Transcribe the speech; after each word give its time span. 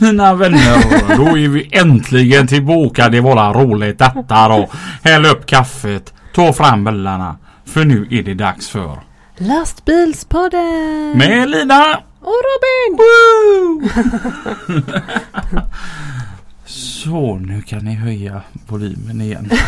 Mina 0.00 0.34
vänner, 0.34 1.16
då 1.16 1.38
är 1.38 1.48
vi 1.48 1.68
äntligen 1.72 2.46
tillbaka 2.46 3.12
i 3.12 3.20
våra 3.20 3.52
roligheter 3.52 4.12
och 4.60 4.70
häll 5.02 5.24
upp 5.26 5.46
kaffet, 5.46 6.14
ta 6.34 6.52
fram 6.52 6.84
bullarna. 6.84 7.36
För 7.64 7.84
nu 7.84 8.08
är 8.10 8.22
det 8.22 8.34
dags 8.34 8.68
för 8.68 8.98
Lastbilspodden! 9.38 11.12
med 11.18 11.50
Lina! 11.50 11.96
Och 12.20 12.42
Robin! 12.44 12.98
Woo! 12.98 13.88
Så 16.66 17.36
nu 17.36 17.62
kan 17.62 17.84
ni 17.84 17.94
höja 17.94 18.42
volymen 18.68 19.20
igen. 19.20 19.50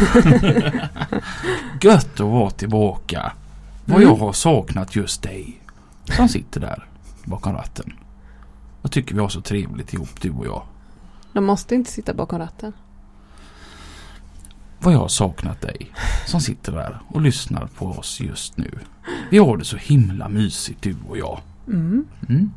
Gött 1.80 2.20
att 2.20 2.20
vara 2.20 2.50
tillbaka. 2.50 3.32
Vad 3.84 4.02
jag 4.02 4.14
har 4.14 4.32
saknat 4.32 4.96
just 4.96 5.22
dig 5.22 5.60
som 6.16 6.28
sitter 6.28 6.60
där 6.60 6.84
bakom 7.24 7.52
ratten. 7.52 7.92
Jag 8.86 8.92
tycker 8.92 9.14
vi 9.14 9.20
har 9.20 9.28
så 9.28 9.40
trevligt 9.40 9.92
ihop 9.92 10.20
du 10.20 10.30
och 10.30 10.46
jag. 10.46 10.62
De 11.32 11.44
måste 11.44 11.74
inte 11.74 11.90
sitta 11.90 12.14
bakom 12.14 12.38
ratten. 12.38 12.72
Vad 14.78 14.94
jag 14.94 14.98
har 14.98 15.08
saknat 15.08 15.60
dig 15.60 15.92
som 16.26 16.40
sitter 16.40 16.72
där 16.72 17.00
och 17.08 17.20
lyssnar 17.20 17.66
på 17.66 17.86
oss 17.86 18.20
just 18.20 18.56
nu. 18.56 18.78
Vi 19.30 19.38
har 19.38 19.56
det 19.56 19.64
så 19.64 19.76
himla 19.76 20.28
mysigt 20.28 20.82
du 20.82 20.96
och 21.08 21.18
jag. 21.18 21.40
Mm. 21.66 22.04
Mm. 22.28 22.50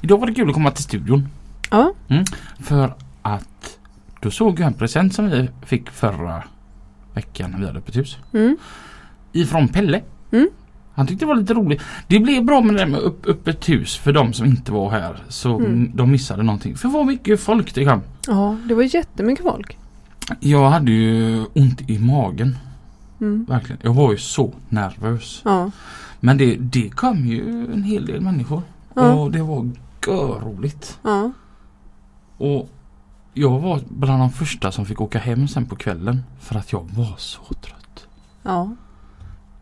Idag 0.00 0.18
var 0.18 0.26
det 0.26 0.34
kul 0.34 0.48
att 0.48 0.54
komma 0.54 0.70
till 0.70 0.84
studion. 0.84 1.28
Ja. 1.70 1.94
För 2.58 2.94
att 3.22 3.78
då 4.20 4.30
såg 4.30 4.60
jag 4.60 4.66
en 4.66 4.74
present 4.74 5.14
som 5.14 5.30
vi 5.30 5.50
fick 5.66 5.90
förra 5.90 6.44
veckan 7.14 7.50
när 7.50 7.58
vi 7.58 7.66
hade 7.66 7.78
öppet 7.78 7.96
hus. 7.96 8.18
Mm. 8.32 8.56
Ifrån 9.32 9.68
Pelle. 9.68 10.02
Han 10.94 11.06
tyckte 11.06 11.24
det 11.24 11.28
var 11.28 11.34
lite 11.36 11.54
roligt. 11.54 11.82
Det 12.06 12.18
blev 12.20 12.44
bra 12.44 12.60
med 12.60 12.74
det 12.76 12.86
med 12.86 13.00
upp, 13.00 13.26
öppet 13.26 13.68
hus 13.68 13.96
för 13.96 14.12
de 14.12 14.32
som 14.32 14.46
inte 14.46 14.72
var 14.72 14.90
här. 14.90 15.22
Så 15.28 15.58
Mm. 15.58 15.90
de 15.94 16.10
missade 16.10 16.42
någonting. 16.42 16.76
För 16.76 16.88
vad 16.88 17.06
mycket 17.06 17.40
folk 17.40 17.74
det 17.74 17.84
kom. 17.84 18.00
Ja, 18.26 18.56
det 18.68 18.74
var 18.74 18.82
jättemycket 18.94 19.44
folk. 19.44 19.78
Jag 20.40 20.70
hade 20.70 20.92
ju 20.92 21.44
ont 21.54 21.90
i 21.90 21.98
magen. 21.98 22.56
Mm. 23.20 23.44
Verkligen. 23.48 23.78
Jag 23.82 23.94
var 23.94 24.12
ju 24.12 24.18
så 24.18 24.52
nervös. 24.68 25.42
Ja. 25.44 25.70
Men 26.20 26.38
det, 26.38 26.56
det 26.56 26.90
kom 26.90 27.26
ju 27.26 27.72
en 27.72 27.82
hel 27.82 28.06
del 28.06 28.20
människor. 28.20 28.62
Ja. 28.94 29.12
Och 29.14 29.30
det 29.30 29.42
var 29.42 29.70
görroligt. 30.06 30.98
Ja. 31.02 31.32
Och 32.36 32.70
jag 33.34 33.60
var 33.60 33.80
bland 33.88 34.22
de 34.22 34.30
första 34.30 34.72
som 34.72 34.86
fick 34.86 35.00
åka 35.00 35.18
hem 35.18 35.48
sen 35.48 35.66
på 35.66 35.76
kvällen. 35.76 36.22
För 36.40 36.54
att 36.56 36.72
jag 36.72 36.88
var 36.94 37.14
så 37.18 37.42
trött. 37.60 38.06
Ja. 38.42 38.70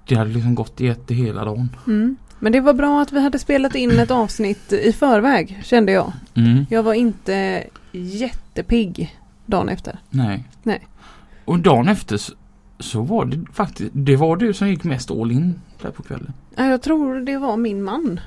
Det 0.08 0.14
hade 0.14 0.31
liksom 0.31 0.55
gått 0.55 0.81
i 0.81 0.89
ett 0.89 1.11
hela 1.11 1.45
dagen. 1.45 1.77
Mm. 1.86 2.17
Men 2.39 2.53
det 2.53 2.61
var 2.61 2.75
bra 2.75 3.03
att 3.03 3.12
vi 3.12 3.20
hade 3.20 3.39
spelat 3.39 3.75
in 3.75 3.98
ett 3.98 4.11
avsnitt 4.11 4.72
i 4.72 4.92
förväg 4.92 5.61
kände 5.64 5.92
jag. 5.92 6.13
Mm. 6.35 6.67
Jag 6.70 6.83
var 6.83 6.95
inte 6.95 7.64
jättepigg 7.92 9.17
dagen 9.46 9.68
efter. 9.68 9.98
Nej. 10.11 10.45
Nej. 10.62 10.86
Och 11.45 11.58
dagen 11.58 11.89
efter 11.89 12.17
så, 12.17 12.33
så 12.79 13.02
var 13.02 13.24
det 13.24 13.45
faktiskt, 13.52 13.91
det 13.95 14.17
var 14.17 14.36
du 14.36 14.52
som 14.55 14.68
gick 14.68 14.85
mest 14.85 15.11
all 15.11 15.33
in 15.33 15.61
där 15.83 15.91
på 15.91 16.02
kvällen. 16.02 16.33
Ja, 16.57 16.64
Jag 16.67 16.83
tror 16.83 17.20
det 17.20 17.36
var 17.39 17.57
min 17.57 17.83
man. 17.83 18.20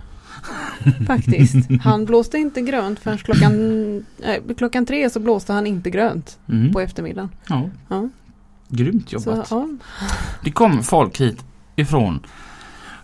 Faktiskt. 1.07 1.55
Han 1.83 2.05
blåste 2.05 2.37
inte 2.37 2.61
grönt 2.61 2.99
förrän 2.99 3.17
klockan, 3.17 4.05
äh, 4.23 4.55
klockan 4.57 4.85
tre 4.85 5.09
så 5.09 5.19
blåste 5.19 5.53
han 5.53 5.67
inte 5.67 5.89
grönt 5.89 6.39
Mm. 6.49 6.73
på 6.73 6.79
eftermiddagen. 6.79 7.29
Ja. 7.49 7.69
Ja. 7.89 8.09
Grymt 8.69 9.09
Så, 9.09 9.15
jobbat. 9.15 9.47
ja. 9.51 9.67
Det 10.43 10.51
kom 10.51 10.83
folk 10.83 11.21
hit 11.21 11.43
ifrån 11.75 12.19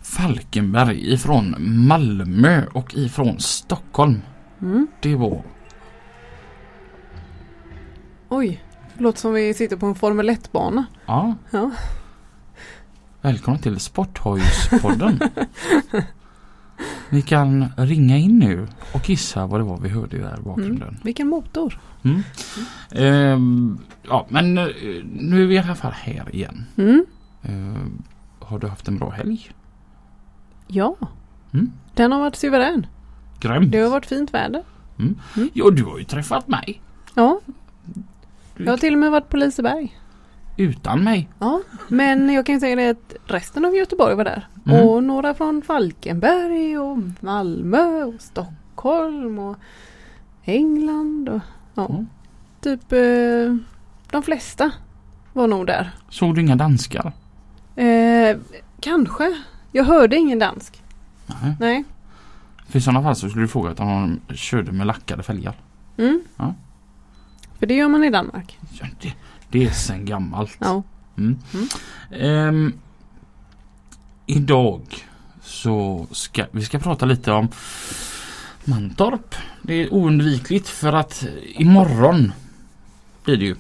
Falkenberg, 0.01 1.13
ifrån 1.13 1.55
Malmö 1.87 2.65
och 2.73 2.95
ifrån 2.95 3.39
Stockholm. 3.39 4.21
Mm. 4.61 4.87
Det 5.01 5.15
var 5.15 5.43
Oj, 8.29 8.63
låter 8.97 9.19
som 9.19 9.33
vi 9.33 9.53
sitter 9.53 9.77
på 9.77 9.85
en 9.85 9.95
Formel 9.95 10.29
1-bana. 10.29 10.85
Ja. 11.05 11.35
Ja. 11.51 11.71
Välkomna 13.21 13.59
till 13.59 13.79
Sporthojspodden. 13.79 15.19
Ni 17.09 17.21
kan 17.21 17.65
ringa 17.77 18.17
in 18.17 18.39
nu 18.39 18.67
och 18.93 19.09
gissa 19.09 19.45
vad 19.45 19.59
det 19.59 19.63
var 19.63 19.77
vi 19.77 19.89
hörde 19.89 20.17
där 20.17 20.39
i 20.39 20.41
bakgrunden. 20.41 20.97
Vilken 21.03 21.27
motor. 21.27 21.79
Mm. 22.03 22.23
Ehm, 22.91 23.79
ja, 24.03 24.25
men 24.29 24.57
eh, 24.57 24.67
nu 25.03 25.43
är 25.43 25.47
vi 25.47 25.55
i 25.55 25.59
alla 25.59 25.75
fall 25.75 25.93
här 25.95 26.35
igen. 26.35 26.65
Mm. 26.77 27.05
Ehm, 27.43 28.03
har 28.51 28.59
du 28.59 28.67
haft 28.67 28.87
en 28.87 28.97
bra 28.97 29.09
helg? 29.09 29.49
Ja, 30.67 30.95
Mm. 31.53 31.71
den 31.93 32.11
har 32.11 32.19
varit 32.19 32.35
suverän. 32.35 32.85
Grymt. 33.39 33.71
Det 33.71 33.79
har 33.79 33.89
varit 33.89 34.05
fint 34.05 34.33
väder. 34.33 34.63
Ja, 35.53 35.69
du 35.71 35.83
har 35.83 35.97
ju 35.97 36.03
träffat 36.03 36.47
mig. 36.47 36.81
Ja, 37.15 37.39
jag 38.57 38.71
har 38.71 38.77
till 38.77 38.93
och 38.93 38.99
med 38.99 39.11
varit 39.11 39.29
på 39.29 39.37
Liseberg. 39.37 39.97
Utan 40.57 41.03
mig. 41.03 41.29
Ja, 41.39 41.61
men 41.87 42.29
jag 42.33 42.45
kan 42.45 42.55
ju 42.55 42.59
säga 42.59 42.75
det 42.75 42.89
att 42.89 43.15
resten 43.25 43.65
av 43.65 43.75
Göteborg 43.75 44.15
var 44.15 44.23
där. 44.23 44.47
Mm. 44.65 44.87
Och 44.87 45.03
några 45.03 45.33
från 45.33 45.61
Falkenberg 45.61 46.77
och 46.77 46.97
Malmö 47.19 48.03
och 48.03 48.13
Stockholm 48.21 49.39
och 49.39 49.57
England 50.43 51.29
och 51.29 51.41
ja, 51.75 51.85
Mm. 51.89 52.07
typ 52.61 52.91
eh, 52.91 53.55
de 54.11 54.23
flesta 54.23 54.71
var 55.33 55.47
nog 55.47 55.67
där. 55.67 55.91
Såg 56.09 56.35
du 56.35 56.41
inga 56.41 56.55
danskar? 56.55 57.11
Eh, 57.75 58.37
kanske. 58.79 59.37
Jag 59.71 59.83
hörde 59.83 60.15
ingen 60.15 60.39
dansk. 60.39 60.83
Nej. 61.41 61.55
Nej. 61.59 61.83
För 62.67 62.79
i 62.79 62.81
sådana 62.81 63.01
fall 63.03 63.15
så 63.15 63.29
skulle 63.29 63.43
du 63.43 63.47
fråga 63.47 63.69
om 63.83 64.19
de 64.27 64.35
körde 64.35 64.71
med 64.71 64.87
lackade 64.87 65.23
fälgar. 65.23 65.53
Mm. 65.97 66.21
Ja. 66.37 66.53
För 67.59 67.65
det 67.65 67.73
gör 67.73 67.87
man 67.87 68.03
i 68.03 68.09
Danmark. 68.09 68.59
Ja, 68.79 68.85
det, 69.01 69.13
det 69.49 69.65
är 69.65 69.71
sen 69.71 70.05
gammalt. 70.05 70.57
Ja. 70.59 70.83
Mm. 71.17 71.39
Mm. 71.53 71.67
Ehm, 72.11 72.73
idag 74.25 74.81
så 75.41 76.07
ska 76.11 76.45
vi 76.51 76.61
ska 76.61 76.79
prata 76.79 77.05
lite 77.05 77.31
om 77.31 77.47
Mantorp. 78.65 79.35
Det 79.61 79.73
är 79.73 79.93
oundvikligt 79.93 80.67
för 80.67 80.93
att 80.93 81.25
imorgon 81.43 82.31
blir 83.23 83.37
det 83.37 83.45
ju 83.45 83.55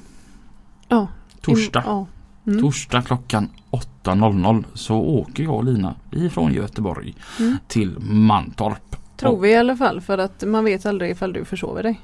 Ja. 0.87 1.07
torsdag. 1.41 1.83
Ja. 1.85 2.07
Mm. 2.47 2.61
Torsdag 2.61 3.01
klockan 3.01 3.49
8.00 4.03 4.63
så 4.73 4.95
åker 4.95 5.43
jag 5.43 5.55
och 5.55 5.63
Lina 5.63 5.95
ifrån 6.11 6.53
Göteborg 6.53 7.15
Mm. 7.39 7.57
till 7.67 7.99
Mantorp. 7.99 8.95
Tror 9.17 9.39
vi 9.39 9.49
i 9.51 9.55
alla 9.55 9.75
fall 9.77 10.01
för 10.01 10.17
att 10.17 10.43
man 10.47 10.63
vet 10.65 10.85
aldrig 10.85 11.11
ifall 11.11 11.33
du 11.33 11.45
försover 11.45 11.83
dig. 11.83 12.01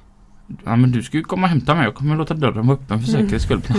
Ja 0.65 0.75
men 0.75 0.91
du 0.91 1.03
ska 1.03 1.17
ju 1.17 1.23
komma 1.23 1.43
och 1.43 1.49
hämta 1.49 1.75
mig. 1.75 1.83
Jag 1.83 1.95
kommer 1.95 2.15
låta 2.15 2.33
dörren 2.33 2.67
vara 2.67 2.77
öppen 2.77 3.01
för 3.03 3.09
Mm. 3.09 3.21
säkerhets 3.21 3.45
skull 3.45 3.61
på. 3.67 3.73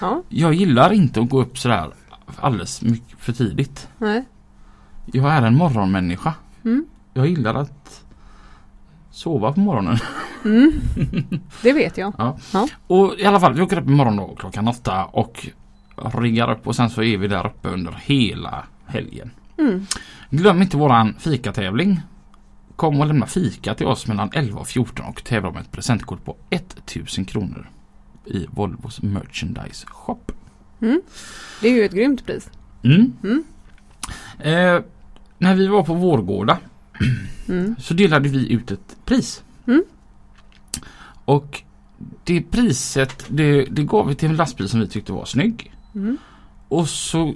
Ja. 0.00 0.22
Jag 0.28 0.54
gillar 0.54 0.92
inte 0.92 1.20
att 1.20 1.28
gå 1.30 1.40
upp 1.40 1.58
sådär 1.58 1.90
alldeles 2.36 2.82
mycket 2.82 3.18
för 3.18 3.32
tidigt. 3.32 3.88
Nej. 3.98 4.24
Jag 5.12 5.32
är 5.32 5.42
en 5.42 5.56
morgonmänniska. 5.56 6.34
Mm. 6.64 6.86
Jag 7.14 7.26
gillar 7.26 7.54
att 7.54 8.04
sova 9.16 9.52
på 9.52 9.60
morgonen. 9.60 9.98
Mm. 10.44 10.72
Det 11.62 11.72
vet 11.72 11.98
jag. 11.98 12.38
Och 12.86 13.14
i 13.18 13.24
alla 13.24 13.40
fall, 13.40 13.54
vi 13.54 13.62
åker 13.62 13.78
upp 13.78 13.86
imorgon 13.86 14.16
då 14.16 14.34
klockan 14.38 14.68
åtta 14.68 15.04
och 15.04 15.46
riggar 15.96 16.50
upp 16.50 16.66
och 16.66 16.76
sen 16.76 16.90
så 16.90 17.02
är 17.02 17.16
vi 17.16 17.28
där 17.28 17.46
uppe 17.46 17.68
under 17.68 17.92
hela 18.04 18.64
helgen. 18.86 19.30
Mm. 19.58 19.86
Glöm 20.30 20.62
inte 20.62 20.76
våran 20.76 21.14
fikatävling. 21.18 22.00
Kom 22.76 23.00
och 23.00 23.06
lämna 23.06 23.26
fika 23.26 23.74
till 23.74 23.86
oss 23.86 24.06
mellan 24.06 24.30
11 24.32 24.60
och 24.60 24.68
14 24.68 25.06
och 25.06 25.24
tävla 25.24 25.48
om 25.48 25.56
ett 25.56 25.72
presentkort 25.72 26.24
på 26.24 26.36
1000 26.50 27.24
kronor 27.24 27.70
i 28.24 28.46
Volvos 28.50 29.02
merchandise 29.02 29.86
shop. 29.86 30.20
Mm. 30.80 31.02
Det 31.60 31.68
är 31.68 31.72
ju 31.72 31.84
ett 31.84 31.92
grymt 31.92 32.26
pris. 32.26 32.50
Mm. 32.84 33.12
Mm. 33.24 33.44
Eh, 34.38 34.82
när 35.38 35.54
vi 35.54 35.66
var 35.66 35.82
på 35.82 35.94
Vårgårda 35.94 36.58
Mm. 37.48 37.76
så 37.78 37.94
delade 37.94 38.28
vi 38.28 38.52
ut 38.52 38.70
ett 38.70 38.96
pris. 39.04 39.42
Mm. 39.66 39.84
Och 41.24 41.62
det 42.24 42.40
priset 42.40 43.26
det, 43.28 43.64
det 43.64 43.82
gav 43.82 44.08
vi 44.08 44.14
till 44.14 44.28
en 44.28 44.36
lastbil 44.36 44.68
som 44.68 44.80
vi 44.80 44.88
tyckte 44.88 45.12
var 45.12 45.24
snygg. 45.24 45.72
Mm. 45.94 46.16
och 46.68 46.88
så 46.88 47.34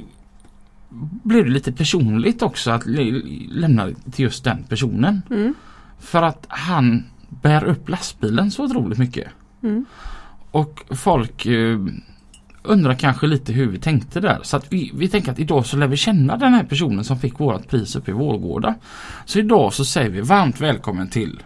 blev 1.23 1.45
det 1.45 1.51
lite 1.51 1.73
personligt 1.73 2.43
också 2.43 2.71
att 2.71 2.87
lämna 2.87 3.89
till 4.11 4.25
just 4.25 4.45
den 4.45 4.65
personen. 4.69 5.23
Mm. 5.31 5.55
För 5.99 6.23
att 6.23 6.47
han 6.49 7.05
bär 7.29 7.65
upp 7.65 7.89
lastbilen 7.89 8.51
så 8.51 8.65
otroligt 8.65 8.99
mycket. 8.99 9.29
Mm. 9.63 9.85
Och 10.51 10.85
folk 10.91 11.47
eh, 11.47 11.79
undrar 12.63 12.95
kanske 12.95 13.27
lite 13.27 13.53
hur 13.53 13.67
vi 13.67 13.79
tänkte 13.79 14.21
där. 14.21 14.39
Så 14.43 14.57
att 14.57 14.73
vi, 14.73 14.91
vi 14.95 15.09
tänker 15.09 15.33
att 15.33 15.39
idag 15.39 15.67
så 15.67 15.77
lär 15.77 15.87
vi 15.87 15.97
känna 15.97 16.37
den 16.37 16.55
här 16.55 16.65
personen 16.65 17.05
som 17.05 17.19
fick 17.19 17.41
vårt 17.41 17.69
pris 17.69 17.97
uppe 17.97 18.11
i 18.11 18.15
Vårgårda. 18.15 18.75
Så 19.25 19.39
idag 19.39 19.73
så 19.73 19.85
säger 19.85 20.11
vi 20.11 20.21
varmt 20.21 20.61
välkommen 20.61 21.09
till 21.09 21.43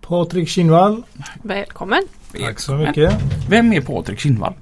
Patrik 0.00 0.48
Kinnvall. 0.48 1.02
Välkommen! 1.42 2.02
Tack 2.40 2.60
så 2.60 2.74
mycket. 2.74 3.14
Vem 3.48 3.72
är 3.72 3.80
Patrik 3.80 4.18
Kinnvall? 4.18 4.54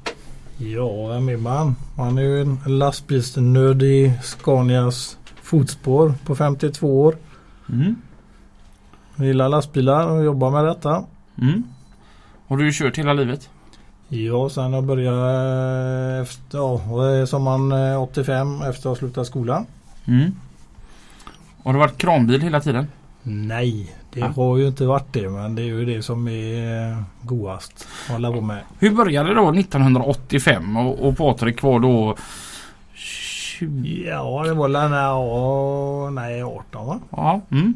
Ja, 0.58 1.06
vem 1.06 1.28
är 1.28 1.36
man? 1.36 1.76
Man 1.96 2.18
är 2.18 2.22
ju 2.22 2.40
en 2.40 2.58
lastbilsnörd 2.66 3.82
i 3.82 4.12
Scanias 4.22 5.18
fotspår 5.42 6.14
på 6.24 6.34
52 6.34 7.00
år. 7.00 7.16
Mm. 7.68 7.96
Jag 9.16 9.26
gillar 9.26 9.48
lastbilar 9.48 10.10
och 10.10 10.24
jobbar 10.24 10.50
med 10.50 10.64
detta. 10.64 11.04
Mm. 11.42 11.62
Har 12.48 12.56
du 12.56 12.72
kört 12.72 12.98
hela 12.98 13.12
livet? 13.12 13.50
Ja, 14.08 14.48
sen 14.48 14.72
jag 14.72 14.84
började 14.84 16.20
efter, 16.22 16.58
ja, 16.58 16.80
är 17.06 17.26
sommaren 17.26 17.72
eh, 17.92 18.02
85 18.02 18.62
efter 18.62 18.68
att 18.70 18.84
ha 18.84 18.94
slutat 18.94 19.26
skolan. 19.26 19.66
Mm. 20.04 20.30
Har 21.64 21.72
du 21.72 21.78
varit 21.78 21.98
kranbil 21.98 22.40
hela 22.42 22.60
tiden? 22.60 22.86
Nej, 23.22 23.96
det 24.12 24.20
Ja. 24.20 24.26
har 24.26 24.56
ju 24.56 24.66
inte 24.66 24.86
varit 24.86 25.12
det 25.12 25.28
men 25.28 25.54
det 25.54 25.62
är 25.62 25.66
ju 25.66 25.84
det 25.84 26.02
som 26.02 26.28
är 26.28 26.90
eh, 26.92 26.98
godast 27.22 27.88
att 28.06 28.12
hålla 28.12 28.32
på 28.32 28.40
med. 28.40 28.60
Hur 28.78 28.90
började 28.90 29.28
det 29.28 29.34
då 29.34 29.52
1985 29.52 30.76
och, 30.76 31.08
och 31.08 31.16
Patrik 31.16 31.62
var 31.62 31.80
då 31.80 32.16
20? 32.94 34.04
Ja, 34.08 34.42
det 34.46 34.54
var 34.54 34.68
när 34.68 34.96
ja, 34.96 36.10
nej 36.10 36.42
18 36.42 36.86
va? 36.86 36.98
Ja. 37.10 37.40
Mm. 37.50 37.74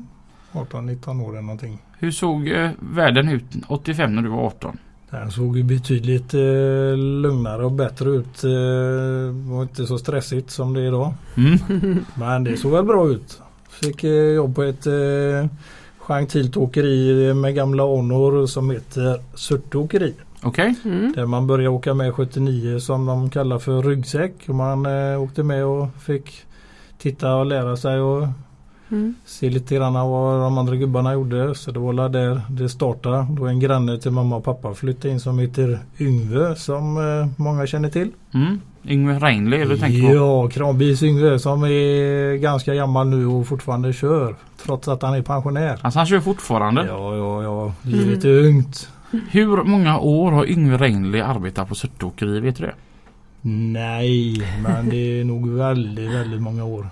18-19 0.53 1.23
år 1.25 1.31
eller 1.31 1.41
någonting. 1.43 1.79
Hur 1.99 2.11
såg 2.11 2.49
eh, 2.49 2.71
världen 2.79 3.29
ut 3.29 3.45
85 3.69 4.15
när 4.15 4.23
du 4.23 4.29
var 4.29 4.47
18? 4.47 4.79
Den 5.11 5.31
såg 5.31 5.57
ju 5.57 5.63
betydligt 5.63 6.35
eh, 6.35 6.97
lugnare 6.97 7.65
och 7.65 7.73
bättre 7.73 8.11
ut. 8.11 8.45
Eh, 8.45 9.51
var 9.51 9.63
inte 9.63 9.87
så 9.87 9.99
stressigt 9.99 10.51
som 10.51 10.75
det 10.75 10.81
är 10.81 10.87
idag. 10.87 11.15
Mm. 11.37 12.05
Men 12.15 12.45
det 12.45 12.57
såg 12.57 12.73
väl 12.73 12.85
bra 12.85 13.09
ut. 13.09 13.41
Fick 13.69 14.05
eh, 14.05 14.11
jobb 14.11 14.55
på 14.55 14.63
ett 14.63 14.87
eh, 14.87 15.47
gentilt 15.99 16.57
åkeri 16.57 17.35
med 17.35 17.55
gamla 17.55 17.83
anor 17.83 18.47
som 18.47 18.71
heter 18.71 19.21
Surte 19.35 19.79
åkeri. 19.79 20.15
Okej. 20.43 20.75
Mm. 20.85 21.13
Där 21.17 21.27
man 21.27 21.47
började 21.47 21.69
åka 21.69 21.95
med 21.95 22.15
79 22.15 22.81
som 22.81 23.07
de 23.07 23.31
kallar 23.31 23.59
för 23.59 23.83
ryggsäck. 23.83 24.35
Och 24.49 24.55
man 24.55 24.87
eh, 24.87 25.23
åkte 25.23 25.43
med 25.43 25.65
och 25.65 25.89
fick 26.01 26.45
titta 26.99 27.35
och 27.35 27.47
lära 27.47 27.77
sig 27.77 28.01
och 28.01 28.29
Mm. 28.91 29.15
se 29.25 29.51
lite 29.51 29.75
grann 29.75 29.95
vad 29.95 30.41
de 30.41 30.59
andra 30.59 30.77
gubbarna 30.77 31.13
gjorde. 31.13 31.55
Så 31.55 31.71
det 31.71 31.79
var 31.79 32.09
där 32.09 32.41
det 32.51 32.69
startade. 32.69 33.27
Då 33.31 33.47
en 33.47 33.61
granne 33.61 33.99
till 33.99 34.11
mamma 34.11 34.37
och 34.37 34.45
pappa 34.45 34.75
flyttade 34.75 35.15
in 35.15 35.21
som 35.21 35.39
heter 35.39 35.79
Yngve 35.99 36.57
som 36.57 36.97
eh, 36.97 37.43
många 37.43 37.67
känner 37.67 37.89
till. 37.89 38.11
Mm. 38.35 38.61
Yngve 38.85 39.19
Reinli 39.19 39.65
du 39.65 39.79
tänker 39.79 40.09
på? 40.09 40.15
Ja, 40.15 40.49
Kranbils 40.49 41.03
Yngve 41.03 41.39
som 41.39 41.65
är 41.65 42.37
ganska 42.37 42.75
gammal 42.75 43.09
nu 43.09 43.27
och 43.27 43.47
fortfarande 43.47 43.93
kör. 43.93 44.37
Trots 44.65 44.89
att 44.89 45.03
han 45.03 45.15
är 45.15 45.23
pensionär. 45.23 45.79
Alltså 45.83 45.99
han 45.99 46.07
kör 46.07 46.21
fortfarande. 46.21 46.87
Ja, 46.87 47.17
ja, 47.17 47.43
ja. 47.43 47.73
Livet 47.83 48.25
är 48.25 48.47
ungt. 48.47 48.89
Hur 49.31 49.65
många 49.65 49.99
år 49.99 50.33
har 50.33 50.51
Yngve 50.51 50.77
Reinli 50.77 51.21
arbetat 51.21 51.69
på 51.69 51.75
Surte? 51.75 52.27
Vet 52.27 52.57
du 52.57 52.67
det? 52.67 52.75
Nej, 53.43 54.43
men 54.63 54.89
det 54.89 55.21
är 55.21 55.25
nog 55.25 55.49
väldigt, 55.49 56.11
väldigt 56.11 56.43
många 56.43 56.65
år. 56.65 56.87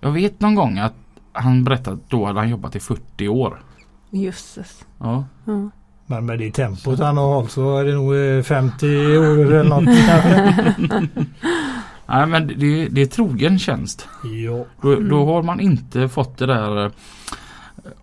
Jag 0.00 0.12
vet 0.12 0.40
någon 0.40 0.54
gång 0.54 0.78
att 0.78 0.94
han 1.32 1.64
berättade 1.64 1.96
att 1.96 2.10
då 2.10 2.26
hade 2.26 2.38
han 2.40 2.48
jobbat 2.48 2.76
i 2.76 2.80
40 2.80 3.28
år. 3.28 3.62
Jösses. 4.10 4.84
Ja. 4.98 5.24
Ja. 5.44 5.70
Men 6.06 6.26
med 6.26 6.38
det 6.38 6.50
tempot 6.50 6.98
han 6.98 7.16
har 7.16 7.34
hållit 7.34 7.50
så 7.50 7.76
är 7.78 7.84
det 7.84 7.94
nog 7.94 8.16
eh, 8.16 8.42
50 8.42 8.86
år 9.18 9.38
eller 9.38 9.64
något. 9.64 9.84
Nej 12.06 12.26
men 12.26 12.46
det, 12.46 12.88
det 12.88 13.00
är 13.02 13.06
trogen 13.06 13.58
tjänst. 13.58 14.08
Ja. 14.46 14.64
Då, 14.82 14.92
Mm. 14.92 15.08
då 15.08 15.26
har 15.26 15.42
man 15.42 15.60
inte 15.60 16.08
fått 16.08 16.38
det 16.38 16.46
där 16.46 16.84
eh, 16.84 16.90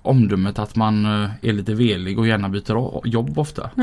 omdömet 0.02 0.60
att 0.60 0.76
man 0.76 1.06
eh, 1.06 1.30
är 1.42 1.54
lite 1.54 1.74
velig 1.74 2.20
och 2.20 2.28
gärna 2.28 2.50
byter 2.50 3.08
jobb 3.08 3.40
ofta. 3.40 3.70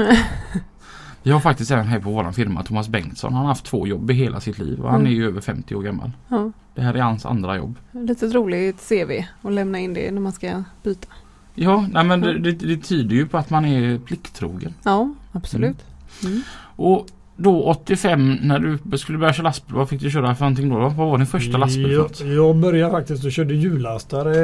Vi 1.25 1.31
har 1.31 1.41
faktiskt 1.41 1.71
även 1.71 1.87
här 1.87 2.01
på 2.01 2.11
våran 2.11 2.33
firma 2.35 2.63
Thomas 2.63 2.89
Bengtsson. 2.89 3.33
Han 3.33 3.41
har 3.43 3.49
haft 3.49 3.65
två 3.65 3.87
jobb 3.87 4.11
i 4.11 4.15
hela 4.15 4.41
sitt 4.41 4.59
liv 4.59 4.81
och 4.81 4.91
han 4.91 5.01
är 5.01 5.07
Mm. 5.07 5.13
ju 5.13 5.27
över 5.27 5.41
50 5.41 5.75
år 5.75 5.83
gammal. 5.83 6.11
Ja. 6.29 6.51
Det 6.75 6.81
här 6.83 6.95
är 6.95 7.01
hans 7.03 7.27
andra 7.27 7.57
jobb. 7.57 7.75
Lite 7.93 8.27
roligt 8.27 8.89
CV 8.89 9.25
att 9.43 9.53
lämna 9.53 9.79
in 9.79 9.95
det 9.95 10.11
när 10.11 10.21
man 10.21 10.33
ska 10.33 10.63
byta. 10.83 11.09
Ja, 11.55 11.87
nej 11.93 12.05
men 12.05 12.21
det, 12.21 12.31
Mm. 12.31 12.43
det, 12.43 12.53
det 12.53 12.77
tyder 12.77 13.17
ju 13.17 13.27
på 13.27 13.39
att 13.39 13.51
man 13.51 13.65
är 13.65 13.99
plikttrogen. 13.99 14.75
Ja, 14.85 15.15
absolut. 15.33 15.77
Mm. 16.25 16.43
Och 16.77 17.07
då 17.37 17.63
85 17.63 18.39
när 18.43 18.59
du 18.59 18.99
skulle 18.99 19.19
börja 19.19 19.33
köra 19.33 19.45
lastbil, 19.45 19.75
vad 19.77 19.89
fick 19.89 20.01
du 20.01 20.11
köra 20.11 20.35
för 20.35 20.45
någonting 20.45 20.69
då? 20.69 20.79
Vad 20.79 20.95
var 20.97 21.19
din 21.19 21.27
första 21.27 21.59
lastbil 21.59 21.93
jag, 21.93 22.11
jag 22.37 22.57
började 22.57 22.91
faktiskt 22.93 23.25
och 23.25 23.33
körde 23.33 23.55
hjullastare 23.55 24.37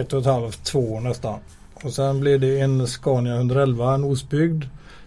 ett 0.00 0.12
och 0.12 0.20
ett 0.20 0.26
halvt, 0.26 0.64
två 0.64 1.00
nästan. 1.00 1.38
Och 1.84 1.92
sen 1.92 2.20
blev 2.20 2.40
det 2.40 2.60
en 2.60 2.86
Scania 2.86 3.34
111, 3.36 3.94
en 3.94 4.04
osbyggd 4.04 4.64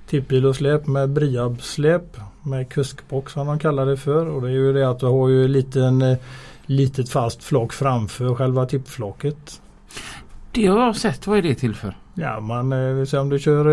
tippbil 0.07 0.45
och 0.45 0.56
släp 0.56 0.88
med 0.88 1.09
Briab-släp 1.09 2.18
med 2.44 2.69
kuskbox 2.69 3.33
som 3.33 3.48
de 3.48 3.59
kallar 3.59 3.86
det 3.86 3.98
för. 3.98 4.25
Och 4.25 4.42
det 4.42 4.48
är 4.48 4.51
ju 4.51 4.74
det 4.74 4.89
att 4.89 5.00
du 5.00 5.06
har 5.06 5.27
ju 5.27 5.45
en 5.45 5.51
liten 5.51 6.01
eh, 6.01 6.18
litet 6.65 7.09
fast 7.09 7.44
flak 7.44 7.74
framför 7.74 8.36
själva 8.36 8.65
tippflaket. 8.65 9.62
Det 10.51 10.68
har 10.68 10.86
jag 10.86 10.95
sett, 10.95 11.27
vad 11.27 11.38
är 11.38 11.42
det 11.42 11.56
till 11.56 11.75
för? 11.75 11.98
Ja 12.13 12.39
man 12.39 12.74
eh, 12.74 13.19
om 13.19 13.30
du 13.30 13.39
kör 13.39 13.65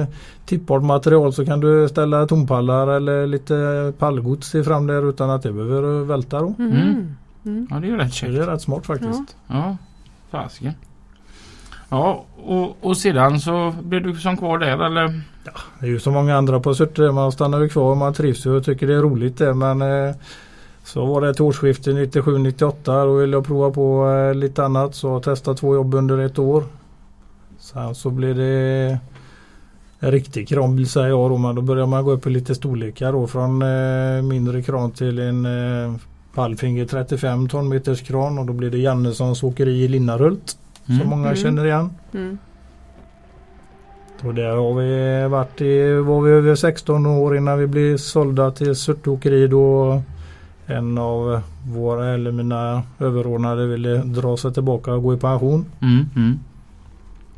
eh, 0.00 0.06
tippbart 0.46 0.82
material 0.82 1.32
så 1.32 1.46
kan 1.46 1.60
du 1.60 1.88
ställa 1.88 2.26
tompallar 2.26 2.88
eller 2.88 3.26
lite 3.26 3.92
pallgods 3.98 4.54
i 4.54 4.64
fram 4.64 4.86
där 4.86 5.08
utan 5.08 5.30
att 5.30 5.42
det 5.42 5.52
behöver 5.52 6.04
välta 6.04 6.40
då. 6.40 6.54
Mm. 6.58 6.72
Mm. 6.72 7.16
Mm. 7.44 7.66
Ja 7.70 7.76
det 7.80 7.86
är 7.86 7.90
ju 7.90 7.96
rätt 7.96 8.12
käckt. 8.12 8.32
det 8.32 8.42
är 8.42 8.46
rätt 8.46 8.62
smart 8.62 8.86
faktiskt. 8.86 9.36
Ja, 9.46 9.76
fasiken. 10.30 10.74
Ja, 11.92 12.24
och, 12.36 12.76
och 12.80 12.96
sedan 12.96 13.40
så 13.40 13.74
blev 13.82 14.02
du 14.02 14.14
som 14.14 14.36
kvar 14.36 14.58
där 14.58 14.84
eller? 14.86 15.20
Det 15.80 15.86
är 15.86 15.90
ju 15.90 16.00
som 16.00 16.12
många 16.12 16.36
andra 16.36 16.60
på 16.60 16.74
Surte. 16.74 17.02
Man 17.02 17.32
stannar 17.32 17.60
ju 17.60 17.68
kvar 17.68 17.90
och 17.90 17.96
man 17.96 18.14
trivs 18.14 18.46
och 18.46 18.64
tycker 18.64 18.86
det 18.86 18.94
är 18.94 19.02
roligt 19.02 19.38
det. 19.38 19.54
Men 19.54 19.82
eh, 19.82 20.14
så 20.84 21.06
var 21.06 21.20
det 21.20 21.34
till 21.34 21.42
årsskiftet 21.42 22.14
97-98. 22.14 22.74
Då 22.84 23.16
ville 23.16 23.36
jag 23.36 23.46
prova 23.46 23.70
på 23.70 24.10
eh, 24.10 24.34
lite 24.34 24.64
annat. 24.64 24.94
Så 24.94 25.08
jag 25.08 25.22
testade 25.22 25.58
två 25.58 25.74
jobb 25.74 25.94
under 25.94 26.18
ett 26.18 26.38
år. 26.38 26.64
Sen 27.58 27.94
så 27.94 28.10
blev 28.10 28.36
det 28.36 28.98
en 29.98 30.10
riktig 30.10 30.48
kranbil 30.48 30.88
säger 30.88 31.08
jag 31.08 31.30
då. 31.30 31.36
Men 31.36 31.54
då 31.54 31.62
börjar 31.62 31.86
man 31.86 32.04
gå 32.04 32.10
upp 32.10 32.26
i 32.26 32.30
lite 32.30 32.54
storlekar 32.54 33.12
då. 33.12 33.26
Från 33.26 33.62
eh, 33.62 34.22
mindre 34.22 34.62
kran 34.62 34.90
till 34.90 35.18
en 35.18 35.46
eh, 35.46 35.94
Pallfinger 36.34 36.86
35 36.86 37.48
tonmeters 37.48 38.02
kran. 38.02 38.38
Och 38.38 38.46
då 38.46 38.52
blir 38.52 38.70
det 38.70 38.78
Jannessons 38.78 39.42
åkeri 39.42 39.84
i 39.84 39.88
Linnarhult. 39.88 40.56
Som 40.86 40.94
Mm. 40.94 41.08
många 41.08 41.26
Mm. 41.26 41.36
känner 41.36 41.64
igen. 41.64 41.90
Mm. 42.14 42.38
Och 44.22 44.34
där 44.34 44.56
har 44.56 44.74
vi 44.74 45.28
varit 45.28 45.60
i, 45.60 45.92
var 45.94 46.20
vi 46.20 46.30
över 46.30 46.54
16 46.54 47.06
år 47.06 47.36
innan 47.36 47.58
vi 47.58 47.66
blev 47.66 47.96
sålda 47.96 48.50
till 48.50 48.74
Surte 48.76 49.46
då 49.46 50.02
en 50.66 50.98
av 50.98 51.40
våra 51.68 52.14
eller 52.14 52.32
mina 52.32 52.82
överordnade 52.98 53.66
ville 53.66 53.96
dra 53.96 54.36
sig 54.36 54.54
tillbaka 54.54 54.92
och 54.94 55.02
gå 55.02 55.14
i 55.14 55.16
pension. 55.16 55.64
Mm, 55.80 56.06
mm. 56.16 56.38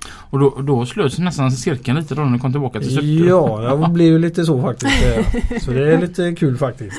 Och 0.06 0.38
då, 0.38 0.54
då 0.62 0.86
slöts 0.86 1.18
nästan 1.18 1.50
cirkeln 1.50 1.98
lite 1.98 2.14
då 2.14 2.22
när 2.22 2.32
du 2.32 2.38
kom 2.38 2.52
tillbaka 2.52 2.80
till 2.80 2.90
Surte. 2.94 3.06
Ja, 3.06 3.62
jag 3.62 3.90
blev 3.92 4.06
ju 4.06 4.18
lite 4.18 4.44
så 4.44 4.62
faktiskt. 4.62 5.02
det. 5.02 5.60
Så 5.60 5.70
det 5.70 5.92
är 5.94 6.00
lite 6.00 6.32
kul 6.32 6.56
faktiskt. 6.56 6.96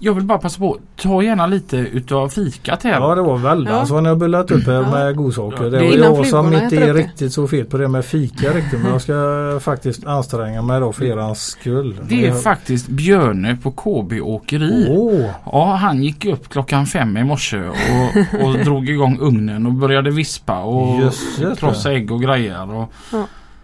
Mm. 0.00 0.06
Jag 0.06 0.14
vill 0.14 0.24
bara 0.24 0.38
passa 0.38 0.58
på, 0.58 0.78
ta 0.96 1.22
gärna 1.22 1.46
lite 1.46 1.76
utav 1.76 2.28
fikat 2.28 2.82
här. 2.82 2.92
Ja 2.92 3.14
det 3.14 3.22
var 3.22 3.36
väldans 3.38 3.88
Ja. 3.88 3.94
vad 3.94 4.02
ni 4.02 4.08
har 4.08 4.16
bullat 4.16 4.50
upp 4.50 4.66
här 4.66 4.72
Ja. 4.72 4.90
med 4.90 5.16
godsaker. 5.16 5.64
Ja. 5.64 5.70
Det 5.70 5.78
Det 5.78 5.86
är 5.94 6.10
var 6.10 6.16
jag 6.16 6.26
som 6.26 6.52
inte 6.52 6.76
är 6.76 6.86
det. 6.86 6.92
riktigt 6.92 7.32
så 7.32 7.48
fet 7.48 7.70
på 7.70 7.78
det 7.78 7.88
med 7.88 8.04
fika 8.04 8.50
riktigt. 8.52 8.80
Men 8.82 8.92
jag 8.92 9.02
ska 9.02 9.14
faktiskt 9.62 10.06
anstränga 10.06 10.62
mig 10.62 10.80
då 10.80 10.92
för 10.92 11.04
erans 11.04 11.40
skull. 11.42 11.96
Det 12.08 12.24
är 12.24 12.28
Jag- 12.28 12.42
faktiskt 12.42 12.88
Björne 12.88 13.56
på 13.62 13.70
KB 13.70 14.20
Åkeri. 14.20 14.86
Åh! 14.90 15.30
Ja, 15.44 15.74
han 15.74 16.02
gick 16.02 16.24
upp 16.24 16.48
klockan 16.48 16.86
fem 16.86 17.16
i 17.16 17.24
morse 17.24 17.58
och, 17.58 18.42
och 18.46 18.54
drog 18.64 18.88
igång 18.88 19.18
ugnen 19.20 19.66
och 19.66 19.72
började 19.72 20.10
vispa 20.10 20.58
och 20.62 21.12
krossa 21.58 21.92
ägg 21.92 22.12
och 22.12 22.22
grejer. 22.22 22.70
Och, 22.74 22.92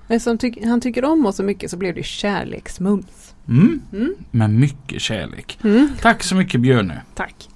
Eftersom 0.09 0.39
ty- 0.39 0.65
han 0.67 0.81
tycker 0.81 1.05
om 1.05 1.27
oss 1.27 1.37
så 1.37 1.43
mycket 1.43 1.71
så 1.71 1.77
blev 1.77 1.95
det 1.95 2.05
kärleksmums. 2.05 3.24
Mm, 3.49 3.81
Mm. 3.93 4.15
med 4.31 4.51
mycket 4.51 5.01
kärlek. 5.03 5.59
Mm. 5.65 5.89
Tack 6.01 6.23
så 6.23 6.35
mycket 6.35 6.61
Björne. 6.61 7.03
Tack. 7.15 7.49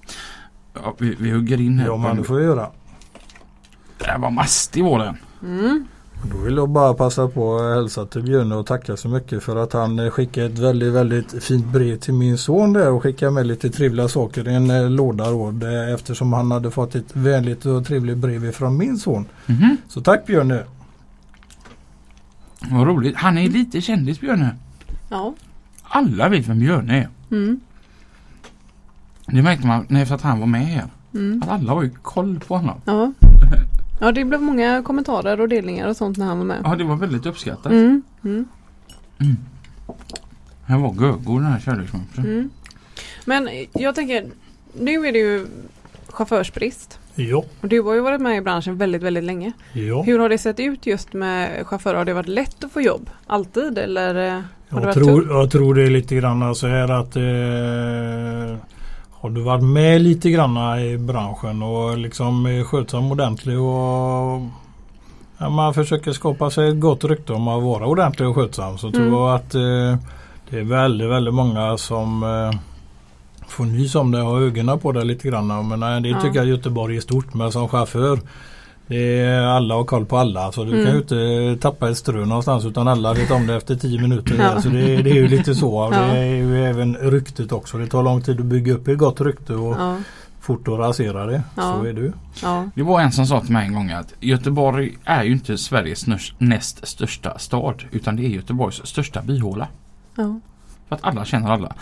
Ja, 0.74 0.94
vi, 0.98 1.16
vi 1.20 1.30
hugger 1.30 1.60
in 1.60 1.78
här. 1.78 1.86
Ja 1.86 1.96
men 1.96 2.16
det 2.16 2.24
får 2.24 2.40
jag 2.40 2.46
göra. 2.46 2.70
Det 3.98 4.04
här 4.04 4.18
var 4.18 4.30
mastig 4.30 4.84
var 4.84 4.98
den. 4.98 5.16
Mm. 5.42 5.86
Då 6.32 6.38
vill 6.38 6.56
jag 6.56 6.68
bara 6.68 6.94
passa 6.94 7.28
på 7.28 7.56
att 7.58 7.74
hälsa 7.76 8.06
till 8.06 8.22
Björne 8.22 8.54
och 8.54 8.66
tacka 8.66 8.96
så 8.96 9.08
mycket 9.08 9.42
för 9.42 9.56
att 9.56 9.72
han 9.72 9.98
eh, 9.98 10.10
skickade 10.10 10.46
ett 10.46 10.58
väldigt 10.58 10.92
väldigt 10.92 11.44
fint 11.44 11.66
brev 11.66 11.96
till 11.98 12.14
min 12.14 12.38
son 12.38 12.72
där 12.72 12.90
och 12.90 13.02
skickade 13.02 13.30
med 13.32 13.46
lite 13.46 13.70
trevliga 13.70 14.08
saker 14.08 14.48
i 14.48 14.54
en 14.54 14.70
eh, 14.70 14.90
låda 14.90 15.30
då, 15.30 15.50
det- 15.50 15.94
eftersom 15.94 16.32
han 16.32 16.50
hade 16.50 16.70
fått 16.70 16.94
ett 16.94 17.16
vänligt 17.16 17.66
och 17.66 17.86
trevligt 17.86 18.18
brev 18.18 18.52
från 18.52 18.76
min 18.76 18.96
son. 18.98 19.26
Mhm. 19.46 19.76
Så 19.88 20.00
tack 20.00 20.26
Björne! 20.26 20.64
Vad 22.70 22.86
roligt. 22.86 23.16
Han 23.16 23.38
är 23.38 23.48
lite 23.48 23.80
kändis 23.80 24.20
Björne. 24.20 24.56
Ja. 25.10 25.34
Alla 25.88 26.28
vet 26.28 26.46
vem 26.48 26.58
Björne 26.58 26.98
är. 26.98 27.08
Mm. 27.30 27.60
Det 29.26 29.42
märkte 29.42 29.66
man 29.66 29.86
när 29.88 30.02
efter 30.02 30.14
att 30.14 30.22
han 30.22 30.40
var 30.40 30.46
med 30.46 30.66
här. 30.66 30.86
Mm. 31.14 31.42
Att 31.42 31.48
alla 31.48 31.72
har 31.72 31.82
ju 31.82 31.90
koll 32.02 32.40
på 32.46 32.56
honom. 32.56 32.80
Ja. 32.84 33.12
ja, 34.00 34.12
det 34.12 34.24
blev 34.24 34.40
många 34.42 34.82
kommentarer 34.82 35.40
och 35.40 35.48
delningar 35.48 35.88
och 35.88 35.96
sånt 35.96 36.16
när 36.16 36.26
han 36.26 36.38
var 36.38 36.44
med. 36.44 36.60
Ja, 36.64 36.74
det 36.76 36.84
var 36.84 36.96
väldigt 36.96 37.26
uppskattat. 37.26 37.72
Mm. 37.72 38.02
Mm. 38.24 38.46
Han 40.66 40.82
var 40.82 40.94
görgod 40.94 41.42
den 41.42 41.52
här 41.52 41.60
kärleksmönstret. 41.60 42.26
Mm. 42.26 42.50
Men 43.24 43.48
jag 43.72 43.94
tänker, 43.94 44.26
nu 44.80 45.06
är 45.06 45.12
det 45.12 45.18
ju 45.18 45.46
chaufförsbrist. 46.08 46.98
Ja, 47.14 47.44
Och 47.60 47.68
du 47.68 47.80
har 47.82 47.94
ju 47.94 48.00
varit 48.00 48.20
med 48.20 48.36
i 48.36 48.40
branschen 48.40 48.78
väldigt, 48.78 49.02
väldigt 49.02 49.24
länge. 49.24 49.52
ja. 49.72 50.02
Hur 50.02 50.18
har 50.18 50.28
det 50.28 50.38
sett 50.38 50.60
ut 50.60 50.86
just 50.86 51.12
med 51.12 51.66
chaufförer? 51.66 51.94
Har 51.98 52.04
det 52.04 52.14
varit 52.14 52.28
lätt 52.28 52.64
att 52.64 52.72
få 52.72 52.80
jobb? 52.80 53.10
Alltid 53.26 53.78
eller? 53.78 54.44
Eh, 54.70 54.78
Jag 54.82 54.94
tror, 54.94 55.28
jag 55.30 55.50
tror 55.50 55.74
det 55.74 55.82
är 55.82 55.90
lite 55.90 56.14
grann 56.14 56.54
så 56.54 56.66
här 56.66 56.88
att 56.90 57.16
eh, 57.16 58.56
har 59.20 59.30
du 59.30 59.40
varit 59.40 59.64
med 59.64 60.00
lite 60.02 60.30
grann 60.30 60.78
i 60.80 60.98
branschen 60.98 61.62
och 61.62 61.98
liksom 61.98 62.46
är 62.46 62.64
skötsam 62.64 63.12
ordentlig 63.12 63.58
och 63.58 64.40
ja, 65.38 65.48
man 65.50 65.74
försöker 65.74 66.12
skapa 66.12 66.50
sig 66.50 66.68
ett 66.68 66.80
gott 66.80 67.04
rykte 67.04 67.32
om 67.32 67.48
att 67.48 67.62
vara 67.62 67.86
ordentlig 67.86 68.28
och 68.28 68.34
skötsam 68.34 68.78
så 68.78 68.90
tror 68.90 69.02
Mm. 69.02 69.14
jag 69.14 69.34
att 69.34 69.54
eh, 69.54 69.96
det 70.50 70.58
är 70.58 70.64
väldigt, 70.64 71.08
väldigt 71.10 71.34
många 71.34 71.76
som 71.78 72.22
eh, 72.22 72.58
får 73.48 73.64
nys 73.64 73.94
om 73.94 74.10
det 74.10 74.22
och 74.22 74.28
har 74.28 74.40
ögonen 74.40 74.78
på 74.78 74.92
det 74.92 75.04
lite 75.04 75.28
grann. 75.28 75.68
Men 75.68 75.80
nej, 75.80 76.00
det 76.00 76.08
Ja. 76.08 76.20
tycker 76.20 76.36
jag 76.36 76.46
Göteborg 76.46 76.96
är 76.96 77.00
stort 77.00 77.34
men 77.34 77.52
som 77.52 77.68
chaufför 77.68 78.18
det 78.88 79.20
är 79.20 79.40
alla 79.40 79.74
har 79.74 79.84
koll 79.84 80.06
på 80.06 80.16
alla 80.16 80.52
så 80.52 80.64
du 80.64 80.72
Mm. 80.72 80.84
kan 80.84 80.94
ju 80.94 81.00
inte 81.00 81.62
tappa 81.62 81.90
ett 81.90 81.96
strö 81.98 82.24
någonstans 82.24 82.64
utan 82.64 82.88
alla 82.88 83.14
vet 83.14 83.30
om 83.30 83.46
det 83.46 83.54
efter 83.54 83.74
10 83.76 84.00
minuter. 84.00 84.36
Ja. 84.38 84.62
Så 84.62 84.68
det, 84.68 84.96
det 85.02 85.10
är 85.10 85.14
ju 85.14 85.28
lite 85.28 85.54
så. 85.54 85.88
Ja. 85.92 85.98
Det 86.00 86.18
är 86.18 86.24
ju 86.36 86.64
även 86.64 86.96
ryktet 86.96 87.52
också. 87.52 87.78
Det 87.78 87.86
tar 87.86 88.02
lång 88.02 88.22
tid 88.22 88.40
att 88.40 88.46
bygga 88.46 88.72
upp 88.72 88.88
ett 88.88 88.98
gott 88.98 89.20
rykte 89.20 89.54
och 89.54 89.76
Ja, 89.78 89.96
fort 90.40 90.68
att 90.68 90.78
rasera 90.78 91.26
det. 91.26 91.42
Ja. 91.56 91.62
Så 91.80 91.84
är 91.86 91.92
det. 91.92 92.12
ja, 92.42 92.64
Det 92.74 92.82
var 92.82 93.00
en 93.00 93.12
som 93.12 93.26
sa 93.26 93.40
till 93.40 93.52
mig 93.52 93.66
en 93.66 93.74
gång 93.74 93.90
att 93.90 94.14
Göteborg 94.20 94.98
är 95.04 95.22
ju 95.24 95.32
inte 95.32 95.58
Sveriges 95.58 96.06
näst 96.38 96.88
största 96.88 97.38
stad 97.38 97.84
utan 97.90 98.16
det 98.16 98.22
är 98.26 98.28
Göteborgs 98.28 98.86
största 98.86 99.22
byhåla. 99.22 99.68
ja. 100.16 100.40
För 100.88 100.96
att 100.96 101.04
alla 101.04 101.24
känner 101.24 101.50
alla. 101.50 101.74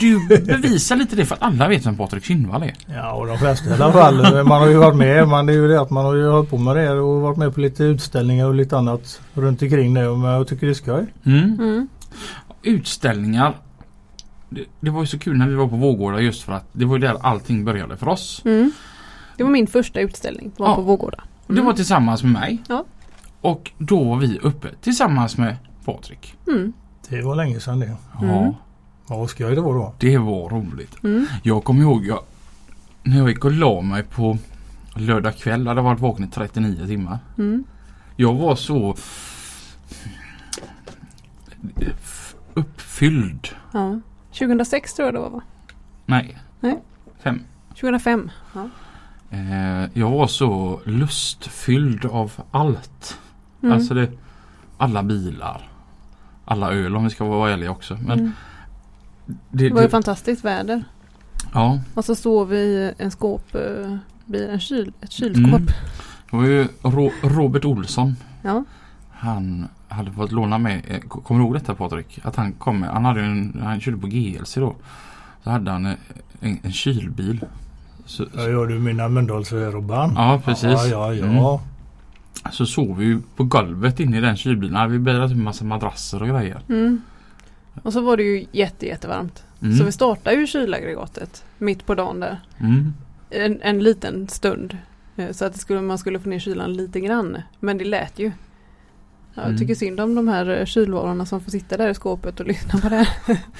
Du 0.00 0.28
bevisar 0.28 0.96
lite 0.96 1.16
det 1.16 1.24
för 1.26 1.34
att 1.34 1.42
alla 1.42 1.68
vet 1.68 1.86
vem 1.86 1.96
Patrik 1.96 2.24
Kindvall 2.24 2.62
är. 2.62 2.74
Ja 2.94 3.12
och 3.12 3.26
de 3.26 3.38
flesta 3.38 3.70
i 3.70 3.72
alla 3.72 3.92
fall. 3.92 4.44
Man 4.44 4.60
har 4.60 4.68
ju 4.68 4.76
varit 4.76 4.96
med. 4.96 5.28
Man, 5.28 5.46
det 5.46 5.52
är 5.52 5.56
ju 5.56 5.68
det 5.68 5.80
att 5.80 5.90
man 5.90 6.04
har 6.04 6.14
ju 6.14 6.28
hållit 6.28 6.50
på 6.50 6.58
med 6.58 6.76
det 6.76 6.90
och 6.90 7.20
varit 7.20 7.36
med 7.38 7.54
på 7.54 7.60
lite 7.60 7.84
utställningar 7.84 8.46
och 8.46 8.54
lite 8.54 8.78
annat 8.78 9.20
runt 9.34 9.62
omkring 9.62 9.94
det. 9.94 10.00
Men 10.16 10.22
jag 10.30 10.48
tycker 10.48 10.66
det 10.66 10.72
är 10.72 10.74
skoj. 10.74 11.06
Mm. 11.24 11.54
Mm. 11.60 11.88
Utställningar. 12.62 13.54
Det, 14.48 14.64
det 14.80 14.90
var 14.90 15.00
ju 15.00 15.06
så 15.06 15.18
kul 15.18 15.36
när 15.38 15.48
vi 15.48 15.54
var 15.54 15.68
på 15.68 15.76
Vårgårda 15.76 16.20
just 16.20 16.42
för 16.42 16.52
att 16.52 16.68
det 16.72 16.84
var 16.84 16.96
ju 16.96 17.00
där 17.00 17.16
allting 17.20 17.64
började 17.64 17.96
för 17.96 18.08
oss. 18.08 18.42
Mm. 18.44 18.72
Det 19.36 19.42
var 19.44 19.50
min 19.50 19.66
första 19.66 20.00
utställning. 20.00 20.52
Var 20.56 20.68
Ja. 20.68 20.74
på 20.74 20.82
Vårgårda. 20.82 21.18
Och 21.46 21.54
det 21.54 21.62
var 21.62 21.72
tillsammans 21.72 22.22
med 22.22 22.32
mig. 22.32 22.58
Ja. 22.68 22.84
Och 23.40 23.70
då 23.78 24.04
var 24.04 24.16
vi 24.16 24.38
uppe 24.42 24.68
tillsammans 24.80 25.36
med 25.38 25.56
Patrik. 25.84 26.34
Det 27.10 27.22
var 27.22 27.34
länge 27.36 27.60
sedan 27.60 27.80
det. 27.80 27.96
Ja, 28.20 28.24
Mm. 28.40 28.54
Vad 29.06 29.30
skoj 29.30 29.54
det 29.54 29.60
var 29.60 29.74
då. 29.74 29.94
det 29.98 30.18
var 30.18 30.48
roligt. 30.48 31.04
Mm. 31.04 31.26
Jag 31.42 31.64
kommer 31.64 31.80
ihåg 31.82 32.06
jag, 32.06 32.22
när 33.02 33.18
jag 33.18 33.28
gick 33.28 33.44
och 33.44 33.52
la 33.52 33.80
mig 33.80 34.02
på 34.02 34.38
lördag 34.96 35.36
kväll. 35.36 35.66
hade 35.66 35.78
Jag 35.78 35.84
varit 35.84 36.00
vaken 36.00 36.24
i 36.24 36.28
39 36.28 36.86
timmar. 36.86 37.18
Mm. 37.38 37.64
Jag 38.16 38.34
var 38.34 38.54
så 38.56 38.96
uppfylld. 42.54 43.48
Ja. 43.72 44.00
2006 44.32 44.94
tror 44.94 45.06
jag 45.06 45.14
det 45.14 45.20
var 45.20 45.30
va? 45.30 45.40
Nej. 46.06 46.38
Nej. 46.60 46.78
Fem. 47.18 47.42
2005. 47.68 48.30
Ja. 48.54 48.68
Eh, 49.30 49.84
jag 49.92 50.10
var 50.10 50.26
så 50.26 50.80
lustfylld 50.84 52.04
av 52.04 52.32
allt. 52.50 53.18
Mm. 53.62 53.72
Alltså 53.74 53.94
det, 53.94 54.08
alla 54.78 55.02
bilar. 55.02 55.69
Alla 56.50 56.72
öl 56.72 56.96
om 56.96 57.04
vi 57.04 57.10
ska 57.10 57.24
vara 57.24 57.50
ärliga 57.50 57.70
också. 57.70 57.98
Men 58.06 58.18
mm. 58.18 58.32
det, 59.26 59.68
Det 59.68 59.74
var 59.74 59.80
ju 59.80 59.86
det, 59.86 59.90
fantastiskt 59.90 60.44
väder. 60.44 60.84
ja, 61.54 61.80
Och 61.94 62.04
så 62.04 62.14
stod 62.14 62.48
vi 62.48 62.56
i 62.56 62.92
en 62.98 63.10
skåpbil, 63.10 63.98
en 64.32 64.60
kyl, 64.60 64.92
ett 65.00 65.12
kylskåp. 65.12 65.44
Mm. 65.44 65.66
det 66.30 66.36
var 66.36 66.44
ju 66.44 66.68
Ro, 66.82 67.10
Robert 67.22 67.64
Olsson. 67.64 68.16
Ja. 68.42 68.64
Han 69.10 69.68
hade 69.88 70.12
fått 70.12 70.32
låna 70.32 70.58
med, 70.58 70.82
eh, 70.88 71.00
kommer 71.00 71.40
du 71.40 71.46
ihåg 71.46 71.54
detta 71.54 71.74
Patrik? 71.74 72.20
Att 72.22 72.36
han 72.36 72.52
kom 72.52 72.80
med, 72.80 72.90
han, 72.90 73.04
hade 73.04 73.20
en, 73.20 73.60
han 73.62 73.80
körde 73.80 73.96
på 73.96 74.06
GLC 74.06 74.54
då. 74.54 74.74
Så 75.44 75.50
hade 75.50 75.70
han 75.70 75.86
eh, 75.86 75.94
en, 76.40 76.58
en 76.62 76.72
kylbil. 76.72 77.44
Så, 78.06 78.26
Ja, 78.36 78.48
gör 78.48 78.66
du 78.66 78.78
mina 78.78 79.08
Mölndalsrobban? 79.08 80.12
ja 80.16 80.40
precis. 80.44 80.64
Ja, 80.64 80.86
ja, 80.86 81.14
ja. 81.14 81.24
Mm. 81.24 81.69
Så 82.52 82.66
sov 82.66 82.98
vi 82.98 83.18
på 83.36 83.44
golvet 83.44 84.00
inne 84.00 84.18
i 84.18 84.20
den 84.20 84.36
kylbilen. 84.36 84.90
Vi 84.90 84.98
bäddat 84.98 85.30
en 85.30 85.42
massa 85.42 85.64
madrasser 85.64 86.22
och 86.22 86.28
grejer. 86.28 86.60
Mm. 86.68 87.00
Och 87.82 87.92
så 87.92 88.00
var 88.00 88.16
det 88.16 88.22
ju 88.22 88.46
jätte, 88.52 88.86
jättevarmt. 88.86 89.44
Mm. 89.62 89.76
Så 89.76 89.84
vi 89.84 89.92
startade 89.92 90.36
ju 90.36 90.46
kylaggregatet 90.46 91.44
mitt 91.58 91.86
på 91.86 91.94
dagen 91.94 92.20
där. 92.20 92.40
Mm. 92.58 92.92
En, 93.30 93.58
en 93.62 93.78
liten 93.82 94.28
stund. 94.28 94.76
eh, 95.16 95.30
Så 95.32 95.44
att 95.44 95.52
det 95.52 95.58
skulle, 95.58 95.80
man 95.80 95.98
skulle 95.98 96.18
få 96.20 96.28
ner 96.28 96.38
kylan 96.38 96.72
lite 96.74 97.00
grann. 97.00 97.36
Men 97.60 97.78
det 97.78 97.84
lät 97.84 98.18
ju. 98.18 98.26
Ja, 99.34 99.42
jag 99.42 99.46
Mm. 99.46 99.58
tycker 99.58 99.74
synd 99.74 100.00
om 100.00 100.14
de 100.14 100.28
här 100.28 100.58
eh, 100.60 100.64
kylvarorna 100.64 101.26
som 101.26 101.40
får 101.40 101.50
sitta 101.50 101.76
där 101.76 101.90
i 101.90 101.94
skåpet 101.94 102.40
och 102.40 102.46
lyssna 102.46 102.80
på 102.80 102.88
det 102.88 102.96
här. 102.96 103.08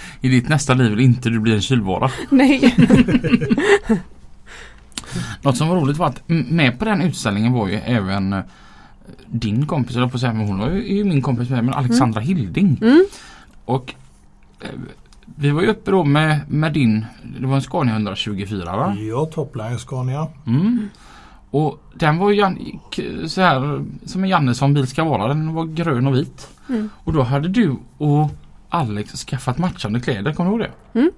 I 0.21 0.29
ditt 0.29 0.49
nästa 0.49 0.75
liv 0.75 0.91
vill 0.91 1.01
inte 1.01 1.31
du 1.31 1.41
bli 1.41 1.55
en 1.55 1.61
kylvara. 1.63 2.11
Nej. 2.31 2.77
Något 5.43 5.57
som 5.57 5.69
var 5.69 5.77
roligt 5.77 5.97
var 5.97 6.07
att 6.07 6.23
med 6.27 6.79
på 6.79 6.85
den 6.85 7.03
utställningen 7.03 7.53
var 7.53 7.69
ju 7.69 7.75
även 7.75 8.33
eh, 8.33 8.41
din 9.27 9.67
kompis, 9.67 9.97
eller 9.97 10.09
på 10.09 10.19
säga, 10.19 10.33
men 10.33 10.47
hon 10.47 10.59
var 10.59 10.71
ju, 10.71 10.93
är 10.93 10.97
ju 10.97 11.05
min 11.05 11.23
kompis 11.23 11.51
med, 11.51 11.65
men 11.65 11.75
Alexandra 11.75 12.21
Hilding. 12.21 12.79
Mm. 12.83 13.05
Och 13.65 13.95
eh, 14.61 14.69
vi 15.37 15.51
var 15.51 15.63
ju 15.63 15.69
uppe 15.69 15.91
då 15.91 16.05
med, 16.05 16.41
med 16.49 16.73
din, 16.73 17.07
det 17.41 17.47
var 17.47 17.55
en 17.55 17.63
Scania 17.63 17.93
124 17.95 18.77
va? 18.77 18.97
Ja, 18.99 19.27
Topline 19.27 19.79
Scania. 19.79 20.27
Mm. 20.47 20.89
Och 21.51 21.83
den 21.95 22.19
var 22.19 22.31
ju 22.31 22.45
så 23.29 23.41
här 23.41 23.85
som 24.07 24.25
en 24.25 24.31
Jannes 24.31 24.59
som 24.59 24.75
bil 24.75 24.87
ska 24.87 25.05
vara. 25.05 25.29
Den 25.29 25.55
var 25.55 25.65
grön 25.65 26.07
och 26.07 26.15
vit. 26.15 26.49
Mm. 26.69 26.89
Och 27.05 27.13
då 27.13 27.23
hade 27.23 27.49
du 27.49 27.77
och 27.99 28.31
Alex 28.69 29.25
skaffat 29.25 29.59
matchande 29.59 30.01
kläder, 30.01 30.33
kommer 30.33 30.51
du 30.51 30.57
ihåg 30.57 30.71
det? 30.93 30.99
Mm. 30.99 31.11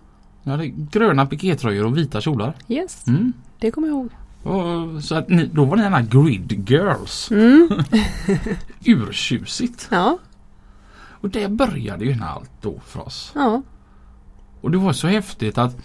Ni 0.43 0.50
hade 0.50 0.69
gröna 0.69 1.26
pikétröjor 1.26 1.87
och 1.87 1.97
vita 1.97 2.21
kjolar. 2.21 2.55
Yes, 2.69 3.07
Mm. 3.07 3.33
Det 3.62 3.71
kommer 3.71 3.88
jag 3.88 3.95
ihåg. 3.95 4.11
Och, 4.54 5.04
så 5.04 5.14
att 5.14 5.28
ni, 5.28 5.47
då 5.47 5.64
var 5.64 5.76
ni 5.76 5.83
ena 5.83 6.02
grid 6.02 6.69
girls. 6.71 7.31
Mm. 7.31 7.69
Urtjusigt. 8.85 9.88
Ja, 9.90 10.19
Och 11.21 11.31
det 11.31 11.49
började 11.49 12.04
ju 12.04 12.23
allt 12.23 12.50
då 12.61 12.81
för 12.87 13.00
oss. 13.07 13.33
ja. 13.35 13.62
Och 14.61 14.71
det 14.71 14.78
var 14.78 14.92
så 14.92 15.09
häftigt 15.09 15.59
att 15.59 15.76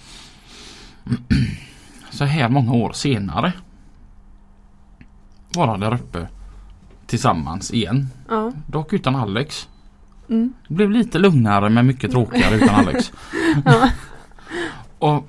så 2.11 2.25
här 2.25 2.49
många 2.49 2.73
år 2.73 2.91
senare 2.93 3.53
vara 5.55 5.77
där 5.77 5.93
uppe 5.93 6.27
tillsammans 7.05 7.71
igen. 7.73 8.07
ja. 8.29 8.51
Dock 8.67 8.93
utan 8.93 9.15
Alex. 9.15 9.67
Mm. 10.29 10.53
Det 10.67 10.73
blev 10.73 10.91
lite 10.91 11.19
lugnare 11.19 11.69
men 11.69 11.87
mycket 11.87 12.11
tråkigare 12.11 12.55
utan 12.55 12.75
Alex. 12.75 13.11
ja. 13.65 13.89
Och, 14.99 15.27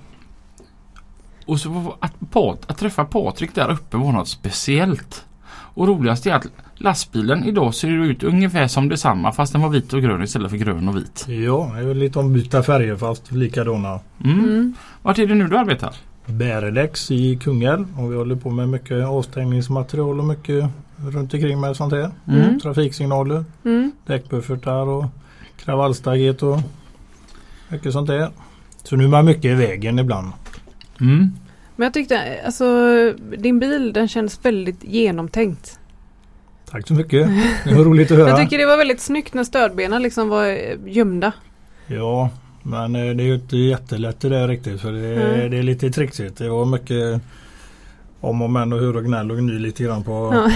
och 1.48 1.60
så 1.60 1.96
att, 2.00 2.12
Pat, 2.30 2.70
att 2.70 2.78
träffa 2.78 3.04
Patrik 3.04 3.54
där 3.54 3.70
uppe 3.70 3.96
var 3.96 4.12
något 4.12 4.28
speciellt. 4.28 5.24
Och 5.50 5.88
roligast 5.88 6.26
är 6.26 6.34
att 6.34 6.46
lastbilen 6.76 7.44
idag 7.44 7.74
ser 7.74 7.88
ut 7.88 8.22
ungefär 8.22 8.66
som 8.66 8.88
detsamma 8.88 9.32
fast 9.32 9.52
den 9.52 9.62
var 9.62 9.68
vit 9.68 9.92
och 9.92 10.02
grön 10.02 10.22
istället 10.22 10.50
för 10.50 10.56
grön 10.56 10.88
och 10.88 10.96
vit. 10.96 11.24
Ja, 11.28 11.70
det 11.74 11.80
är 11.80 11.84
väl 11.84 11.96
lite 11.98 12.18
ombytta 12.18 12.62
färger 12.62 12.96
fast 12.96 13.32
likadana. 13.32 14.00
Mm. 14.24 14.38
Mm. 14.38 14.74
Vart 15.02 15.18
är 15.18 15.26
det 15.26 15.34
nu 15.34 15.48
du 15.48 15.58
arbetar? 15.58 15.94
Bäredex 16.26 17.10
i 17.10 17.36
Kungälv 17.36 18.00
och 18.00 18.12
vi 18.12 18.16
håller 18.16 18.36
på 18.36 18.50
med 18.50 18.68
mycket 18.68 19.04
avstängningsmaterial 19.06 20.18
och 20.18 20.24
mycket 20.26 20.64
runt 20.96 21.34
omkring 21.34 21.60
med 21.60 21.76
sånt 21.76 21.92
här. 21.92 22.10
Mm. 22.28 22.60
Trafiksignaler, 22.60 23.44
Mm. 23.64 23.92
däckbuffertar 24.06 24.86
och 24.88 25.04
kravallstaket 25.64 26.42
och 26.42 26.58
mycket 27.68 27.92
sånt 27.92 28.06
där. 28.06 28.30
Så 28.82 28.96
nu 28.96 29.04
är 29.04 29.08
man 29.08 29.24
mycket 29.24 29.44
i 29.44 29.54
vägen 29.54 29.98
ibland. 29.98 30.32
Mm. 31.00 31.30
Men 31.76 31.84
jag 31.84 31.94
tyckte, 31.94 32.40
alltså 32.46 32.64
din 33.38 33.58
bil 33.58 33.92
den 33.92 34.08
känns 34.08 34.44
väldigt 34.44 34.84
genomtänkt. 34.84 35.78
Tack 36.70 36.88
så 36.88 36.94
mycket. 36.94 37.28
Det 37.64 37.74
var 37.74 37.84
roligt 37.84 38.10
att 38.10 38.16
höra. 38.18 38.28
Jag 38.28 38.38
tycker 38.38 38.58
det 38.58 38.66
var 38.66 38.76
väldigt 38.76 39.00
snyggt 39.00 39.34
när 39.34 39.44
stödbenen 39.44 40.02
liksom 40.02 40.28
var 40.28 40.46
eh, 40.46 40.76
gömda. 40.86 41.32
Ja, 41.86 42.30
men 42.62 42.94
eh, 42.96 43.14
det 43.16 43.22
är 43.22 43.26
ju 43.26 43.34
inte 43.34 43.56
jättelätt 43.56 44.20
det 44.20 44.28
där 44.28 44.48
riktigt 44.48 44.80
för 44.80 44.92
det, 44.92 45.22
Mm. 45.22 45.50
det 45.50 45.58
är 45.58 45.62
lite 45.62 45.90
trixigt. 45.90 46.38
Det 46.38 46.48
var 46.48 46.64
mycket 46.64 47.20
om 48.20 48.42
och 48.42 48.50
men 48.50 48.72
och 48.72 48.78
hur 48.80 48.96
och 48.96 49.04
gnäll 49.04 49.30
och 49.30 49.38
gny 49.38 49.58
lite 49.58 49.82
grann 49.84 50.04
på 50.04 50.30
Ja. 50.34 50.50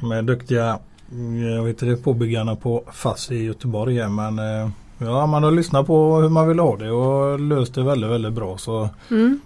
de 0.00 0.12
är 0.12 0.22
duktiga 0.22 0.78
mm, 1.12 1.50
jag 1.52 1.62
vet 1.62 1.82
inte, 1.82 2.02
påbyggarna 2.02 2.56
på 2.56 2.84
FASS 2.92 3.30
i 3.30 3.44
Göteborg. 3.44 4.08
Men 4.08 4.38
eh, 4.38 4.68
ja, 4.98 5.26
man 5.26 5.42
har 5.42 5.50
lyssnat 5.50 5.86
på 5.86 6.16
hur 6.20 6.28
man 6.28 6.48
vill 6.48 6.58
ha 6.58 6.76
det 6.76 6.90
och 6.90 7.40
löst 7.40 7.74
det 7.74 7.82
väldigt, 7.82 8.10
väldigt 8.10 8.32
bra. 8.32 8.58
Så 8.58 8.88
Mm. 9.10 9.40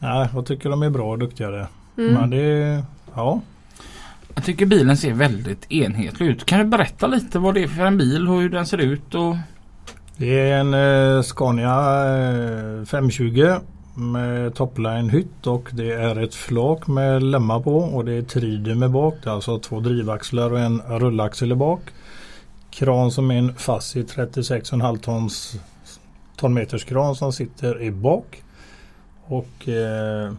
Ja, 0.00 0.28
jag 0.34 0.46
tycker 0.46 0.70
de 0.70 0.82
är 0.82 0.90
bra 0.90 1.10
och 1.10 1.18
duktiga 1.18 1.50
där. 1.50 1.66
Mm. 1.98 2.14
Men 2.14 2.30
det, 2.30 2.82
ja. 3.14 3.40
Jag 4.34 4.44
tycker 4.44 4.66
bilen 4.66 4.96
ser 4.96 5.12
väldigt 5.12 5.72
enhetlig 5.72 6.26
ut. 6.26 6.44
Kan 6.44 6.58
du 6.58 6.64
berätta 6.64 7.06
lite 7.06 7.38
vad 7.38 7.54
det 7.54 7.62
är 7.62 7.68
för 7.68 7.84
en 7.84 7.98
bil 7.98 8.28
och 8.28 8.40
hur 8.40 8.48
den 8.50 8.66
ser 8.66 8.78
ut? 8.78 9.14
Och... 9.14 9.36
Det 10.16 10.40
är 10.40 10.60
en 10.60 10.74
eh, 10.74 11.22
Scania 11.22 12.06
eh, 12.80 12.84
520 12.84 13.54
med 13.94 14.54
topline 14.54 15.10
hytt 15.10 15.46
och 15.46 15.68
det 15.72 15.92
är 15.92 16.22
ett 16.22 16.34
flak 16.34 16.86
med 16.86 17.22
lämma 17.22 17.60
på 17.60 17.76
och 17.76 18.04
det 18.04 18.12
är 18.12 18.22
trider 18.22 18.74
med 18.74 18.90
bak. 18.90 19.14
Det 19.22 19.30
är 19.30 19.34
alltså 19.34 19.58
två 19.58 19.80
drivaxlar 19.80 20.52
och 20.52 20.60
en 20.60 20.80
rullaxel 20.80 21.52
i 21.52 21.54
bak. 21.54 21.80
Kran 22.70 23.10
som 23.10 23.30
är 23.30 23.38
en 23.38 23.54
Fassi 23.54 24.02
36,5 24.02 24.98
tons 24.98 25.60
tonmeters 26.36 26.84
kran 26.84 27.14
som 27.14 27.32
sitter 27.32 27.82
i 27.82 27.90
bak. 27.90 28.42
Och 29.30 29.68
eh, 29.68 30.32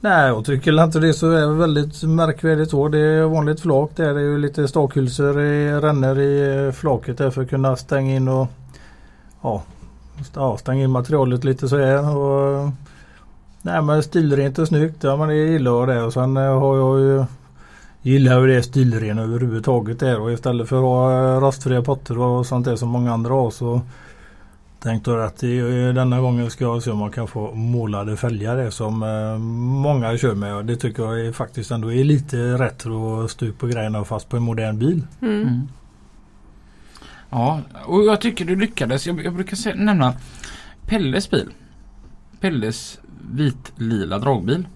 Nej 0.00 0.28
jag 0.28 0.44
tycker 0.44 0.84
inte 0.84 0.98
det 0.98 1.14
så 1.14 1.30
är 1.30 1.46
väldigt 1.46 2.02
märkvärdigt 2.02 2.70
så. 2.70 2.88
Det 2.88 2.98
är 2.98 3.22
vanligt 3.22 3.60
flak 3.60 3.90
där. 3.96 4.14
Det 4.14 4.20
är 4.20 4.24
ju 4.24 4.38
lite 4.38 4.68
stakhylsor 4.68 5.40
i 5.40 5.80
rännor 5.80 6.18
i 6.18 6.66
eh, 6.66 6.72
flaket 6.72 7.18
där 7.18 7.30
för 7.30 7.42
att 7.42 7.50
kunna 7.50 7.76
stänga 7.76 8.16
in 8.16 8.28
och 8.28 8.48
ja, 9.42 9.62
ja, 10.34 10.56
stänga 10.56 10.84
in 10.84 10.90
materialet 10.90 11.44
lite 11.44 11.68
så 11.68 11.78
här. 11.78 12.16
Och, 12.16 12.70
nej 13.62 13.82
men 13.82 14.02
stilrent 14.02 14.58
och 14.58 14.68
snyggt. 14.68 15.04
Ja 15.04 15.16
men 15.16 15.28
det 15.28 15.34
gillar 15.34 15.70
jag 15.70 15.88
det. 15.88 16.02
Och 16.02 16.12
sen 16.12 16.36
eh, 16.36 16.60
har 16.60 16.76
jag 16.76 17.00
ju 17.00 17.24
Gillar 18.02 18.40
ju 18.40 18.46
det 18.46 18.62
stilrena 18.62 19.22
överhuvudtaget 19.22 20.00
där 20.00 20.20
och 20.20 20.32
istället 20.32 20.68
för 20.68 20.76
att 20.76 20.82
ha 20.82 21.12
eh, 21.12 21.40
rastfria 21.40 21.40
rostfria 21.40 21.82
potter 21.82 22.18
och 22.18 22.46
sånt 22.46 22.64
där 22.64 22.76
som 22.76 22.88
många 22.88 23.12
andra 23.12 23.34
har 23.34 23.50
så 23.50 23.80
Tänkte 24.80 25.24
att 25.24 25.38
denna 25.94 26.20
gången 26.20 26.50
ska 26.50 26.64
jag 26.64 26.82
se 26.82 26.90
om 26.90 26.98
man 26.98 27.10
kan 27.10 27.28
få 27.28 27.54
målade 27.54 28.16
fälgar 28.16 28.70
som 28.70 29.02
eh, 29.02 29.38
många 29.82 30.18
kör 30.18 30.34
med. 30.34 30.54
Och 30.54 30.64
det 30.64 30.76
tycker 30.76 31.02
jag 31.02 31.26
är 31.26 31.32
faktiskt 31.32 31.70
ändå 31.70 31.92
är 31.92 32.04
lite 32.04 32.36
retro 32.36 33.28
stuk 33.28 33.58
på 33.58 33.66
grejerna 33.66 34.04
fast 34.04 34.28
på 34.28 34.36
en 34.36 34.42
modern 34.42 34.78
bil. 34.78 35.02
Mm. 35.22 35.42
Mm. 35.42 35.68
Ja, 37.30 37.60
och 37.86 38.04
jag 38.04 38.20
tycker 38.20 38.44
du 38.44 38.56
lyckades. 38.56 39.06
Jag, 39.06 39.24
jag 39.24 39.34
brukar 39.34 39.56
säga, 39.56 39.74
nämna 39.74 40.14
Pelles 40.86 41.30
bil. 41.30 41.48
Pelles 42.40 43.00
vitlila 43.30 44.18
dragbil. 44.18 44.66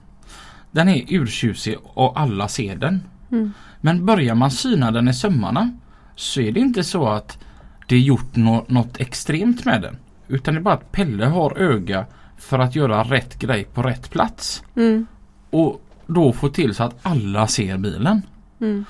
Den 0.70 0.88
är 0.88 1.04
urtjusig 1.08 1.76
och 1.82 2.20
alla 2.20 2.49
ser 2.49 2.76
den. 2.76 3.02
Mm. 3.30 3.52
Men 3.80 4.06
börjar 4.06 4.34
man 4.34 4.50
syna 4.50 4.90
den 4.90 5.08
i 5.08 5.14
sömmarna 5.14 5.78
så 6.16 6.40
är 6.40 6.52
det 6.52 6.61
inte 6.61 6.84
så 6.84 7.08
att 7.08 7.38
det 7.87 7.97
är 7.97 8.00
gjort 8.00 8.37
nå- 8.37 8.64
något 8.69 9.00
extremt 9.00 9.64
med 9.64 9.83
den. 9.83 9.97
Utan 10.29 10.55
det 10.55 10.61
är 10.61 10.62
bara 10.62 10.75
att 10.75 10.93
Pelle 10.93 11.26
har 11.26 11.59
öga 11.59 12.07
för 12.38 12.59
att 12.59 12.76
göra 12.76 13.03
rätt 13.03 13.38
grej 13.38 13.64
på 13.75 13.83
rätt 13.83 14.11
plats. 14.11 14.62
Mm. 14.76 15.07
Och 15.50 15.81
då 16.07 16.33
få 16.33 16.49
till 16.49 16.75
så 16.75 16.83
att 16.83 16.97
alla 17.03 17.47
ser 17.47 17.79
bilen. 17.79 18.23
Mm. 18.61 18.85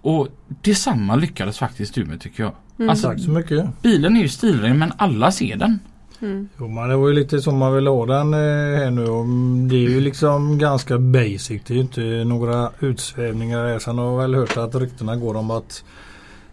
Och 0.00 0.28
detsamma 0.62 1.16
lyckades 1.16 1.58
faktiskt 1.58 1.94
du 1.94 2.04
med 2.04 2.20
tycker 2.20 2.42
jag. 2.42 2.52
Mm. 2.78 2.90
Alltså, 2.90 3.08
Tack 3.08 3.20
så 3.20 3.30
mycket. 3.30 3.82
Bilen 3.82 4.16
är 4.16 4.20
ju 4.20 4.28
stilren 4.28 4.78
men 4.78 4.92
alla 4.96 5.32
ser 5.32 5.56
den. 5.56 5.78
Mm. 6.20 6.48
Jo 6.58 6.68
men 6.68 6.88
det 6.88 6.96
var 6.96 7.08
ju 7.08 7.14
lite 7.14 7.40
som 7.40 7.58
man 7.58 7.74
vill 7.74 7.86
ha 7.86 8.06
den 8.06 8.34
eh, 8.34 8.38
här 8.78 8.90
nu. 8.90 9.06
Och 9.06 9.26
Det 9.68 9.76
är 9.76 9.88
ju 9.90 10.00
liksom 10.00 10.58
ganska 10.58 10.98
basic. 10.98 11.48
Det 11.66 11.70
är 11.70 11.74
ju 11.74 11.80
inte 11.80 12.00
några 12.00 12.70
utsvävningar. 12.80 13.78
Sen 13.78 13.98
har 13.98 14.04
jag 14.10 14.18
väl 14.18 14.34
hört 14.34 14.56
att 14.56 14.74
ryktena 14.74 15.16
går 15.16 15.36
om 15.36 15.50
att 15.50 15.84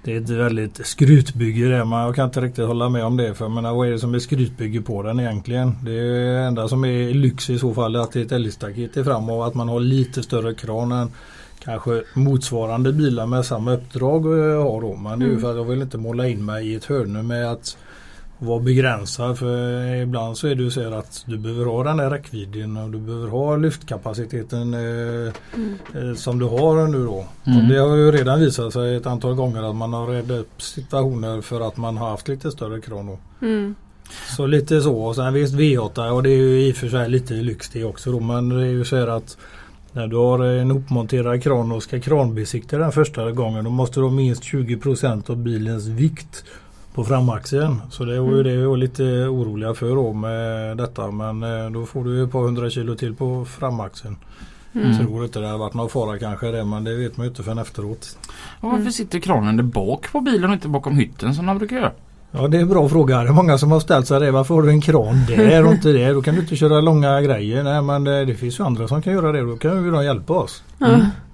det 0.04 0.14
är 0.14 0.22
ett 0.22 0.30
väldigt 0.30 0.86
skrytbygge 0.88 1.68
det. 1.68 1.78
Jag 1.78 2.16
kan 2.16 2.26
inte 2.26 2.42
riktigt 2.42 2.66
hålla 2.66 2.90
med 2.90 3.04
om 3.06 3.18
det. 3.18 3.34
För 3.34 3.50
menar, 3.50 3.74
vad 3.74 3.88
är 3.88 3.92
det 3.92 4.00
som 4.00 4.14
är 4.16 4.20
skrytbygge 4.20 4.82
på 4.82 5.04
den 5.04 5.20
egentligen? 5.20 5.76
Det 5.84 6.00
är 6.00 6.48
enda 6.48 6.68
som 6.68 6.86
är 6.86 7.14
lyx 7.14 7.50
i 7.50 7.60
så 7.60 7.74
fall 7.74 7.96
är 7.96 8.00
att 8.00 8.12
det 8.12 8.20
är 8.20 8.26
ett 8.26 8.32
älgstaket 8.32 8.98
i 8.98 9.04
fram 9.04 9.30
och 9.30 9.48
att 9.48 9.56
man 9.56 9.70
har 9.70 9.80
lite 9.80 10.24
större 10.24 10.54
kran 10.54 10.92
än 10.92 11.12
kanske 11.64 12.04
motsvarande 12.14 12.94
bilar 12.94 13.26
med 13.26 13.46
samma 13.46 13.74
uppdrag 13.74 14.20
har 14.64 14.82
då. 14.82 14.96
Men 14.96 15.20
det 15.20 15.26
är 15.26 15.28
ju 15.28 15.32
Mm. 15.32 15.42
för 15.42 15.52
att 15.52 15.58
jag 15.58 15.64
vill 15.66 15.82
inte 15.82 15.98
måla 15.98 16.28
in 16.28 16.46
mig 16.46 16.68
i 16.68 16.76
ett 16.76 16.86
hörn 16.86 17.28
med 17.28 17.52
att 17.52 17.78
vara 18.40 18.60
begränsad 18.60 19.38
för 19.38 19.96
ibland 19.96 20.38
så 20.38 20.48
är 20.48 20.56
det 20.56 20.64
ju 20.64 20.72
så 20.72 20.94
att 20.94 21.24
du 21.26 21.38
behöver 21.38 21.66
ha 21.66 21.84
den 21.84 21.98
där 21.98 22.10
räckvidden 22.10 22.78
och 22.78 22.90
du 22.90 22.98
behöver 22.98 23.28
ha 23.28 23.56
lyftkapaciteten 23.56 24.74
eh, 24.74 25.34
Mm. 25.54 25.78
eh, 25.96 26.16
som 26.16 26.40
du 26.40 26.46
har 26.46 26.88
nu 26.88 27.06
då. 27.06 27.26
Mm. 27.48 27.68
Det 27.70 27.78
har 27.78 27.96
ju 27.96 28.12
redan 28.12 28.40
visat 28.40 28.74
sig 28.74 28.96
ett 28.96 29.06
antal 29.06 29.34
gånger 29.36 29.64
att 29.64 29.76
man 29.76 29.94
har 29.94 30.08
räddat 30.08 30.40
upp 30.40 30.62
situationer 30.62 31.42
för 31.42 31.68
att 31.68 31.78
man 31.78 31.98
har 31.98 32.10
haft 32.10 32.28
lite 32.28 32.52
större 32.52 32.82
kran 32.82 33.08
då. 33.08 33.46
Mm. 33.46 33.76
Så 34.38 34.46
lite 34.46 34.82
så 34.82 35.02
och 35.02 35.16
sen 35.16 35.34
visst 35.34 35.54
V8 35.54 36.10
och 36.10 36.24
det 36.24 36.30
är 36.30 36.38
ju 36.38 36.68
i 36.68 36.72
och 36.72 36.76
för 36.76 36.88
sig 36.90 37.10
lite 37.10 37.34
lyx 37.34 37.70
det 37.70 37.84
också 37.84 38.12
då 38.12 38.20
men 38.20 38.50
det 38.50 38.62
är 38.62 38.72
ju 38.72 38.86
så 38.86 38.96
här 38.96 39.08
att 39.08 39.38
när 39.92 40.08
du 40.08 40.16
har 40.16 40.40
en 40.40 40.72
uppmonterad 40.72 41.44
kran 41.44 41.72
och 41.72 41.84
ska 41.84 42.00
kranbesikta 42.00 42.78
den 42.78 42.92
första 42.92 43.32
gången 43.32 43.64
då 43.64 43.70
måste 43.70 44.00
du 44.00 44.04
ha 44.04 44.12
minst 44.12 44.44
20% 44.44 45.30
av 45.30 45.38
bilens 45.38 45.88
vikt 45.88 46.44
på 47.00 47.06
framaxeln. 47.06 47.82
Så 47.90 48.06
det 48.06 48.20
var 48.20 48.28
ju 48.28 48.34
Mm. 48.34 48.44
det 48.44 48.58
vi 48.58 48.66
var 48.66 48.78
lite 48.78 49.04
oroliga 49.04 49.74
för 49.74 49.96
då 49.96 50.14
med 50.14 50.78
detta 50.78 51.12
men 51.12 51.44
eh, 51.44 51.72
då 51.72 51.86
får 51.86 52.04
du 52.04 52.16
ju 52.18 52.24
ett 52.24 52.32
par 52.32 52.42
hundra 52.42 52.70
kilo 52.70 52.96
till 52.96 53.16
på 53.16 53.46
framaxeln. 53.46 54.16
Mm. 54.76 54.92
Jag 54.92 55.00
tror 55.00 55.24
inte 55.24 55.40
det 55.40 55.48
har 55.48 55.58
varit 55.58 55.74
någon 55.74 55.90
fara 55.90 56.20
kanske 56.20 56.52
det 56.52 56.66
men 56.66 56.84
det 56.84 56.96
vet 56.96 57.18
man 57.18 57.26
ju 57.26 57.30
inte 57.30 57.44
förrän 57.44 57.58
efteråt. 57.58 58.18
Och 58.60 58.64
varför 58.70 58.78
Mm. 58.80 58.92
sitter 58.92 59.20
kranen 59.20 59.58
där 59.58 59.64
bak 59.64 60.12
på 60.12 60.22
bilen 60.22 60.50
och 60.50 60.54
inte 60.54 60.68
bakom 60.68 60.98
hytten 60.98 61.36
som 61.36 61.46
de 61.46 61.58
brukar 61.58 61.76
göra? 61.76 61.92
Ja 62.32 62.48
det 62.48 62.58
är 62.58 62.62
en 62.62 62.70
bra 62.70 62.90
fråga. 62.90 63.24
Det 63.24 63.30
är 63.30 63.34
många 63.34 63.58
som 63.58 63.72
har 63.72 63.80
ställt 63.80 64.08
sig 64.08 64.20
det. 64.20 64.32
Varför 64.32 64.56
har 64.56 64.62
du 64.62 64.70
en 64.70 64.82
kran 64.82 65.16
där 65.28 65.66
och 65.66 65.72
inte 65.74 65.92
det? 65.92 66.14
Då 66.14 66.22
kan 66.22 66.36
du 66.36 66.42
inte 66.42 66.56
köra 66.56 66.82
långa 66.82 67.22
grejer. 67.22 67.64
Nej 67.64 67.82
men 67.82 68.04
det, 68.04 68.26
det 68.26 68.36
finns 68.36 68.60
ju 68.60 68.64
andra 68.64 68.88
som 68.88 69.02
kan 69.02 69.14
göra 69.14 69.32
det. 69.32 69.42
Då 69.42 69.58
kan 69.58 69.86
ju 69.86 69.92
de 69.92 70.04
hjälpa 70.06 70.34
oss. 70.34 70.64
Ja. 70.78 70.88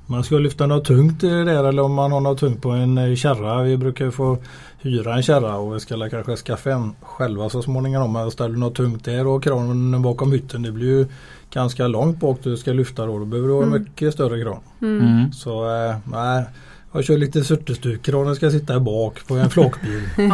Man 0.07 0.23
ska 0.23 0.37
lyfta 0.37 0.67
något 0.67 0.85
tungt 0.85 1.21
där 1.21 1.63
eller 1.63 1.81
om 1.83 1.93
man 1.93 2.11
har 2.11 2.19
något 2.21 2.39
tungt 2.39 2.61
på 2.61 2.69
en 2.69 2.97
eh, 2.97 3.15
kärra. 3.15 3.63
Vi 3.63 3.77
brukar 3.77 4.05
ju 4.05 4.11
få 4.11 4.37
hyra 4.81 5.15
en 5.15 5.23
kärra 5.23 5.55
och 5.57 5.75
vi 5.75 5.79
ska 5.79 6.09
kanske 6.09 6.35
skaffa 6.35 6.71
en 6.71 6.95
själva 7.01 7.49
så 7.49 7.61
småningom. 7.61 8.13
Men 8.13 8.31
ställer 8.31 8.53
du 8.53 8.59
något 8.59 8.75
tungt 8.75 9.05
där 9.05 9.27
och 9.27 9.43
kranen 9.43 10.01
bakom 10.01 10.31
hytten 10.31 10.61
det 10.61 10.71
blir 10.71 10.87
ju 10.87 11.07
ganska 11.51 11.87
långt 11.87 12.19
bak 12.19 12.39
du 12.43 12.57
ska 12.57 12.73
lyfta 12.73 13.05
då. 13.05 13.19
Då 13.19 13.25
behöver 13.25 13.47
du 13.49 13.53
ha 13.55 13.63
Mm. 13.63 13.73
mycket 13.81 14.13
större 14.13 14.41
kran. 14.43 14.59
Mm. 14.81 15.07
Mm. 15.07 15.31
Så 15.31 15.75
eh, 15.75 15.95
nej. 16.11 16.45
Jag 16.91 17.03
kör 17.03 17.17
lite 17.17 17.43
surtestuk. 17.43 18.01
Kranen 18.01 18.35
ska 18.35 18.51
sitta 18.51 18.79
bak 18.79 19.27
på 19.27 19.35
en 19.35 19.49
flakbil. 19.49 20.01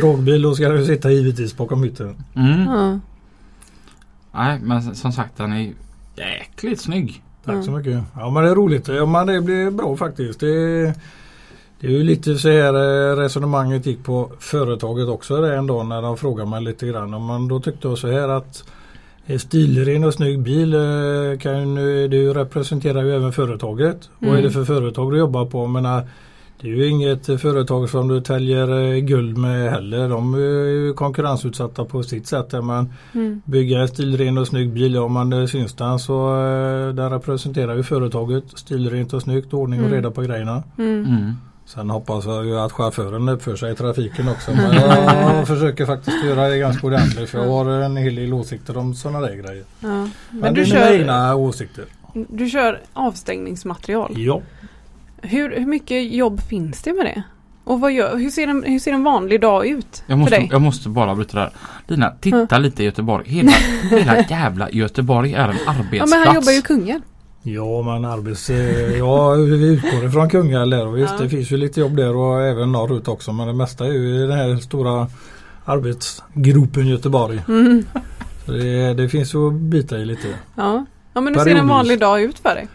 Dragbil 0.00 0.42
då 0.42 0.54
ska 0.54 0.68
den 0.68 0.86
sitta 0.86 1.10
givetvis 1.10 1.56
bakom 1.56 1.82
hytten. 1.82 2.16
Mm. 2.34 2.60
Ja. 2.66 2.98
Nej 4.34 4.60
men 4.62 4.94
som 4.94 5.12
sagt 5.12 5.36
den 5.36 5.52
är 5.52 5.72
jäkligt 6.16 6.80
snygg. 6.80 7.22
Tack 7.44 7.54
Ja. 7.56 7.62
så 7.62 7.70
mycket. 7.70 8.02
Ja 8.16 8.30
men 8.30 8.44
det 8.44 8.50
är 8.50 8.54
roligt. 8.54 8.88
Ja 8.88 9.06
men 9.06 9.26
det 9.26 9.40
blir 9.40 9.70
bra 9.70 9.96
faktiskt. 9.96 10.40
Det, 10.40 10.82
det 11.80 11.86
är 11.86 11.90
ju 11.90 12.02
lite 12.02 12.34
så 12.38 12.48
här 12.48 12.74
eh, 12.74 13.16
resonemanget 13.16 13.86
gick 13.86 14.04
på 14.04 14.30
företaget 14.38 15.08
också 15.08 15.40
det 15.40 15.56
en 15.56 15.66
dag 15.66 15.86
när 15.86 16.02
de 16.02 16.16
frågade 16.16 16.50
mig 16.50 16.62
lite 16.62 16.86
grann. 16.86 17.26
Men 17.26 17.48
då 17.48 17.60
tyckte 17.60 17.88
jag 17.88 17.98
så 17.98 18.08
här 18.10 18.28
att 18.28 18.64
en 19.26 19.38
stilren 19.38 20.04
och 20.04 20.14
snygg 20.14 20.38
bil 20.42 20.74
eh, 20.74 21.38
kan 21.40 21.76
ju, 21.76 22.06
ju 22.06 22.32
representerar 22.34 23.02
ju 23.02 23.14
även 23.16 23.32
företaget. 23.32 24.08
Vad 24.18 24.30
är 24.30 24.34
det 24.34 24.38
Mm. 24.40 24.52
för 24.52 24.64
företag 24.64 25.12
du 25.12 25.18
jobbar 25.18 25.46
på? 25.46 25.58
Jag 25.58 25.70
menar, 25.70 26.02
det 26.62 26.68
är 26.68 26.74
ju 26.74 26.88
inget 26.88 27.26
företag 27.40 27.88
som 27.90 28.08
du 28.08 28.20
täljer 28.20 28.92
eh, 28.92 28.98
guld 28.98 29.38
med 29.38 29.70
heller. 29.70 30.08
De 30.08 30.34
är 30.34 30.38
ju 30.68 30.92
konkurrensutsatta 30.94 31.84
på 31.84 32.02
sitt 32.02 32.26
sätt. 32.26 32.50
där 32.50 32.60
Man 32.62 32.92
Mm. 33.14 33.42
bygga 33.44 33.78
en 33.80 33.88
stilren 33.88 34.38
och 34.38 34.46
snygg 34.46 34.72
bil. 34.72 34.96
Om 34.96 35.12
man 35.12 35.32
eh, 35.32 35.46
syns 35.46 35.74
den 35.74 35.98
så 35.98 36.28
eh, 36.44 36.88
den 36.94 37.10
representerar 37.10 37.74
ju 37.76 37.82
företaget. 37.82 38.44
Stilrent 38.54 39.12
och 39.12 39.22
snyggt, 39.22 39.54
ordning 39.54 39.80
och 39.80 39.86
Mm. 39.86 39.96
reda 39.96 40.10
på 40.10 40.22
grejerna. 40.22 40.62
Mm. 40.78 41.04
Mm. 41.04 41.32
Sen 41.66 41.90
hoppas 41.90 42.24
jag 42.26 42.46
ju 42.46 42.58
att 42.58 42.72
chauffören 42.72 43.28
uppför 43.28 43.56
sig 43.56 43.72
i 43.72 43.74
trafiken 43.74 44.28
också. 44.28 44.50
Men 44.56 44.74
jag 45.36 45.46
försöker 45.48 45.86
faktiskt 45.86 46.24
göra 46.24 46.48
det 46.48 46.58
ganska 46.58 46.86
ordentligt 46.86 47.30
för 47.30 47.38
jag 47.38 47.48
har 47.48 47.66
en 47.70 47.96
hel 47.96 48.14
del 48.14 48.32
åsikter 48.34 48.76
om 48.76 48.94
sådana 48.94 49.20
där 49.20 49.34
grejer. 49.34 49.64
Ja. 49.80 49.88
Men, 49.88 50.10
Men, 50.30 50.54
du, 50.54 50.64
det 50.64 50.70
är 50.70 50.74
mina 50.74 50.86
kör, 50.86 50.92
egna 51.00 51.34
åsikter. 51.34 51.84
du 52.28 52.48
kör 52.48 52.80
avstängningsmaterial. 52.92 54.12
Ja. 54.16 54.40
Hur, 55.22 55.56
hur 55.58 55.66
mycket 55.66 56.12
jobb 56.12 56.40
finns 56.40 56.82
det 56.82 56.92
med 56.92 57.06
det? 57.06 57.22
Och 57.64 57.80
vad 57.80 57.92
gör, 57.92 58.16
hur, 58.16 58.30
ser 58.30 58.48
en, 58.48 58.62
hur 58.62 58.78
ser 58.78 58.92
en 58.92 59.04
vanlig 59.04 59.40
dag 59.40 59.66
ut 59.66 60.02
Jag 60.06 60.06
för 60.06 60.16
måste, 60.16 60.36
dig? 60.36 60.48
jag 60.52 60.60
måste 60.62 60.88
bara 60.88 61.14
bryta 61.14 61.38
där. 61.38 61.50
Lina, 61.86 62.10
titta 62.20 62.58
lite 62.58 62.82
i 62.82 62.86
Göteborg. 62.86 63.28
Hela, 63.28 63.52
hela 63.90 64.18
jävla 64.30 64.70
Göteborg 64.70 65.34
är 65.34 65.48
en 65.48 65.56
arbetsplats. 65.66 65.92
Ja 65.92 66.06
men 66.06 66.26
han 66.26 66.34
jobbar 66.34 66.52
ju 66.52 66.58
i 66.58 66.62
Kungälv. 66.62 67.00
Ja 67.42 67.82
men 67.82 68.04
arbets... 68.04 68.50
Ja 68.98 69.30
vi 69.34 69.66
utgår 69.72 70.04
ifrån 70.04 70.30
Kungälv 70.30 70.70
där 70.70 70.86
och 70.86 70.98
visst 70.98 71.14
Ja. 71.18 71.22
det 71.24 71.28
finns 71.30 71.50
ju 71.50 71.56
lite 71.56 71.80
jobb 71.80 71.96
där 71.96 72.16
och 72.16 72.42
även 72.42 72.72
norrut 72.72 73.08
också 73.08 73.32
men 73.32 73.46
det 73.46 73.52
mesta 73.52 73.86
är 73.86 73.92
ju 73.92 74.14
i 74.16 74.26
den 74.26 74.38
här 74.38 74.56
stora 74.56 75.06
arbetsgropen 75.64 76.86
Göteborg. 76.86 77.42
Mm. 77.48 77.86
Så 78.46 78.52
det, 78.52 78.94
det 78.94 79.08
finns 79.08 79.34
ju 79.34 79.48
att 79.48 79.54
bita 79.54 79.98
i 79.98 80.04
lite. 80.04 80.28
Ja. 80.54 80.86
ja, 81.14 81.20
men 81.20 81.34
hur 81.34 81.44
ser 81.44 81.54
en 81.54 81.68
vanlig 81.68 82.00
dag 82.00 82.22
ut 82.22 82.38
för 82.38 82.54
dig? 82.54 82.68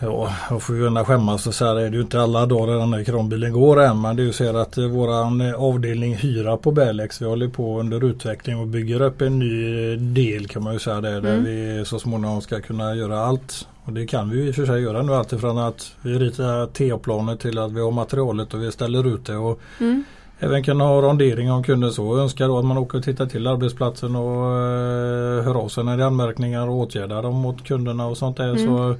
Ja, 0.00 0.32
jag 0.50 0.62
får 0.62 0.76
ju 0.76 0.82
gärna 0.82 1.04
skämmas 1.04 1.46
och 1.46 1.54
säga 1.54 1.74
det. 1.74 1.82
Är 1.82 1.90
ju 1.90 2.00
inte 2.00 2.20
alla 2.20 2.46
dagar 2.46 2.78
den 2.78 2.92
här 2.92 3.04
kranbilen 3.04 3.52
går 3.52 3.80
än. 3.82 4.00
Men 4.00 4.16
det 4.16 4.22
är 4.22 4.24
ju 4.24 4.32
så 4.32 4.56
att 4.56 4.78
eh, 4.78 4.84
våran 4.84 5.40
eh, 5.40 5.54
avdelning 5.54 6.14
hyra 6.16 6.56
på 6.56 6.70
Belex. 6.72 7.22
Vi 7.22 7.26
håller 7.26 7.48
på 7.48 7.80
under 7.80 8.04
utveckling 8.04 8.58
och 8.58 8.66
bygger 8.66 9.02
upp 9.02 9.20
en 9.20 9.38
ny 9.38 9.92
eh, 9.92 9.98
del 9.98 10.48
kan 10.48 10.62
man 10.62 10.72
ju 10.72 10.78
säga 10.78 11.00
där. 11.00 11.20
Där 11.20 11.32
Mm. 11.32 11.44
vi 11.44 11.84
så 11.86 11.98
småningom 11.98 12.40
ska 12.40 12.60
kunna 12.60 12.94
göra 12.94 13.20
allt. 13.20 13.68
Och 13.84 13.92
det 13.92 14.06
kan 14.06 14.30
vi 14.30 14.36
ju 14.38 14.48
i 14.48 14.50
och 14.50 14.54
för 14.54 14.66
sig 14.66 14.82
göra 14.82 15.02
nu. 15.02 15.14
Alltifrån 15.14 15.58
att 15.58 15.92
vi 16.02 16.18
ritar 16.18 16.66
TA-planer 16.66 17.36
till 17.36 17.58
att 17.58 17.72
vi 17.72 17.80
har 17.80 17.90
materialet 17.90 18.54
och 18.54 18.62
vi 18.62 18.72
ställer 18.72 19.14
ut 19.14 19.26
det. 19.26 19.36
Och 19.36 19.60
Mm. 19.80 20.04
Även 20.40 20.62
kunna 20.64 20.84
ha 20.84 21.00
rondering 21.02 21.52
om 21.52 21.62
kunden 21.64 21.92
så 21.92 22.18
önskar 22.18 22.48
då 22.48 22.58
att 22.58 22.64
man 22.64 22.78
åker 22.78 22.98
och 22.98 23.04
tittar 23.04 23.26
till 23.26 23.46
arbetsplatsen 23.46 24.16
och 24.16 24.46
eh, 24.56 25.44
hör 25.44 25.54
av 25.54 25.68
sig 25.68 25.84
när 25.84 25.96
det 25.96 26.02
är 26.02 26.06
anmärkningar 26.06 26.68
och 26.68 26.76
åtgärdar 26.76 27.22
dem 27.22 27.34
mot 27.34 27.64
kunderna 27.64 28.06
och 28.06 28.16
sånt 28.16 28.36
där. 28.36 28.48
Mm. 28.48 28.66
Så, 28.66 28.94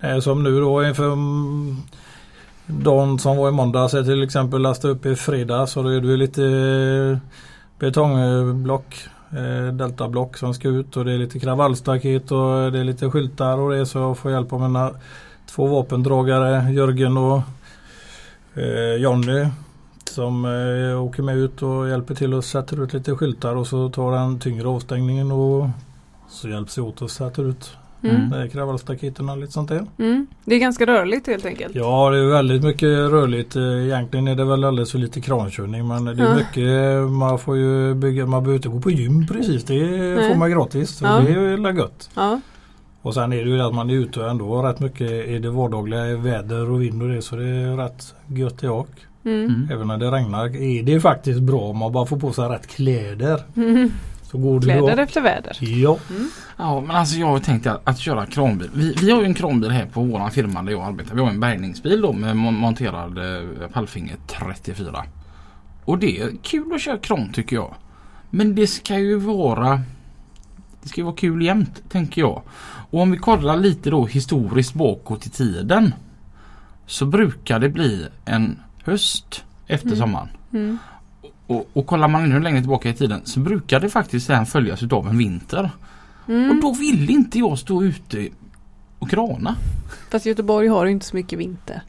Eh, 0.00 0.18
som 0.18 0.42
nu 0.42 0.60
då 0.60 0.84
inför 0.84 1.12
mm, 1.12 1.76
dagen 2.66 3.18
som 3.18 3.36
var 3.36 3.48
i 3.48 3.52
måndags 3.52 3.92
till 3.92 4.22
exempel 4.22 4.62
lasta 4.62 4.88
upp 4.88 5.06
i 5.06 5.16
fredags 5.16 5.76
och 5.76 5.84
då 5.84 5.90
är 5.90 6.00
det 6.00 6.16
lite 6.16 6.44
eh, 6.44 7.18
betongblock 7.78 9.08
eh, 9.30 9.74
deltablock 9.74 10.36
som 10.36 10.54
ska 10.54 10.68
ut 10.68 10.96
och 10.96 11.04
det 11.04 11.12
är 11.12 11.18
lite 11.18 11.38
kravallstaket 11.38 12.32
och 12.32 12.72
det 12.72 12.78
är 12.78 12.84
lite 12.84 13.10
skyltar 13.10 13.58
och 13.58 13.70
det 13.70 13.86
så 13.86 13.98
jag 13.98 14.18
får 14.18 14.30
hjälp 14.30 14.52
av 14.52 14.60
mina 14.60 14.90
två 15.46 15.66
vapendragare 15.66 16.72
Jörgen 16.72 17.16
och 17.16 17.42
eh, 18.54 18.94
Jonny 18.96 19.46
som 20.04 20.44
eh, 20.44 21.02
åker 21.02 21.22
med 21.22 21.36
ut 21.36 21.62
och 21.62 21.88
hjälper 21.88 22.14
till 22.14 22.34
och 22.34 22.44
sätter 22.44 22.82
ut 22.82 22.92
lite 22.92 23.16
skyltar 23.16 23.56
och 23.56 23.66
så 23.66 23.88
tar 23.88 24.12
den 24.12 24.38
tyngre 24.38 24.68
avstängningen 24.68 25.32
och 25.32 25.68
så 26.28 26.48
hjälps 26.48 26.78
vi 26.78 26.82
åt 26.82 27.02
och 27.02 27.10
sätter 27.10 27.44
ut. 27.44 27.76
Mm. 28.04 28.32
mm. 28.32 28.50
kravallstaketen 28.50 29.28
och 29.28 29.38
lite 29.38 29.52
sånt 29.52 29.68
där. 29.68 29.86
Mm. 29.98 30.26
Det 30.44 30.54
är 30.54 30.58
ganska 30.58 30.86
rörligt 30.86 31.26
helt 31.26 31.46
enkelt. 31.46 31.74
Ja 31.74 32.10
det 32.10 32.18
är 32.18 32.26
väldigt 32.26 32.62
mycket 32.62 32.88
rörligt. 32.88 33.56
Eh, 33.56 33.84
Egentligen 33.84 34.28
är 34.28 34.34
det 34.34 34.44
väl 34.44 34.64
alldeles 34.64 34.92
för 34.92 34.98
lite 34.98 35.20
krankörning 35.20 35.88
men 35.88 36.04
det 36.04 36.12
är 36.12 36.16
Ja. 36.16 36.34
mycket 36.34 37.10
man 37.10 37.38
får 37.38 37.56
ju 37.56 37.94
bygga, 37.94 38.26
man 38.26 38.42
behöver 38.42 38.56
inte 38.56 38.68
gå 38.68 38.80
på 38.80 38.90
gym 38.90 39.26
precis. 39.26 39.64
Det 39.64 39.74
Nej. 39.74 40.28
får 40.28 40.38
man 40.38 40.50
gratis. 40.50 40.90
Så 40.90 41.04
Ja. 41.04 41.20
det 41.20 41.32
är 41.32 41.40
ju 41.72 41.78
gött. 41.78 42.10
Ja. 42.14 42.40
Och 43.02 43.14
sen 43.14 43.32
är 43.32 43.44
det 43.44 43.50
ju 43.50 43.56
det 43.56 43.66
att 43.66 43.74
man 43.74 43.90
är 43.90 43.94
ute 43.94 44.24
ändå 44.24 44.62
rätt 44.62 44.80
mycket 44.80 45.10
i 45.10 45.38
det 45.38 45.50
vardagliga 45.50 46.16
väder 46.16 46.70
och 46.70 46.82
vind 46.82 47.02
och 47.02 47.08
det 47.08 47.22
så 47.22 47.36
det 47.36 47.46
är 47.46 47.76
rätt 47.76 48.14
gött 48.26 48.64
i 48.64 48.66
och. 48.66 48.88
Mm. 49.24 49.44
Mm. 49.44 49.68
Även 49.72 49.88
när 49.88 49.98
det 49.98 50.10
regnar 50.10 50.56
är 50.56 50.82
det 50.82 51.00
faktiskt 51.00 51.40
bra 51.40 51.60
om 51.60 51.76
man 51.78 51.92
bara 51.92 52.06
får 52.06 52.16
på 52.16 52.32
sig 52.32 52.48
rätt 52.48 52.66
kläder. 52.66 53.40
Mm. 53.56 53.90
Så 54.34 54.38
går 54.40 54.60
det 54.60 54.66
Kläder 54.66 54.96
efter 54.96 55.20
väder. 55.20 55.56
Ja. 55.60 55.98
Ja 56.56 56.80
men 56.80 56.96
alltså 56.96 57.16
jag 57.16 57.26
har 57.26 57.38
tänkt 57.38 57.66
att, 57.66 57.88
att 57.88 57.98
köra 57.98 58.26
kranbil. 58.26 58.70
Vi, 58.74 58.94
vi 59.00 59.10
har 59.10 59.20
ju 59.20 59.26
en 59.26 59.34
kranbil 59.34 59.70
här 59.70 59.86
på 59.86 60.02
våran 60.02 60.30
firma 60.30 60.62
där 60.62 60.72
jag 60.72 60.82
arbetar. 60.82 61.14
Vi 61.14 61.20
har 61.20 61.28
en 61.28 61.40
bärgningsbil 61.40 62.00
då 62.00 62.12
med 62.12 62.36
mon- 62.36 62.58
monterad 62.58 63.18
eh, 63.18 63.68
pallfinger 63.68 64.16
34. 64.26 65.04
Och 65.84 65.98
det 65.98 66.20
är 66.20 66.30
kul 66.42 66.74
att 66.74 66.80
köra 66.80 66.98
kran 66.98 67.32
tycker 67.32 67.56
jag. 67.56 67.74
Men 68.30 68.54
det 68.54 68.66
ska 68.66 68.98
ju 68.98 69.16
vara 69.18 69.80
Det 70.82 70.88
ska 70.88 71.00
ju 71.00 71.04
vara 71.04 71.16
kul 71.16 71.42
jämt 71.42 71.82
tänker 71.88 72.20
jag. 72.20 72.42
Och 72.90 73.00
om 73.00 73.10
vi 73.10 73.18
kollar 73.18 73.56
lite 73.56 73.90
då 73.90 74.06
historiskt 74.06 74.74
bakåt 74.74 75.26
i 75.26 75.30
tiden. 75.30 75.94
Så 76.86 77.06
brukar 77.06 77.58
det 77.58 77.68
bli 77.68 78.06
en 78.24 78.58
höst 78.84 79.44
efter 79.66 79.86
Mm. 79.86 79.98
sommaren. 79.98 80.28
Mm. 80.52 80.78
Och, 81.46 81.68
och 81.72 81.86
kollar 81.86 82.08
man 82.08 82.24
ännu 82.24 82.40
längre 82.40 82.60
tillbaka 82.60 82.88
i 82.88 82.92
tiden 82.94 83.20
så 83.24 83.40
brukar 83.40 83.80
det 83.80 83.90
faktiskt 83.90 84.26
sen 84.26 84.46
följas 84.46 84.82
utav 84.82 85.08
en 85.08 85.18
vinter. 85.18 85.70
Och 86.24 86.28
Mm. 86.30 86.60
då 86.60 86.72
vill 86.74 87.10
inte 87.10 87.38
jag 87.38 87.58
stå 87.58 87.82
ute 87.84 88.28
och 88.98 89.10
krana. 89.10 89.56
Fast 90.10 90.26
Göteborg 90.26 90.68
har 90.68 90.84
ju 90.84 90.90
inte 90.92 91.06
så 91.06 91.16
mycket 91.16 91.38
vinter. 91.38 91.82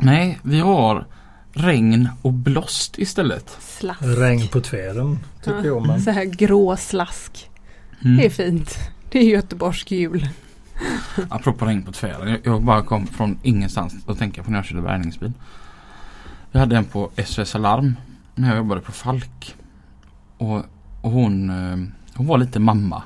Nej, 0.00 0.38
vi 0.42 0.60
har 0.60 1.06
regn 1.52 2.08
och 2.22 2.32
blåst 2.32 2.98
istället. 2.98 3.56
Slask. 3.60 4.00
Regn 4.02 4.48
på 4.48 4.60
tvären 4.60 5.18
tycker 5.38 5.56
Ja. 5.58 5.64
jag. 5.64 5.86
Men 5.86 6.00
Så 6.00 6.10
här 6.10 6.24
grå 6.24 6.76
slask. 6.76 7.50
Mm. 8.04 8.16
Det 8.16 8.26
är 8.26 8.30
fint. 8.30 8.74
Det 9.10 9.18
är 9.18 9.22
göteborgsk 9.24 9.90
jul. 9.90 10.28
Apropå 11.28 11.64
regn 11.66 11.82
på 11.82 11.92
tvären. 11.92 12.38
Jag, 12.42 12.62
bara 12.62 12.82
kom 12.82 13.06
från 13.06 13.38
ingenstans 13.42 13.94
att 14.06 14.18
tänka 14.18 14.42
på 14.42 14.50
när 14.50 14.58
jag 14.58 14.64
körde 14.64 14.82
bärgningsbil. 14.82 15.32
Jag 16.52 16.60
hade 16.60 16.76
en 16.76 16.84
på 16.84 17.10
SOS 17.26 17.54
Alarm 17.54 17.96
när 18.40 18.48
jag 18.48 18.56
jobbade 18.56 18.80
på 18.80 18.92
Falk. 18.92 19.54
Och, 20.38 20.62
och 21.00 21.10
hon, 21.10 21.50
eh, 21.50 21.76
hon 22.14 22.26
var 22.26 22.38
lite 22.38 22.60
mamma. 22.60 23.02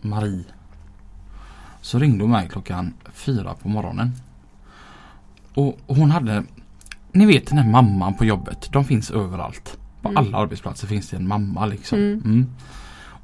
Marie. 0.00 0.44
Så 1.80 1.98
ringde 1.98 2.24
hon 2.24 2.30
mig 2.30 2.48
klockan 2.48 2.94
fyra 3.12 3.54
på 3.54 3.68
morgonen. 3.68 4.12
Och, 5.54 5.78
och 5.86 5.96
hon 5.96 6.10
hade, 6.10 6.44
ni 7.12 7.26
vet 7.26 7.46
den 7.46 7.58
här 7.58 7.68
mamman 7.70 8.14
på 8.14 8.24
jobbet. 8.24 8.68
De 8.72 8.84
finns 8.84 9.10
överallt. 9.10 9.78
På 10.02 10.08
Mm. 10.08 10.16
alla 10.24 10.38
arbetsplatser 10.38 10.86
finns 10.86 11.08
det 11.10 11.16
en 11.16 11.28
mamma 11.28 11.66
liksom. 11.66 11.98
Mm. 11.98 12.20
Mm. 12.24 12.46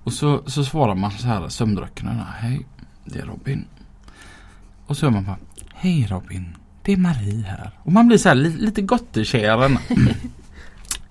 Och 0.05 0.13
så, 0.13 0.43
så 0.47 0.65
svarar 0.65 0.95
man 0.95 1.11
så 1.11 1.27
här 1.27 1.49
sömndrucken. 1.49 2.09
Hej, 2.37 2.67
det 3.05 3.19
är 3.19 3.27
Robin. 3.27 3.65
Och 4.87 4.97
så 4.97 5.07
hör 5.07 5.11
man 5.13 5.25
bara 5.25 5.37
Hej 5.75 6.07
Robin, 6.11 6.57
det 6.83 6.93
är 6.93 6.97
Marie 6.97 7.43
här. 7.43 7.71
Och 7.83 7.93
man 7.93 8.07
blir 8.07 8.19
så 8.19 8.29
här 8.29 8.37
li, 8.37 8.49
lite 8.51 8.83
gottekär. 8.83 9.79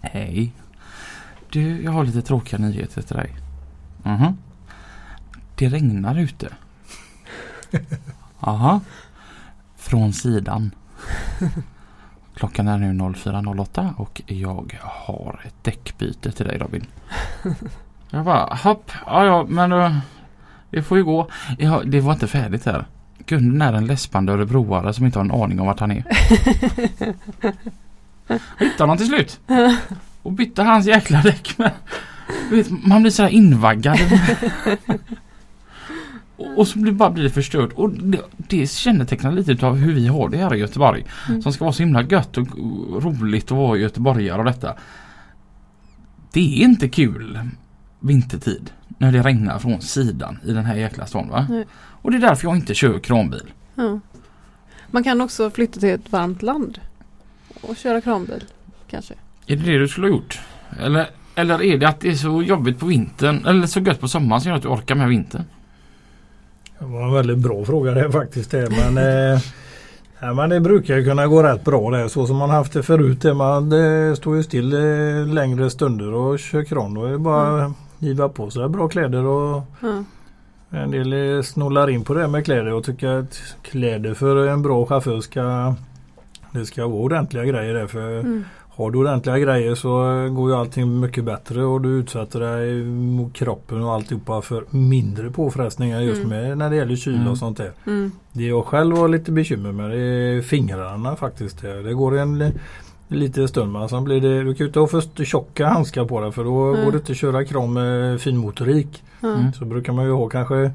Hej. 0.02 0.54
Du, 1.50 1.84
jag 1.84 1.92
har 1.92 2.06
lite 2.06 2.22
tråkiga 2.22 2.60
nyheter 2.60 3.02
till 3.02 3.16
dig. 3.16 3.36
Mhm. 4.04 4.38
Det 5.56 5.70
regnar 5.70 6.20
ute. 6.20 6.54
Aha. 8.40 8.82
Från 9.76 10.14
sidan. 10.14 10.72
Klockan 12.36 12.68
är 12.68 12.78
nu 12.78 12.94
04.08 12.94 13.96
och 13.96 14.22
jag 14.26 14.80
har 14.82 15.42
ett 15.46 15.64
däckbyte 15.64 16.32
till 16.32 16.48
dig 16.48 16.58
Robin. 16.58 16.86
Jag 18.12 18.26
bara, 18.26 18.56
hopp, 18.56 18.92
ja 19.06 19.26
ja 19.26 19.46
men 19.50 19.72
uh, 19.72 19.98
det 20.70 20.84
får 20.84 20.98
ju 20.98 21.04
gå. 21.04 21.30
Ja, 21.58 21.82
det 21.86 22.02
var 22.02 22.14
inte 22.14 22.28
färdigt 22.28 22.66
här. 22.66 22.86
Gunden 23.26 23.62
är 23.62 23.74
en 23.74 23.86
läspande 23.88 24.34
örebroare 24.34 24.94
som 24.94 25.06
inte 25.06 25.20
har 25.20 25.26
en 25.26 25.32
aning 25.32 25.60
om 25.60 25.68
vart 25.68 25.80
han 25.80 25.92
är. 25.92 26.04
Hittade 28.60 28.84
honom 28.84 28.98
till 28.98 29.08
slut. 29.08 29.39
Och 30.22 30.32
bytte 30.32 30.63
hans 30.63 30.86
jäkla 30.86 31.22
däck 31.22 31.58
med. 31.58 31.72
Vet, 32.52 32.86
man 32.86 33.02
blir 33.02 33.12
sådär 33.12 33.30
invaggad. 33.30 34.00
Och 36.56 36.68
så 36.68 36.80
blir, 36.80 36.92
bara 36.92 37.10
blir 37.10 37.24
det 37.24 37.30
förstört. 37.30 37.74
Och 37.74 37.89
det, 37.89 38.22
det 38.38 38.72
kännetecknar 38.72 39.32
lite 39.32 39.68
av 39.68 39.76
hur 39.76 39.94
vi 39.94 40.08
har 40.08 40.30
det 40.30 40.38
här 40.38 40.56
i 40.56 40.60
Göteborg. 40.60 41.06
Mm. 41.30 41.42
Som 41.42 41.54
ska 41.54 41.65
vara 41.65 41.74
så 41.74 41.84
himla 41.84 42.02
gött 42.02 42.38
och 42.38 42.48
roligt 43.04 43.46
att 43.46 43.58
vara 43.58 43.78
göteborgare 43.78 44.39
och 44.39 44.46
detta. 44.46 44.76
Det 46.32 46.39
är 46.39 46.63
inte 46.63 46.89
kul 46.89 47.39
vintertid 48.00 48.72
när 48.98 49.12
det 49.12 49.22
regnar 49.22 49.60
från 49.60 49.82
sidan 49.82 50.39
i 50.46 50.54
den 50.54 50.65
här 50.65 50.76
jäkla 50.76 51.06
stan 51.06 51.30
va? 51.30 51.48
Nej. 51.50 51.68
Och 52.02 52.12
det 52.12 52.18
är 52.18 52.22
därför 52.22 52.48
jag 52.48 52.56
inte 52.56 52.74
kör 52.74 53.00
kranbil. 53.00 53.54
Ja. 53.76 54.00
Man 54.92 55.04
kan 55.04 55.22
också 55.22 55.50
flytta 55.50 55.80
till 55.80 55.89
ett 55.89 56.12
varmt 56.12 56.42
land. 56.42 56.80
Och 57.62 57.78
köra 57.78 58.02
kranbil. 58.02 58.44
Kanske. 58.88 59.14
Är 59.48 59.56
det 59.56 59.72
det 59.72 59.78
du 59.78 59.88
skulle 59.88 60.08
ha 60.08 60.12
gjort? 60.12 60.40
Eller, 60.80 61.10
eller 61.36 61.64
är 61.64 61.78
det 61.78 61.88
att 61.88 62.00
det 62.00 62.10
är 62.10 62.16
så 62.16 62.44
jobbigt 62.44 62.80
på 62.80 62.86
vintern 62.86 63.46
eller 63.46 63.68
så 63.68 63.80
gött 63.80 64.00
på 64.00 64.08
sommaren 64.08 64.42
som 64.42 64.50
gör 64.50 64.58
att 64.58 64.64
du 64.64 64.70
orkar 64.70 64.96
med 64.96 65.10
vintern? 65.10 65.44
Det 66.80 66.86
var 66.86 67.04
en 67.04 67.14
väldigt 67.14 67.38
bra 67.38 67.66
fråga 67.66 67.92
det 67.92 68.12
faktiskt. 68.12 68.52
Det. 68.52 68.70
Men, 68.70 68.98
eh, 68.98 69.42
ja, 70.20 70.34
men 70.34 70.50
det 70.50 70.60
brukar 70.60 70.98
ju 70.98 71.04
kunna 71.04 71.28
gå 71.28 71.44
rätt 71.44 71.64
bra 71.64 71.92
det. 71.92 72.10
Så 72.10 72.28
som 72.28 72.38
man 72.38 72.50
haft 72.50 72.74
det 72.74 72.84
förut. 72.84 73.22
Det, 73.22 73.34
man 73.34 73.70
det 73.70 74.16
står 74.16 74.36
ju 74.36 74.44
still 74.44 74.74
eh, 74.74 75.34
längre 75.34 75.70
stunder 75.70 76.14
och 76.14 76.40
kör 76.40 76.64
kran. 76.64 76.94
Då 76.94 77.06
är 77.06 77.12
det 77.12 77.18
bara 77.18 77.60
mm. 77.60 77.74
giva 78.00 78.30
på 78.30 78.50
sig 78.50 78.70
bra 78.70 78.88
kläder. 78.88 79.26
Och 79.26 79.64
Ja. 79.82 80.04
en 80.70 80.92
del 80.92 81.14
eh, 81.14 81.42
snålar 81.42 81.90
in 81.90 82.04
på 82.04 82.14
det 82.14 82.28
med 82.28 82.46
kläder 82.46 82.74
och 82.74 82.84
tycker 82.84 83.08
att 83.08 83.42
kläder 83.62 84.14
för 84.14 84.48
en 84.48 84.62
bra 84.62 84.86
chaufför 84.86 85.22
ska 85.22 85.76
det 86.52 86.66
ska 86.66 86.88
vara 86.88 87.00
ordentliga 87.02 87.46
grejer 87.46 87.74
där. 87.74 87.88
För 87.88 88.20
Mm. 88.20 88.44
har 88.70 88.92
du 88.92 88.98
ordentliga 89.00 89.40
grejer 89.40 89.76
så 89.76 89.90
går 90.36 90.50
ju 90.50 90.56
allting 90.56 91.00
mycket 91.00 91.24
bättre 91.24 91.64
och 91.64 91.82
du 91.82 91.90
utsätter 91.90 92.40
dig 92.40 92.84
mot 92.84 93.34
kroppen 93.34 93.82
och 93.84 93.94
alltihopa 93.94 94.42
för 94.42 94.64
mindre 94.70 95.32
påfrestningar 95.32 96.02
just 96.02 96.24
Mm. 96.24 96.30
med 96.30 96.58
när 96.58 96.70
det 96.70 96.76
gäller 96.76 96.96
kyla 96.96 97.18
Mm. 97.18 97.32
och 97.32 97.38
sånt 97.38 97.58
där. 97.58 97.72
Mm. 97.88 98.12
Det 98.32 98.44
jag 98.44 98.66
själv 98.66 98.98
har 98.98 99.08
lite 99.08 99.32
bekymmer 99.32 99.72
med 99.72 99.90
det 99.90 99.98
är 100.00 100.42
fingrarna 100.42 101.16
faktiskt. 101.16 101.62
Det 101.62 101.94
går 101.94 102.18
en 102.18 102.38
li- 102.40 102.54
liten 103.08 103.48
stund 103.48 103.72
men 103.72 103.90
sen 103.90 104.04
blir 104.04 104.22
det, 104.22 104.44
du 104.44 104.54
kan 104.54 104.58
ju 104.64 104.66
inte 104.68 104.80
ha 104.80 104.88
för 104.88 105.26
tjocka 105.26 105.68
handskar 105.68 106.06
på 106.06 106.22
dig 106.22 106.32
för 106.32 106.44
då 106.44 106.64
Mm. 106.64 106.86
går 106.86 106.92
det 106.92 106.98
inte 106.98 107.12
att 107.12 107.18
köra 107.18 107.46
kran 107.46 107.74
med 107.74 108.22
finmotorik. 108.22 109.04
Mm. 109.24 109.54
Så 109.54 109.66
brukar 109.66 109.94
man 109.94 110.06
ju 110.06 110.12
ha 110.12 110.30
kanske 110.30 110.72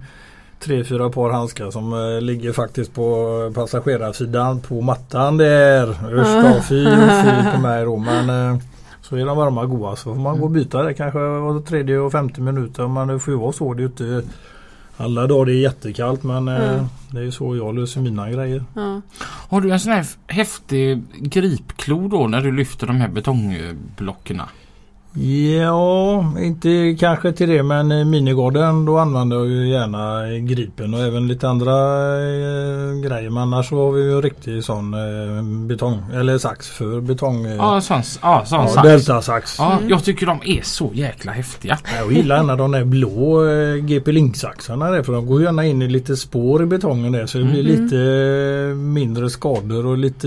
tre, 0.65 0.85
fyra 0.85 1.11
par 1.11 1.31
handskar 1.31 1.71
som 1.71 1.93
eh, 1.93 2.21
ligger 2.21 2.53
faktiskt 2.53 2.95
på 2.95 3.53
passagerarsidan 3.55 4.61
på 4.61 4.81
mattan 4.81 5.37
där. 5.37 5.89
Usch 5.91 6.43
då, 6.43 6.61
fy 6.69 6.85
fy 7.25 7.51
på 7.55 7.61
mig 7.61 7.85
då. 7.85 7.97
Men 7.97 8.31
eh, 8.55 8.59
så 9.03 9.17
är 9.17 9.27
de 9.27 9.37
varma 9.37 9.61
och 9.63 9.71
goda 9.71 9.97
så 9.97 10.15
får 10.15 10.21
man 10.21 10.39
gå 10.39 10.45
och 10.45 10.51
byta 10.51 10.83
det 10.83 10.95
kanske 10.95 11.19
var 11.19 11.61
tredje 11.61 11.99
och 11.99 12.13
femte 12.13 12.41
minuter. 12.41 12.89
Men 12.89 13.09
det 13.09 13.19
får 13.19 13.35
ju 13.35 13.41
vara 13.41 13.53
så. 13.53 13.75
Det 13.75 13.79
är 13.79 13.83
ju 13.83 13.87
inte 14.17 14.23
alla 14.97 15.27
dagar 15.27 15.47
det 15.47 15.53
är 15.53 15.61
jättekallt 15.61 16.23
men 16.23 16.49
eh, 16.49 16.73
Mm. 16.75 16.85
det 17.11 17.19
är 17.19 17.23
ju 17.25 17.33
så 17.33 17.57
jag 17.57 17.75
löser 17.75 18.01
mina 18.01 18.31
grejer. 18.31 18.65
Ja. 18.75 19.01
Har 19.49 19.61
du 19.61 19.71
en 19.71 19.81
sån 19.81 19.93
här 19.93 20.07
häftig 20.27 21.03
gripklo 21.21 22.09
då 22.09 22.27
när 22.27 22.41
du 22.41 22.53
lyfter 22.53 22.87
de 22.87 22.97
här 22.97 23.09
betongblocken? 23.09 24.41
Ja, 25.17 26.25
inte 26.39 26.97
kanske 27.01 27.33
till 27.33 27.49
det 27.49 27.63
men 27.63 27.93
i 27.93 28.05
minigarden 28.05 28.85
då 28.85 28.99
använder 28.99 29.37
jag 29.37 29.47
ju 29.47 29.69
gärna 29.69 30.29
gripen 30.39 30.95
och 30.95 31.01
även 31.01 31.29
lite 31.29 31.49
andra 31.49 31.73
eh, 32.19 32.95
grejer. 33.05 33.31
Men 33.31 33.43
annars 33.43 33.69
så 33.69 33.77
har 33.85 33.93
vi 33.93 34.03
ju 34.03 34.13
en 34.17 34.23
riktig 34.23 34.65
sån 34.65 34.95
eh, 34.95 35.43
betong 35.67 35.99
eller 36.15 36.39
sax 36.39 36.69
för 36.69 37.01
betong. 37.01 37.47
Eh, 37.47 37.55
Ja, 37.57 37.81
sån, 37.81 38.03
ja, 38.23 38.43
sån 38.47 38.61
ja, 38.61 38.69
sax. 38.69 38.89
deltasax. 38.89 39.57
Ja, 39.59 39.79
jag 39.89 40.05
tycker 40.05 40.27
de 40.27 40.39
är 40.45 40.63
så 40.63 40.91
jäkla 40.95 41.33
häftiga. 41.33 41.79
Jag 41.99 42.13
gillar 42.13 42.37
gärna 42.37 42.57
de 42.57 42.71
där 42.73 42.85
blå 42.85 43.49
eh, 43.49 43.75
GP 43.77 44.13
Link-saxarna 44.13 44.91
där 44.91 45.03
för 45.03 45.13
de 45.13 45.27
går 45.27 45.43
gärna 45.43 45.65
in 45.67 45.83
i 45.83 45.89
lite 45.89 46.17
spår 46.17 46.63
i 46.63 46.67
betongen 46.67 47.13
där 47.13 47.27
så 47.27 47.39
det 47.39 47.45
blir 47.45 47.63
lite 47.63 47.97
eh, 48.71 48.77
mindre 48.77 49.31
skador 49.31 49.87
och 49.87 49.99
lite 49.99 50.27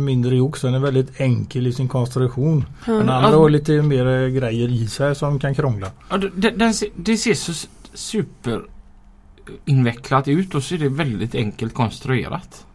mindre 0.00 0.36
jox. 0.36 0.60
Den 0.60 0.74
är 0.74 0.78
väldigt 0.78 1.20
enkel 1.20 1.66
i 1.66 1.72
sin 1.72 1.88
konstruktion. 1.88 2.64
Den 2.86 3.08
andra 3.10 3.38
har 3.38 3.50
lite 3.50 3.72
mer 3.72 4.06
eh, 4.06 4.21
grejer 4.28 4.68
i 4.68 4.86
sig 4.86 5.14
som 5.14 5.38
kan 5.38 5.54
krångla. 5.54 5.90
Ja, 6.10 6.16
det, 6.16 6.30
det, 6.34 6.50
den 6.50 6.74
ser, 6.74 6.88
det 6.96 7.16
ser 7.16 7.34
så 7.34 7.52
s- 7.52 7.68
super 7.94 8.62
invecklat 9.64 10.28
ut 10.28 10.54
och 10.54 10.62
så 10.64 10.74
är 10.74 10.78
det 10.78 10.88
väldigt 10.88 11.34
enkelt 11.34 11.74
konstruerat. 11.74 12.66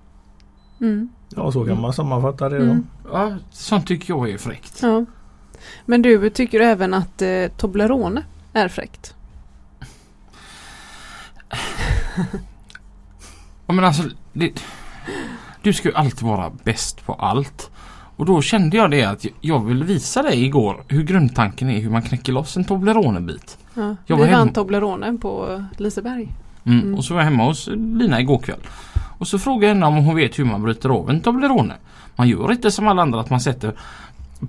Mm. 0.81 1.09
Ja 1.35 1.51
så 1.51 1.65
kan 1.65 1.81
man 1.81 1.93
sammanfatta 1.93 2.49
det. 2.49 2.57
Mm. 2.57 2.87
Ja, 3.11 3.35
sånt 3.51 3.87
tycker 3.87 4.13
jag 4.13 4.29
är 4.29 4.37
fräckt. 4.37 4.79
Ja. 4.81 5.05
Men 5.85 6.01
du 6.01 6.29
tycker 6.29 6.59
även 6.59 6.93
att 6.93 7.21
eh, 7.21 7.47
Toblerone 7.57 8.23
är 8.53 8.67
fräckt? 8.67 9.13
Ja, 13.67 13.73
men 13.73 13.85
alltså, 13.85 14.03
det, 14.33 14.51
du 15.61 15.73
ska 15.73 15.89
ju 15.89 15.95
alltid 15.95 16.21
vara 16.27 16.49
bäst 16.63 17.05
på 17.05 17.13
allt. 17.13 17.71
Och 18.17 18.25
då 18.25 18.41
kände 18.41 18.77
jag 18.77 18.91
det 18.91 19.03
att 19.03 19.25
jag- 19.41 19.65
ville 19.65 19.85
visa 19.85 20.21
dig 20.23 20.45
igår 20.45 20.83
hur 20.87 21.03
grundtanken 21.03 21.69
är 21.69 21.79
hur 21.79 21.89
man 21.89 22.01
knäcker 22.01 22.33
loss 22.33 22.57
en 22.57 22.63
Toblerone-bit. 22.63 23.57
Ja. 23.73 23.95
Jag 24.05 24.15
Vi 24.17 24.21
vann 24.23 24.31
hemma- 24.31 24.51
Toblerone 24.53 25.17
på 25.17 25.63
Liseberg. 25.77 26.29
Mm. 26.65 26.79
Mm. 26.81 26.95
Och 26.95 27.05
så 27.05 27.13
var 27.13 27.21
jag 27.21 27.25
hemma 27.29 27.45
hos 27.45 27.67
Lina 27.75 28.19
igår 28.21 28.37
kväll. 28.39 28.59
Och 29.19 29.27
så 29.27 29.39
frågade 29.39 29.65
jag 29.67 29.73
henne 29.73 29.85
om 29.85 29.95
hon 30.05 30.15
vet 30.15 30.39
hur 30.39 30.45
man 30.45 30.63
bryter 30.63 30.89
av 30.89 31.09
en 31.09 31.21
Toblerone. 31.21 31.73
Man 32.15 32.27
gör 32.29 32.51
inte 32.51 32.71
som 32.71 32.87
alla 32.87 33.01
andra 33.01 33.19
att 33.19 33.29
man 33.29 33.39
sätter 33.39 33.73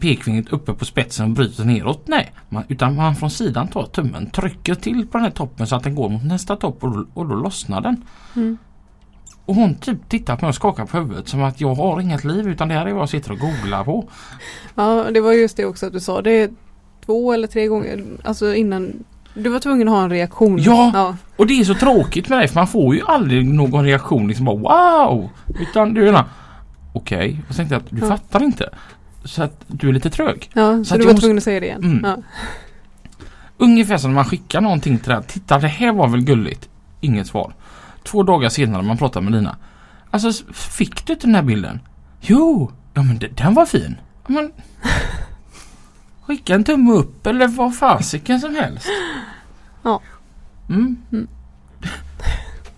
pekfingret 0.01 0.49
uppe 0.53 0.73
på 0.75 0.85
spetsen 0.85 1.25
och 1.27 1.31
bryter 1.37 1.65
neråt. 1.65 2.03
Nej, 2.09 2.33
man, 2.49 2.63
utan 2.69 2.97
man 2.97 3.17
från 3.17 3.31
sidan 3.31 3.69
tar 3.69 3.83
tummen, 3.87 4.31
trycker 4.31 4.75
till 4.75 5.07
på 5.07 5.19
den 5.19 5.25
här 5.25 5.31
toppen 5.31 5.67
så 5.67 5.77
att 5.77 5.83
den 5.85 5.95
går 5.95 6.09
mot 6.09 6.25
nästa 6.25 6.57
topp 6.57 6.85
och, 6.85 6.91
då- 6.91 7.07
och 7.15 7.29
då 7.29 7.35
lossnar 7.35 7.81
den. 7.81 8.05
Mm. 8.37 8.59
Och 9.49 9.55
hon 9.55 9.75
typ 9.75 10.09
tittar 10.09 10.37
på 10.37 10.45
mig 10.45 10.49
och 10.49 10.55
skakar 10.55 10.87
på 10.87 10.97
huvudet 10.99 11.29
som 11.29 11.43
att 11.43 11.61
jag 11.61 11.75
har 11.75 12.01
inget 12.01 12.25
liv 12.25 12.49
utan 12.49 12.69
det 12.69 12.75
här 12.75 12.87
är 12.87 12.93
vad 12.93 13.03
jag 13.03 13.09
sitter 13.09 13.33
och 13.33 13.39
googlar 13.39 13.85
på. 13.85 14.09
Ja, 14.75 15.07
det 15.11 15.21
var 15.21 15.33
just 15.33 15.57
det 15.57 15.65
också 15.65 15.87
att 15.87 15.93
du 15.93 16.01
sa. 16.01 16.23
Det 16.23 16.51
två 17.07 17.33
eller 17.33 17.47
tre 17.49 17.67
gånger, 17.67 18.05
alltså 18.25 18.55
innan 18.55 18.93
du 19.35 19.51
var 19.51 19.59
tvungen 19.61 19.89
att 19.89 19.95
ha 19.95 20.03
en 20.05 20.11
reaktion. 20.11 20.59
Ja. 20.63 20.91
ja. 20.95 21.17
Och 21.37 21.47
det 21.47 21.61
är 21.61 21.65
så 21.65 21.75
tråkigt 21.75 22.29
med 22.29 22.39
det 22.39 22.49
för 22.49 22.55
man 22.55 22.67
får 22.67 22.95
ju 22.95 23.03
aldrig 23.07 23.49
någon 23.49 23.85
reaktion 23.85 24.29
liksom 24.29 24.45
bara 24.45 24.57
wow! 24.57 25.31
Utan 25.61 25.95
du 25.95 26.09
är 26.09 26.25
okej. 26.93 27.41
Och 27.49 27.55
så 27.55 27.57
tänkte 27.57 27.75
jag 27.75 27.83
att 27.83 27.91
du 27.91 27.99
Ja. 28.01 28.09
fattar 28.09 28.43
inte. 28.43 28.69
Så 29.25 29.43
att 29.43 29.65
du 29.67 29.89
är 29.89 29.93
lite 29.93 30.11
trög. 30.11 30.51
Ja, 30.55 30.79
så, 30.79 30.85
Så 30.85 30.95
du 30.97 31.01
var 31.05 31.07
måste- 31.13 31.21
tvungen 31.21 31.37
att 31.39 31.45
säga 31.45 31.61
det 31.61 31.67
igen. 31.67 31.85
Mm. 31.85 32.05
Ja. 32.05 32.17
Ungefär 33.59 33.97
som 33.99 34.11
när 34.11 34.15
man 34.15 34.25
skickar 34.25 34.61
någonting 34.61 34.99
till 34.99 35.09
den. 35.13 35.23
Titta 35.23 35.59
det 35.59 35.69
här 35.69 35.93
var 35.93 36.09
väl 36.09 36.21
gulligt. 36.21 36.69
Inget 37.01 37.27
svar. 37.27 37.53
Två 38.11 38.23
dagar 38.23 38.49
senare 38.49 38.83
man 38.83 38.99
pratar 38.99 39.21
med 39.21 39.33
Lina. 39.33 39.57
Alltså 40.11 40.45
fick 40.53 41.07
du 41.07 41.13
inte 41.13 41.27
den 41.27 41.35
här 41.35 41.43
bilden? 41.43 41.81
Jo! 42.21 42.73
Ja 42.95 43.03
men 43.03 43.21
den 43.35 43.55
var 43.55 43.67
fin. 43.67 43.97
Ja, 44.27 44.33
Men, 44.35 44.53
skicka 46.27 46.55
en 46.55 46.65
tumme 46.65 46.93
upp 46.93 47.27
eller 47.27 47.49
vad 47.49 47.77
fasiken 47.77 48.41
som 48.41 48.55
helst. 48.55 48.89
Ja. 49.83 50.01
Mm. 50.69 50.97
Mm. 51.13 51.29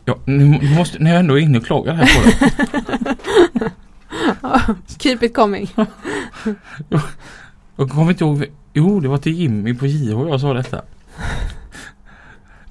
Ja, 0.04 0.18
nu, 0.24 0.74
måste, 0.76 0.98
när 0.98 1.10
jag 1.10 1.20
ändå 1.20 1.38
är 1.38 1.42
inne 1.42 1.58
och 1.58 1.64
klagar 1.64 1.94
här 1.94 2.06
på 2.06 2.46
det. 3.58 3.70
Keep 4.98 5.18
it 5.22 5.34
coming. 5.34 5.70
Jag 7.76 7.90
kommer 7.90 8.10
inte 8.10 8.24
ihåg. 8.24 8.46
Jo, 8.72 9.00
det 9.00 9.08
var 9.08 9.18
till 9.18 9.32
Jimmy 9.32 9.74
på 9.74 9.86
JH 9.86 10.28
jag 10.28 10.40
sa 10.40 10.54
detta. 10.54 10.82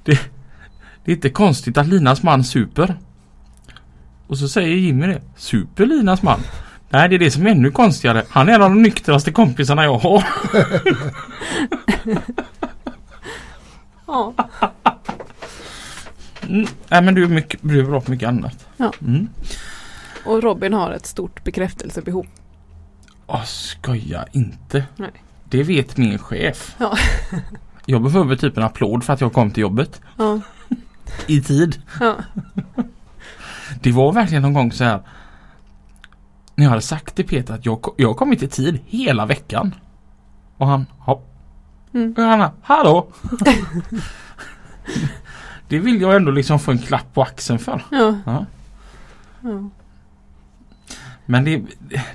Det, 0.04 0.20
det 1.10 1.14
är 1.14 1.16
inte 1.16 1.30
konstigt 1.30 1.78
att 1.78 1.86
Linas 1.86 2.22
man 2.22 2.44
super. 2.44 2.98
Och 4.26 4.38
så 4.38 4.48
säger 4.48 4.76
Jimmy 4.76 5.06
det. 5.06 5.22
Super 5.36 5.86
Linas 5.86 6.22
man? 6.22 6.40
Nej, 6.90 7.08
det 7.08 7.14
är 7.14 7.18
det 7.18 7.30
som 7.30 7.46
är 7.46 7.50
ännu 7.50 7.70
konstigare. 7.70 8.24
Han 8.28 8.48
är 8.48 8.52
en 8.52 8.62
av 8.62 8.70
de 8.70 8.82
nyktraste 8.82 9.32
kompisarna 9.32 9.84
jag 9.84 9.98
har. 9.98 10.24
Ja. 14.06 14.34
Mm. 16.48 16.66
Nej, 16.88 17.02
men 17.02 17.14
du 17.14 17.24
är, 17.24 17.28
mycket, 17.28 17.60
du 17.62 17.80
är 17.80 17.84
bra 17.84 18.00
på 18.00 18.10
mycket 18.10 18.28
annat. 18.28 18.66
Ja. 18.76 18.92
Mm. 19.00 19.28
Och 20.24 20.42
Robin 20.42 20.72
har 20.72 20.90
ett 20.90 21.06
stort 21.06 21.44
bekräftelsebehov. 21.44 22.26
Åh, 23.26 23.44
skoja 23.44 24.24
inte. 24.32 24.84
Nej. 24.96 25.10
Det 25.44 25.62
vet 25.62 25.96
min 25.96 26.18
chef. 26.18 26.74
Ja. 26.78 26.96
Jag 27.86 28.02
behöver 28.02 28.36
typ 28.36 28.56
en 28.56 28.62
applåd 28.62 29.04
för 29.04 29.12
att 29.12 29.20
jag 29.20 29.32
kom 29.32 29.50
till 29.50 29.60
jobbet. 29.60 30.00
Ja. 30.16 30.40
I 31.26 31.40
tid. 31.40 31.82
Ja. 32.00 32.16
Det 33.82 33.92
var 33.92 34.12
verkligen 34.12 34.42
någon 34.42 34.54
gång 34.54 34.72
så 34.72 34.84
här. 34.84 35.00
När 36.54 36.64
jag 36.64 36.70
hade 36.70 36.82
sagt 36.82 37.14
till 37.14 37.26
Peter 37.26 37.54
att 37.54 37.66
jag, 37.66 37.86
jag 37.96 38.08
har 38.08 38.14
kommit 38.14 38.42
i 38.42 38.48
tid 38.48 38.80
hela 38.86 39.26
veckan. 39.26 39.74
Och 40.56 40.66
han, 40.66 40.86
hopp. 40.98 41.26
Mm. 41.94 42.14
Och 42.18 42.22
Hanna, 42.22 42.52
hallå! 42.62 43.08
det 45.68 45.78
vill 45.78 46.00
jag 46.00 46.16
ändå 46.16 46.30
liksom 46.30 46.58
få 46.58 46.70
en 46.70 46.78
klapp 46.78 47.14
på 47.14 47.22
axeln 47.22 47.58
för. 47.58 47.82
Ja. 47.90 48.14
Ja. 48.26 48.46
ja. 49.40 49.70
Men 51.26 51.44
det, 51.44 51.62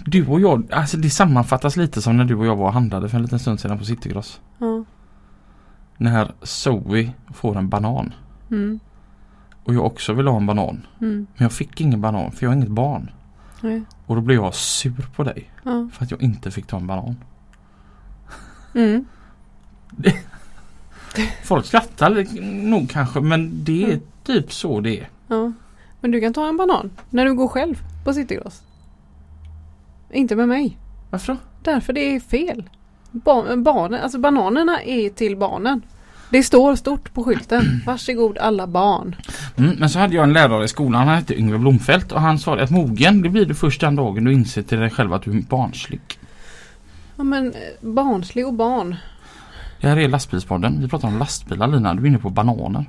du 0.05 0.27
och 0.27 0.39
jag, 0.39 0.71
alltså 0.71 0.97
det 0.97 1.09
sammanfattas 1.09 1.77
lite 1.77 2.01
som 2.01 2.17
när 2.17 2.25
du 2.25 2.35
och 2.35 2.45
jag 2.45 2.55
var 2.55 2.67
och 2.67 2.73
handlade 2.73 3.09
för 3.09 3.17
en 3.17 3.23
liten 3.23 3.39
stund 3.39 3.59
sedan 3.59 3.77
på 3.77 3.85
Citygross. 3.85 4.39
ja. 4.57 4.83
När 5.97 6.31
Zoe 6.41 7.11
får 7.33 7.57
en 7.57 7.69
banan. 7.69 8.13
Mm. 8.51 8.79
Och 9.65 9.73
jag 9.73 9.85
också 9.85 10.13
vill 10.13 10.27
ha 10.27 10.37
en 10.37 10.45
banan. 10.45 10.87
Mm. 11.01 11.15
Men 11.33 11.43
jag 11.45 11.51
fick 11.51 11.81
ingen 11.81 12.01
banan 12.01 12.31
för 12.31 12.45
jag 12.45 12.49
har 12.51 12.55
inget 12.55 12.69
barn. 12.69 13.11
Nej. 13.61 13.81
Och 14.05 14.15
då 14.15 14.21
blev 14.21 14.37
jag 14.41 14.55
sur 14.55 15.09
på 15.15 15.23
dig. 15.23 15.51
Ja. 15.63 15.89
För 15.93 16.03
att 16.03 16.11
jag 16.11 16.21
inte 16.21 16.51
fick 16.51 16.67
ta 16.67 16.77
en 16.77 16.87
banan. 16.87 17.15
Mm. 18.75 19.05
Folk 21.43 21.65
skrattar 21.65 22.25
nog 22.61 22.89
kanske 22.89 23.19
men 23.21 23.63
det 23.63 23.83
är 23.83 23.87
Mm. 23.87 24.01
typ 24.23 24.53
så 24.53 24.79
det 24.79 24.99
är. 24.99 25.09
ja. 25.27 25.51
Men 26.01 26.11
du 26.11 26.21
kan 26.21 26.33
ta 26.33 26.47
en 26.47 26.57
banan 26.57 26.89
när 27.09 27.25
du 27.25 27.33
går 27.33 27.47
själv 27.47 27.81
på 28.03 28.13
Citygross. 28.13 28.63
Inte 30.11 30.35
med 30.35 30.47
mig. 30.47 30.77
Varför 31.09 31.33
då? 31.33 31.39
Därför 31.63 31.93
det 31.93 32.15
är 32.15 32.19
fel. 32.19 32.69
Ba- 33.11 33.55
barnen, 33.55 34.01
alltså 34.03 34.19
bananerna 34.19 34.81
är 34.81 35.09
till 35.09 35.37
barnen. 35.37 35.81
Det 36.29 36.43
står 36.43 36.75
stort 36.75 37.13
på 37.13 37.23
skylten. 37.23 37.81
Varsågod 37.85 38.37
alla 38.37 38.67
barn. 38.67 39.15
Mm, 39.57 39.75
men 39.79 39.89
så 39.89 39.99
hade 39.99 40.15
jag 40.15 40.23
en 40.23 40.33
lärare 40.33 40.65
i 40.65 40.67
skolan, 40.67 41.07
han 41.07 41.15
hette 41.15 41.39
Yngve 41.39 41.57
Blomfelt 41.57 42.11
och 42.11 42.21
han 42.21 42.39
sa 42.39 42.59
att 42.59 42.69
mogen 42.69 43.21
det 43.21 43.29
blir 43.29 43.45
du 43.45 43.55
först 43.55 43.81
den 43.81 43.95
dagen 43.95 44.23
du 44.23 44.33
inser 44.33 44.61
till 44.61 44.79
dig 44.79 44.89
själv 44.89 45.13
att 45.13 45.23
du 45.23 45.37
är 45.37 45.41
barnslig. 45.41 46.01
Ja 47.15 47.23
men 47.23 47.47
eh, 47.47 47.59
barnslig 47.81 48.47
och 48.47 48.53
barn. 48.53 48.95
Det 49.81 49.87
här 49.87 49.97
är 49.97 50.07
lastbilspodden. 50.07 50.81
Vi 50.81 50.87
pratar 50.87 51.07
om 51.07 51.17
lastbilar 51.17 51.67
Lina, 51.67 51.93
du 51.93 52.03
är 52.03 52.07
inne 52.07 52.17
på 52.17 52.29
bananer. 52.29 52.85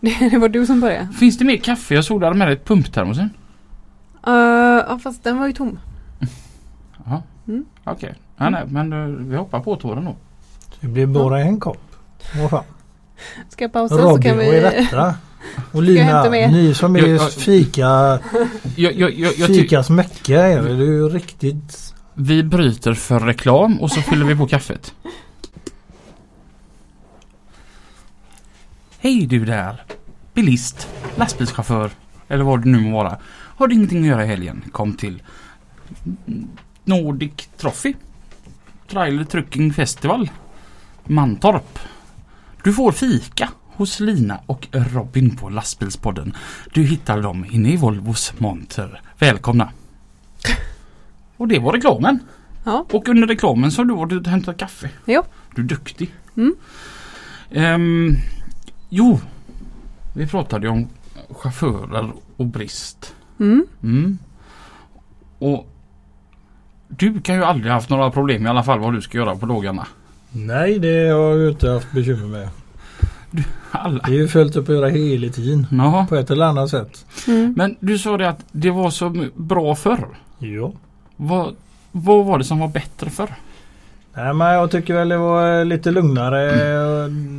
Det 0.00 0.38
var 0.38 0.48
du 0.48 0.66
som 0.66 0.80
började. 0.80 1.08
Finns 1.12 1.38
det 1.38 1.44
mer 1.44 1.56
kaffe? 1.56 1.94
Jag 1.94 2.04
såg 2.04 2.20
du 2.20 2.26
hade 2.26 2.38
med 2.38 2.48
dig 2.48 2.54
ett 2.54 2.64
pumptermosen. 2.64 3.30
Uh, 4.26 4.34
ja 4.88 4.98
fast 5.02 5.24
den 5.24 5.38
var 5.38 5.46
ju 5.46 5.52
tom. 5.52 5.78
Jaha. 7.04 7.22
Mm. 7.48 7.64
Okej. 7.84 8.14
Ja, 8.36 8.50
nej, 8.50 8.62
men 8.66 8.92
eh, 8.92 8.98
vi 9.08 9.36
hoppar 9.36 9.60
på 9.60 9.76
tåren 9.76 10.04
då. 10.04 10.16
Det 10.80 10.86
blir 10.86 11.06
bara 11.06 11.40
en 11.40 11.60
kopp. 11.60 11.96
Vad 12.40 12.50
fan. 12.50 12.64
Ska 13.48 13.64
jag 13.64 13.72
pausa 13.72 13.96
så 13.96 14.02
Robin, 14.02 14.22
kan 14.22 14.36
vad 14.36 14.46
är 14.46 14.50
vi... 14.50 14.60
detta? 14.60 15.14
Och 15.72 15.82
Lina, 15.82 16.22
ni 16.30 16.74
som 16.74 16.96
är 16.96 17.00
Jag- 17.00 17.08
jag- 17.08 17.32
fika, 17.32 18.18
Jag, 18.76 18.92
jag, 18.94 19.12
jag, 19.14 19.46
fikas 19.46 19.90
mecka 19.90 20.42
är 20.42 20.62
det. 20.62 20.68
Det 20.76 20.82
är 20.84 20.86
ju 20.86 21.08
riktigt 21.08 21.94
vi 22.14 22.42
bryter 22.42 22.94
för 22.94 23.20
reklam 23.20 23.80
och 23.80 23.90
så 23.90 24.00
fyller 24.00 24.24
vi 24.24 24.36
på 24.36 24.46
kaffet. 24.46 24.94
Hej 28.98 29.26
du 29.26 29.44
där! 29.44 29.82
Bilist! 30.34 30.88
lastbilschaufför 31.16 31.90
eller 32.28 32.44
vad 32.44 32.62
det 32.62 32.68
nu 32.68 32.80
må 32.80 32.96
vara. 33.02 33.18
Har 33.32 33.66
du 33.68 33.74
ingenting 33.74 34.00
att 34.00 34.06
göra 34.06 34.24
i 34.24 34.26
helgen? 34.26 34.64
Kom 34.72 34.94
till 34.94 35.22
Nordic 36.84 37.48
Trophy. 37.56 37.94
Trailer 38.88 39.24
Trucking 39.24 39.72
Festival. 39.72 40.30
Mantorp. 41.04 41.78
Du 42.64 42.72
får 42.72 42.92
fika 42.92 43.48
hos 43.66 44.00
Lina 44.00 44.40
och 44.46 44.68
Robin 44.72 45.36
på 45.36 45.48
Lastbilspodden. 45.48 46.36
Du 46.72 46.82
hittar 46.82 47.22
dem 47.22 47.46
inne 47.50 47.68
i 47.68 47.76
Volvos 47.76 48.40
monter. 48.40 49.00
Välkomna! 49.18 49.70
Och 51.36 51.48
det 51.48 51.58
var 51.58 51.72
reklamen. 51.72 52.18
Ja. 52.64 52.86
Och 52.92 53.08
under 53.08 53.26
reklamen 53.26 53.72
så 53.72 53.80
har 53.82 53.86
du 53.86 53.94
varit 53.94 54.12
och 54.12 54.26
hämtat 54.26 54.56
kaffe. 54.56 54.90
Jo. 55.06 55.22
Du 55.54 55.62
är 55.62 55.66
duktig. 55.66 56.14
Mm. 56.36 56.54
Ehm, 57.50 58.16
jo, 58.88 59.20
vi 60.14 60.26
pratade 60.26 60.66
ju 60.66 60.72
om 60.72 60.88
chaufförer 61.30 62.12
och 62.36 62.46
brist. 62.46 63.14
Mm. 63.40 63.66
Mm. 63.82 64.18
Och 65.38 65.68
du 66.88 67.20
kan 67.20 67.34
ju 67.34 67.44
aldrig 67.44 67.72
haft 67.72 67.90
några 67.90 68.10
problem 68.10 68.46
i 68.46 68.48
alla 68.48 68.62
fall 68.62 68.78
vad 68.78 68.94
du 68.94 69.00
ska 69.00 69.18
göra 69.18 69.36
på 69.36 69.46
dagarna. 69.46 69.86
Nej 70.36 70.78
det 70.78 71.08
har 71.08 71.36
jag 71.36 71.50
inte 71.50 71.70
haft 71.70 71.92
bekymmer 71.92 72.26
med. 72.26 72.48
Alla. 73.70 74.00
Det 74.06 74.12
är 74.12 74.16
ju 74.16 74.28
fullt 74.28 74.56
upp 74.56 74.68
att 74.68 74.74
göra 74.74 74.88
hela 74.88 75.32
tiden. 75.32 75.66
Ja. 75.70 76.06
På 76.08 76.16
ett 76.16 76.30
eller 76.30 76.46
annat 76.46 76.70
sätt. 76.70 77.06
Mm. 77.26 77.54
Men 77.56 77.76
du 77.80 77.98
sa 77.98 78.16
det 78.16 78.28
att 78.28 78.44
det 78.52 78.70
var 78.70 78.90
så 78.90 79.26
bra 79.34 79.74
förr. 79.74 80.08
Ja. 80.38 80.72
Vad, 81.16 81.54
vad 81.92 82.24
var 82.24 82.38
det 82.38 82.44
som 82.44 82.58
var 82.58 82.68
bättre 82.68 83.10
förr? 83.10 83.34
Nej 84.16 84.34
men 84.34 84.54
jag 84.54 84.70
tycker 84.70 84.94
väl 84.94 85.08
det 85.08 85.16
var 85.16 85.58
eh, 85.58 85.64
lite 85.64 85.90
lugnare. 85.90 86.50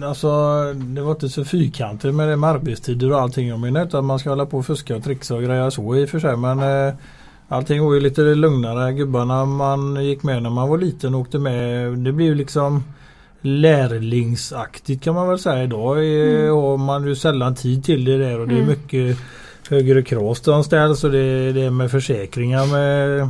Alltså 0.08 0.28
det 0.74 1.02
var 1.02 1.12
inte 1.12 1.30
så 1.30 1.46
fyrkantigt 1.46 2.16
med 2.16 2.30
det 2.30 2.36
med 2.36 2.50
arbetstider 2.50 3.12
och 3.12 3.22
allting. 3.22 3.48
Jag 3.48 3.60
menar 3.60 3.82
inte 3.82 3.98
att 3.98 4.04
man 4.04 4.20
ska 4.20 4.30
hålla 4.30 4.46
på 4.46 4.58
och 4.58 4.66
fuska 4.66 4.96
och 4.96 5.04
trixa 5.04 5.36
och 5.36 5.44
greja 5.44 5.72
så 5.72 5.96
i 5.96 6.06
och 6.06 6.10
för 6.10 6.20
sig. 6.20 6.38
Men 6.38 6.60
eh, 6.60 6.94
allting 7.48 7.86
var 7.86 7.94
ju 7.94 8.00
lite 8.00 8.22
lugnare. 8.22 8.94
Gubbarna 8.94 9.46
man 9.46 10.06
gick 10.06 10.24
med 10.24 10.44
när 10.44 10.50
man 10.50 10.70
var 10.70 10.78
liten 10.78 11.16
och 11.16 11.22
åkte 11.22 11.40
med. 11.40 11.92
Det 11.98 12.12
blev 12.12 12.28
ju 12.28 12.36
liksom 12.36 12.84
lärlingsaktigt 13.42 15.04
kan 15.04 15.16
man 15.16 15.28
väl 15.28 15.40
säga 15.40 15.64
idag. 15.64 15.98
Mm. 15.98 16.54
Och 16.54 16.80
man 16.80 17.02
har 17.02 17.10
ju 17.10 17.16
sällan 17.16 17.56
tid 17.56 17.84
till 17.84 18.06
det 18.06 18.18
där 18.18 18.40
och 18.40 18.48
det 18.48 18.54
är 18.54 18.58
Mm. 18.58 18.70
mycket 18.70 19.18
högre 19.70 20.02
krav 20.02 20.34
som 20.34 20.64
ställs 20.64 21.04
och 21.04 21.12
det, 21.12 21.52
det 21.52 21.62
är 21.62 21.70
med 21.70 21.92
försäkringar 21.92 22.66
med 22.66 23.30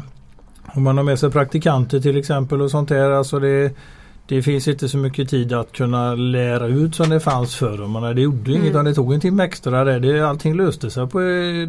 om 0.73 0.83
man 0.83 0.97
har 0.97 1.03
med 1.03 1.19
sig 1.19 1.31
praktikanter 1.31 1.99
till 1.99 2.17
exempel 2.17 2.61
och 2.61 2.71
sånt 2.71 2.89
där. 2.89 3.11
Alltså 3.11 3.39
det, 3.39 3.71
det 4.27 4.41
finns 4.41 4.67
inte 4.67 4.89
så 4.89 4.97
mycket 4.97 5.29
tid 5.29 5.53
att 5.53 5.71
kunna 5.71 6.15
lära 6.15 6.67
ut 6.67 6.95
som 6.95 7.09
det 7.09 7.19
fanns 7.19 7.55
förr. 7.55 7.87
Man, 7.87 8.15
det 8.15 8.21
gjorde 8.21 8.51
Mm. 8.51 8.63
inget 8.63 8.85
det 8.85 8.93
tog 8.93 9.13
en 9.13 9.19
timme 9.19 9.43
extra. 9.43 9.83
Där. 9.83 9.99
Det, 9.99 10.21
allting 10.29 10.55
löste 10.57 10.89
sig 10.89 11.07
på 11.07 11.19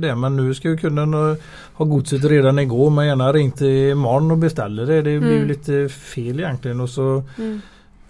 det. 0.00 0.14
Men 0.16 0.36
nu 0.36 0.54
ska 0.54 0.68
ju 0.68 0.76
kunden 0.76 1.14
ha- 1.14 1.36
ha 1.74 1.84
godset 1.84 2.24
redan 2.24 2.58
igår. 2.58 2.90
Man 2.90 3.06
gärna 3.06 3.32
ringt 3.32 3.60
imorgon 3.60 4.30
och 4.30 4.38
beställer 4.38 4.86
det. 4.86 5.02
Det 5.02 5.18
blir 5.20 5.36
Mm. 5.36 5.48
lite 5.48 5.88
fel 5.88 6.40
egentligen. 6.40 6.80
Och 6.80 6.90
så 6.90 7.22
Mm. 7.38 7.60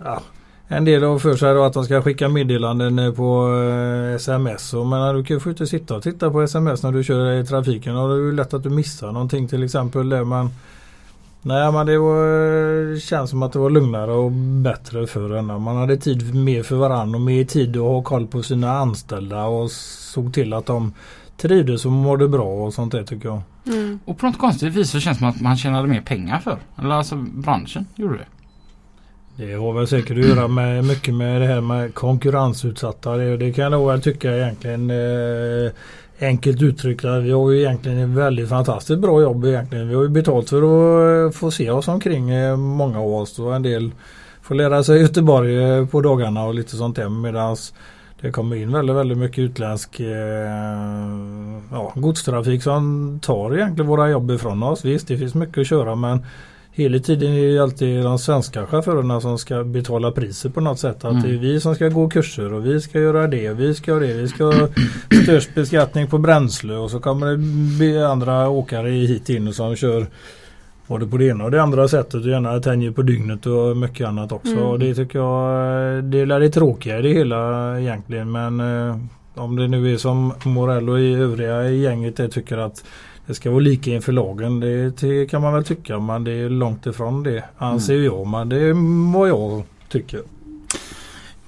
Ja, 0.04 0.20
en 0.68 0.84
del 0.84 1.02
har 1.02 1.18
för 1.18 1.36
sig 1.36 1.50
att 1.58 1.72
de 1.72 1.84
ska 1.84 2.02
skicka 2.02 2.28
meddelanden 2.28 2.98
eh, 2.98 3.12
på 3.12 3.48
eh, 4.10 4.14
sms. 4.14 4.74
Och, 4.74 4.86
men 4.86 5.14
du 5.16 5.24
kan 5.24 5.38
ju 5.38 5.50
inte 5.50 5.66
sitta 5.66 5.96
och 5.96 6.02
titta 6.02 6.30
på 6.30 6.42
sms 6.42 6.82
när 6.82 6.92
du 6.92 7.04
kör 7.04 7.32
i 7.32 7.44
trafiken. 7.46 7.96
Och 7.96 8.08
det 8.08 8.14
är 8.28 8.32
lätt 8.32 8.54
att 8.54 8.62
du 8.62 8.70
missar 8.70 9.12
någonting 9.12 9.48
till 9.48 9.62
exempel. 9.62 10.08
Där 10.08 10.24
man, 10.24 10.50
nej 11.46 11.72
men 11.72 11.86
det 11.86 11.98
var, 11.98 13.00
känns 13.00 13.30
som 13.30 13.42
att 13.42 13.52
det 13.52 13.58
var 13.58 13.70
lugnare 13.70 14.12
och 14.12 14.32
bättre 14.62 15.06
förr. 15.06 15.34
än 15.34 15.46
när 15.46 15.58
Man 15.58 15.76
hade 15.76 15.96
tid 15.96 16.34
mer 16.34 16.62
för 16.62 16.76
varandra 16.76 17.16
och 17.16 17.22
mer 17.22 17.44
tid 17.44 17.76
att 17.76 17.82
ha 17.82 18.02
koll 18.02 18.26
på 18.26 18.42
sina 18.42 18.78
anställda 18.78 19.44
och 19.44 19.70
såg 19.70 20.34
till 20.34 20.52
att 20.52 20.66
de 20.66 20.92
trivdes 21.36 21.84
och 21.84 21.92
mådde 21.92 22.28
bra 22.28 22.48
och 22.48 22.74
sånt 22.74 22.92
där 22.92 23.02
tycker 23.02 23.28
jag. 23.28 23.42
Mm. 23.66 23.98
Och 24.04 24.18
på 24.18 24.26
något 24.26 24.38
konstigt 24.38 24.74
vis 24.74 24.90
så 24.90 25.00
känns 25.00 25.16
det 25.16 25.20
som 25.20 25.28
att 25.28 25.40
man 25.40 25.56
tjänade 25.56 25.88
mer 25.88 26.00
pengar 26.00 26.38
för. 26.38 26.58
Eller 26.78 26.94
alltså 26.94 27.16
branschen 27.16 27.86
gjorde 27.94 28.16
det. 28.18 28.26
Det 29.36 29.52
har 29.52 29.72
väl 29.72 29.86
säkert 29.86 30.18
att 30.18 30.24
göra 30.24 30.48
med 30.48 30.84
mycket 30.84 31.14
med 31.14 31.40
det 31.40 31.46
här 31.46 31.60
med 31.60 31.94
konkurrensutsatta. 31.94 33.16
Det, 33.16 33.36
det 33.36 33.52
kan 33.52 33.62
jag 33.62 33.70
nog 33.70 33.88
väl 33.88 34.02
tycka 34.02 34.36
egentligen 34.36 34.90
eh, 34.90 35.72
enkelt 36.20 36.62
uttryckt. 36.62 37.04
att 37.04 37.22
Vi 37.22 37.30
har 37.30 37.50
ju 37.50 37.60
egentligen 37.60 37.98
ett 37.98 38.16
väldigt 38.16 38.48
fantastiskt 38.48 39.00
bra 39.00 39.20
jobb 39.20 39.44
egentligen. 39.44 39.88
Vi 39.88 39.94
har 39.94 40.02
ju 40.02 40.08
betalt 40.08 40.50
för 40.50 40.56
att 40.56 41.34
eh, 41.34 41.38
få 41.38 41.50
se 41.50 41.70
oss 41.70 41.88
omkring 41.88 42.30
eh, 42.30 42.56
många 42.56 43.00
av 43.00 43.14
oss 43.14 43.38
och 43.38 43.56
en 43.56 43.62
del 43.62 43.90
får 44.42 44.54
lära 44.54 44.84
sig 44.84 45.00
Göteborg 45.00 45.64
eh, 45.64 45.86
på 45.86 46.00
dagarna 46.00 46.44
och 46.44 46.54
lite 46.54 46.76
sånt 46.76 46.96
där 46.96 47.08
medans 47.08 47.74
det 48.20 48.30
kommer 48.30 48.56
in 48.56 48.72
väldigt, 48.72 48.96
väldigt 48.96 49.18
mycket 49.18 49.38
utländsk 49.38 50.00
ja, 51.70 51.92
godstrafik 51.94 52.62
som 52.62 53.18
tar 53.22 53.54
egentligen 53.54 53.88
våra 53.88 54.10
jobb 54.10 54.30
ifrån 54.30 54.62
oss. 54.62 54.84
Visst, 54.84 55.08
det 55.08 55.18
finns 55.18 55.34
mycket 55.34 55.58
att 55.58 55.66
köra 55.66 55.94
men 55.94 56.24
Hela 56.76 56.98
tiden 56.98 57.32
är 57.32 57.52
det 57.54 57.58
alltid 57.62 58.02
de 58.04 58.18
svenska 58.18 58.66
chaufförerna 58.66 59.20
som 59.20 59.38
ska 59.38 59.64
betala 59.64 60.10
priset 60.10 60.54
på 60.54 60.60
något 60.60 60.78
sätt. 60.78 61.04
Att 61.04 61.10
Mm. 61.10 61.22
det 61.22 61.28
är 61.28 61.38
vi 61.38 61.60
som 61.60 61.74
ska 61.74 61.88
gå 61.88 62.08
kurser 62.08 62.52
och 62.52 62.66
vi 62.66 62.80
ska 62.80 63.00
göra 63.00 63.26
det 63.26 63.50
och 63.50 63.60
vi 63.60 63.74
ska 63.74 63.90
göra 63.90 64.00
det. 64.00 64.12
Vi 64.12 64.28
ska 64.28 64.44
ha 64.44 64.68
störst 65.22 65.54
beskattning 65.54 66.06
på 66.06 66.18
bränsle 66.18 66.74
och 66.74 66.90
så 66.90 67.00
kommer 67.00 67.36
det 67.78 68.08
andra 68.10 68.48
åkare 68.48 68.88
hit 68.90 69.28
in 69.28 69.48
och 69.48 69.54
som 69.54 69.76
kör 69.76 70.06
både 70.86 71.06
på 71.06 71.16
det 71.16 71.24
ena 71.26 71.44
och 71.44 71.50
det 71.50 71.62
andra 71.62 71.88
sättet 71.88 72.14
och 72.14 72.30
gärna 72.30 72.60
tänjer 72.60 72.90
på 72.90 73.02
dygnet 73.02 73.46
och 73.46 73.76
mycket 73.76 74.08
annat 74.08 74.32
också. 74.32 74.52
Mm. 74.52 74.64
Och 74.64 74.78
det 74.78 74.94
tycker 74.94 75.18
jag 75.18 76.04
det 76.04 76.20
är 76.20 76.40
det 76.40 76.50
tråkiga 76.50 76.98
i 76.98 77.02
det 77.02 77.12
hela 77.12 77.80
egentligen. 77.80 78.32
Men 78.32 78.60
eh, 78.60 78.96
om 79.34 79.56
det 79.56 79.68
nu 79.68 79.92
är 79.92 79.96
som 79.96 80.32
Morello 80.44 80.92
och 80.92 81.00
i 81.00 81.14
övriga 81.14 81.68
i 81.68 81.80
gänget 81.80 82.32
tycker 82.32 82.58
att 82.58 82.84
det 83.26 83.34
ska 83.34 83.50
vara 83.50 83.60
lika 83.60 83.90
inför 83.90 84.12
lagen. 84.12 84.60
Det, 84.60 84.90
det 85.00 85.26
kan 85.26 85.42
man 85.42 85.52
väl 85.54 85.64
tycka 85.64 85.98
men 85.98 86.24
det 86.24 86.32
är 86.32 86.48
långt 86.50 86.86
ifrån 86.86 87.22
det 87.22 87.44
anser 87.58 88.00
jag. 88.00 88.26
Men 88.26 88.48
det 88.48 88.56
är 88.60 89.12
vad 89.12 89.28
jag 89.28 89.62
tycker. 89.88 90.22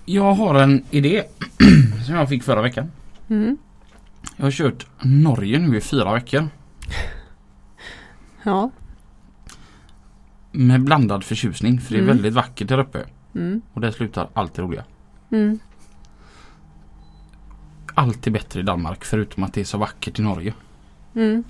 Jag 0.05 0.35
har 0.35 0.55
en 0.55 0.85
idé 0.91 1.23
som 2.07 2.15
jag 2.15 2.29
fick 2.29 2.43
förra 2.43 2.63
veckan. 2.63 2.91
Mm. 3.29 3.57
Jag 4.37 4.45
har 4.47 4.51
kört 4.51 4.87
Norge 5.03 5.59
nu 5.59 5.77
i 5.77 5.81
fyra 5.81 6.13
veckor. 6.15 6.49
Ja. 8.43 8.71
Med 10.53 10.81
blandad 10.85 11.25
förtjusning 11.25 11.81
för 11.81 11.93
det 11.93 11.99
är 11.99 12.03
Mm. 12.03 12.17
väldigt 12.17 12.35
vackert 12.35 12.69
där 12.69 12.79
uppe. 12.79 13.05
Mm. 13.35 13.63
Och 13.73 13.81
det 13.81 13.93
slutar 13.93 14.29
alltid 14.33 14.65
roliga. 14.65 14.85
Mm. 15.31 15.59
Allt 17.95 18.27
är 18.27 18.31
bättre 18.31 18.61
i 18.61 18.63
Danmark 18.63 19.05
förutom 19.05 19.43
att 19.45 19.53
det 19.53 19.61
är 19.61 19.65
så 19.65 19.79
vackert 19.79 20.19
i 20.19 20.23
Norge. 20.23 20.55
Mm. 21.15 21.45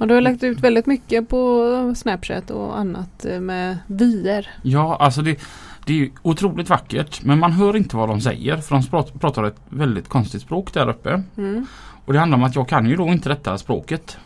Och 0.00 0.08
du 0.08 0.14
har 0.14 0.20
lagt 0.20 0.42
ut 0.42 0.60
väldigt 0.60 0.86
mycket 0.86 1.28
på 1.28 1.94
Snapchat 1.96 2.50
och 2.50 2.78
annat 2.78 3.24
eh, 3.24 3.40
med 3.40 3.78
vyer. 3.86 4.50
Ja, 4.62 4.96
alltså 4.96 5.22
det, 5.22 5.40
det 5.86 6.02
är 6.02 6.10
otroligt 6.22 6.68
vackert 6.68 7.22
men 7.22 7.38
man 7.38 7.52
hör 7.52 7.76
inte 7.76 7.96
vad 7.96 8.08
de 8.08 8.20
säger 8.20 8.56
för 8.56 8.74
de 8.74 9.18
pratar 9.18 9.44
ett 9.44 9.60
väldigt 9.68 10.08
konstigt 10.08 10.42
språk 10.42 10.74
där 10.74 10.88
uppe. 10.88 11.22
Mm. 11.36 11.66
Och 12.04 12.12
det 12.12 12.18
handlar 12.18 12.38
om 12.38 12.44
att 12.44 12.54
jag 12.54 12.68
kan 12.68 12.86
ju 12.86 12.96
då 12.96 13.08
inte 13.08 13.28
detta 13.28 13.58
språket. 13.58 14.16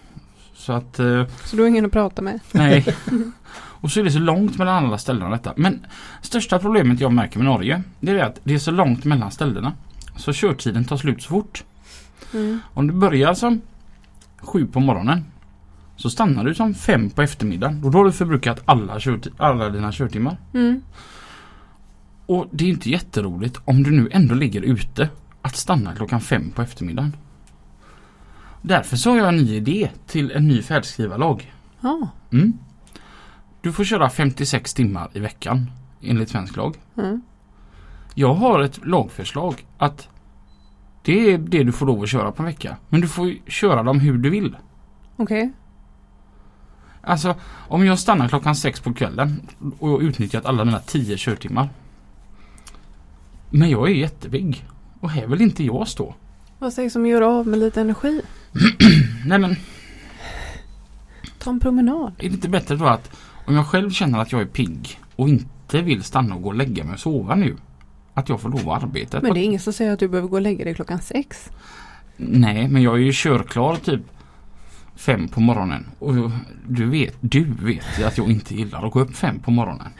Så 0.54 0.72
att 0.72 0.98
eh, 0.98 1.26
Så 1.44 1.56
du 1.56 1.62
har 1.62 1.68
ingen 1.68 1.86
att 1.86 1.92
prata 1.92 2.22
med. 2.22 2.40
Nej. 2.52 2.86
Och 3.80 3.90
så 3.90 4.00
är 4.00 4.04
det 4.04 4.10
så 4.10 4.18
långt 4.18 4.58
mellan 4.58 4.84
alla 4.84 4.98
ställena 4.98 5.30
detta. 5.30 5.52
Men 5.56 5.86
största 6.22 6.58
problemet 6.58 7.00
jag 7.00 7.12
märker 7.12 7.38
med 7.38 7.46
Norge 7.46 7.82
det 8.00 8.12
är 8.12 8.18
att 8.18 8.40
det 8.44 8.54
är 8.54 8.58
så 8.58 8.70
långt 8.70 9.04
mellan 9.04 9.30
ställena. 9.30 9.72
Så 10.16 10.32
körtiden 10.32 10.84
tar 10.84 10.96
slut 10.96 11.22
så 11.22 11.28
fort. 11.28 11.64
Mm. 12.34 12.60
Om 12.74 12.86
du 12.86 12.92
börjar 12.92 13.34
som 13.34 13.60
sju 14.46 14.66
på 14.66 14.80
morgonen 14.80 15.24
så 15.96 16.10
stannar 16.10 16.44
du 16.44 16.54
som 16.54 16.74
fem 16.74 17.10
på 17.10 17.22
eftermiddagen. 17.22 17.80
Då 17.80 17.98
har 17.98 18.04
du 18.04 18.12
förbrukat 18.12 18.62
alla, 18.64 19.00
alla 19.36 19.70
dina 19.70 19.92
körtimmar. 19.92 20.36
Mm. 20.54 20.82
Och 22.26 22.46
det 22.50 22.64
är 22.64 22.68
inte 22.68 22.90
jätteroligt 22.90 23.60
om 23.64 23.82
du 23.82 23.90
nu 23.90 24.08
ändå 24.12 24.34
ligger 24.34 24.62
ute 24.62 25.08
att 25.42 25.56
stanna 25.56 25.94
klockan 25.94 26.20
fem 26.20 26.50
på 26.50 26.62
eftermiddagen. 26.62 27.16
Därför 28.62 28.96
så 28.96 29.10
har 29.10 29.16
jag 29.16 29.28
en 29.28 29.36
ny 29.36 29.54
idé 29.54 29.90
till 30.06 30.30
en 30.30 30.48
ny 30.48 30.62
färdskrivarlag. 30.62 31.52
Ja. 31.80 32.08
Mm. 32.32 32.52
Du 33.60 33.72
får 33.72 33.84
köra 33.84 34.10
56 34.10 34.74
timmar 34.74 35.10
i 35.12 35.20
veckan 35.20 35.70
enligt 36.00 36.28
svensk 36.28 36.56
lag. 36.56 36.76
Mm. 36.96 37.22
Jag 38.14 38.34
har 38.34 38.60
ett 38.60 38.86
lagförslag 38.86 39.66
att 39.78 40.08
det 41.06 41.32
är 41.32 41.38
det 41.38 41.62
du 41.64 41.72
får 41.72 41.86
lov 41.86 42.02
att 42.02 42.08
köra 42.08 42.32
på 42.32 42.42
en 42.42 42.46
vecka. 42.46 42.76
Men 42.88 43.00
du 43.00 43.08
får 43.08 43.34
köra 43.50 43.82
dem 43.82 44.00
hur 44.00 44.18
du 44.18 44.30
vill. 44.30 44.56
Okej. 45.16 45.52
Alltså 47.00 47.34
om 47.68 47.86
jag 47.86 47.98
stannar 47.98 48.28
klockan 48.28 48.56
sex 48.56 48.80
på 48.80 48.94
kvällen 48.94 49.42
och 49.78 49.90
jag 49.90 50.02
utnyttjat 50.02 50.46
alla 50.46 50.64
mina 50.64 50.78
10 50.78 51.16
körtimmar. 51.16 51.68
Men 53.50 53.70
jag 53.70 53.90
är 53.90 53.94
jättepigg. 53.94 54.66
Och 55.00 55.10
här 55.10 55.26
vill 55.26 55.40
inte 55.40 55.64
jag 55.64 55.88
stå. 55.88 56.14
Vad 56.58 56.72
sägs 56.72 56.96
om 56.96 57.02
att 57.02 57.08
göra 57.08 57.26
av 57.28 57.46
med 57.46 57.58
lite 57.58 57.80
energi? 57.80 58.20
Nej 59.26 59.38
men 59.38 59.56
Ta 61.38 61.50
en 61.50 61.60
promenad. 61.60 62.12
är 62.18 62.28
det 62.28 62.34
inte 62.34 62.48
bättre 62.48 62.76
då 62.76 62.86
att 62.86 63.16
om 63.46 63.54
jag 63.54 63.66
själv 63.66 63.90
känner 63.90 64.18
att 64.18 64.32
jag 64.32 64.40
är 64.40 64.46
pigg 64.46 65.00
och 65.16 65.28
inte 65.28 65.82
vill 65.82 66.02
stanna 66.02 66.34
och 66.34 66.42
gå 66.42 66.48
och 66.48 66.54
lägga 66.54 66.84
mig 66.84 66.92
och 66.94 67.00
sova 67.00 67.34
nu. 67.34 67.56
Att 68.16 68.28
jag 68.28 68.40
får 68.40 68.48
lov 68.48 68.70
att 68.70 68.82
arbeta. 68.82 69.20
Men 69.20 69.34
det 69.34 69.40
är 69.40 69.44
ingen 69.44 69.60
som 69.60 69.72
säger 69.72 69.92
att 69.92 69.98
du 69.98 70.08
behöver 70.08 70.28
gå 70.28 70.36
och 70.36 70.42
lägga 70.42 70.64
dig 70.64 70.74
klockan 70.74 71.00
sex. 71.00 71.50
Nej, 72.16 72.68
men 72.68 72.82
jag 72.82 72.94
är 72.94 72.98
ju 72.98 73.12
körklar 73.14 73.76
typ 73.76 74.00
fem 74.94 75.28
på 75.28 75.40
morgonen. 75.40 75.86
Och 75.98 76.14
du 76.68 76.90
vet, 76.90 77.16
du 77.20 77.44
vet 77.44 78.04
att 78.06 78.18
jag 78.18 78.30
inte 78.30 78.54
gillar 78.54 78.86
att 78.86 78.92
gå 78.92 79.00
upp 79.00 79.16
fem 79.16 79.38
på 79.38 79.50
morgonen. 79.50 79.92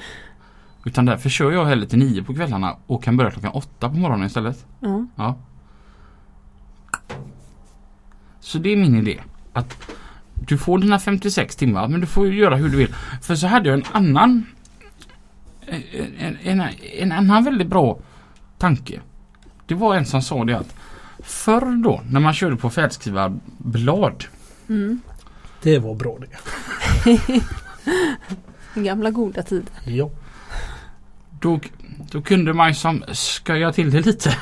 Utan 0.85 1.05
därför 1.05 1.29
kör 1.29 1.53
jag 1.53 1.65
hellre 1.65 1.87
till 1.87 1.99
nio 1.99 2.23
på 2.23 2.35
kvällarna 2.35 2.77
och 2.87 3.05
kan 3.05 3.17
börja 3.17 3.31
klockan 3.31 3.51
åtta 3.51 3.89
på 3.89 3.97
morgonen 3.97 4.27
istället. 4.27 4.67
Ja. 4.81 5.07
Ja. 5.17 5.39
Så 8.41 8.59
det 8.59 8.73
är 8.73 8.77
min 8.77 8.97
idé. 8.97 9.21
Att 9.53 9.93
du 10.35 10.59
får 10.59 10.79
dina 10.79 10.99
56 10.99 11.57
timmar 11.57 11.89
men 11.89 12.01
du 12.01 12.07
får 12.07 12.29
göra 12.29 12.57
hur 12.57 12.69
du 12.69 12.77
vill. 12.77 12.95
För 13.23 13.35
så 13.35 13.47
hade 13.47 13.69
jag 13.69 13.79
en 13.79 13.85
annan 13.93 14.47
en, 16.19 16.39
en, 16.43 16.63
en 16.99 17.13
annan 17.13 17.45
väldigt 17.45 17.69
bra 17.69 17.99
tanke. 18.59 19.01
Det 19.67 19.75
var 19.75 19.95
en 19.95 20.07
som 20.07 20.23
sa 20.23 20.45
det 20.45 20.59
att 20.59 20.75
förr 21.19 21.83
då 21.83 22.01
när 22.11 22.21
man 22.21 22.35
körde 22.35 22.57
på 22.57 22.71
färdskrivarbblad. 22.71 24.25
Mm. 24.69 25.01
Det 25.63 25.79
var 25.79 25.95
bra 25.95 26.19
det. 26.19 26.29
Gamla 28.81 29.11
goda 29.11 29.43
tider. 29.43 29.73
Ja. 29.85 30.11
Då, 31.41 31.61
då 32.11 32.23
kunde 32.23 32.53
man 32.53 32.69
ju 32.69 32.75
som 32.75 33.05
sköja 33.45 33.73
till 33.73 33.91
det 33.91 34.07
lite. 34.07 34.37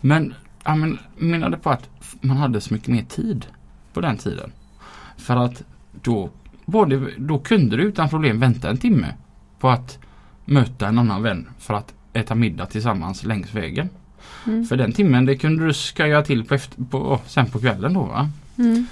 Men 0.00 0.34
jag 0.64 0.78
men, 0.78 0.98
menade 1.16 1.56
på 1.56 1.70
att 1.70 1.88
man 2.20 2.36
hade 2.36 2.60
så 2.60 2.74
mycket 2.74 2.88
mer 2.88 3.04
tid 3.04 3.46
på 3.92 4.00
den 4.00 4.16
tiden. 4.16 4.52
För 5.16 5.36
att 5.36 5.62
då, 5.92 6.30
var 6.64 6.86
det, 6.86 7.10
då 7.18 7.38
kunde 7.38 7.76
du 7.76 7.82
utan 7.82 8.08
problem 8.08 8.40
vänta 8.40 8.70
en 8.70 8.78
timme 8.78 9.14
på 9.64 9.70
att 9.70 9.98
möta 10.44 10.88
en 10.88 10.98
annan 10.98 11.22
vän 11.22 11.48
för 11.58 11.74
att 11.74 11.94
äta 12.12 12.34
middag 12.34 12.66
tillsammans 12.66 13.24
längs 13.24 13.54
vägen. 13.54 13.88
Mm. 14.46 14.64
För 14.64 14.76
den 14.76 14.92
timmen 14.92 15.24
det 15.24 15.36
kunde 15.36 15.66
du 15.66 15.72
sköja 15.72 16.22
till 16.22 16.44
på, 16.44 16.54
efter, 16.54 16.84
på 16.84 17.20
sen 17.26 17.46
på 17.46 17.58
kvällen 17.58 17.94
då 17.94 18.02
va. 18.02 18.30
Mm. 18.58 18.86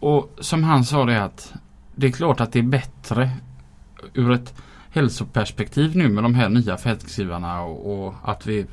Och 0.00 0.36
som 0.40 0.64
han 0.64 0.84
sa 0.84 1.04
det 1.04 1.24
att 1.24 1.52
det 1.94 2.06
är 2.06 2.10
klart 2.10 2.40
att 2.40 2.52
det 2.52 2.58
är 2.58 2.62
bättre 2.62 3.30
ur 4.14 4.32
ett 4.32 4.54
hälsoperspektiv 4.90 5.96
nu 5.96 6.08
med 6.08 6.24
de 6.24 6.34
här 6.34 6.48
nya 6.48 6.76
fältskrivarna 6.76 7.62
och, 7.62 8.06
och 8.06 8.14
att 8.24 8.46
vi 8.46 8.66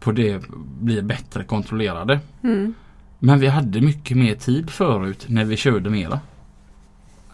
på 0.00 0.12
det 0.12 0.42
blir 0.80 1.02
bättre 1.02 1.44
kontrollerade. 1.44 2.20
Mm. 2.42 2.74
Men 3.18 3.40
vi 3.40 3.46
hade 3.46 3.80
mycket 3.80 4.16
mer 4.16 4.34
tid 4.34 4.70
förut 4.70 5.24
när 5.28 5.44
vi 5.44 5.56
körde 5.56 5.90
mera. 5.90 6.20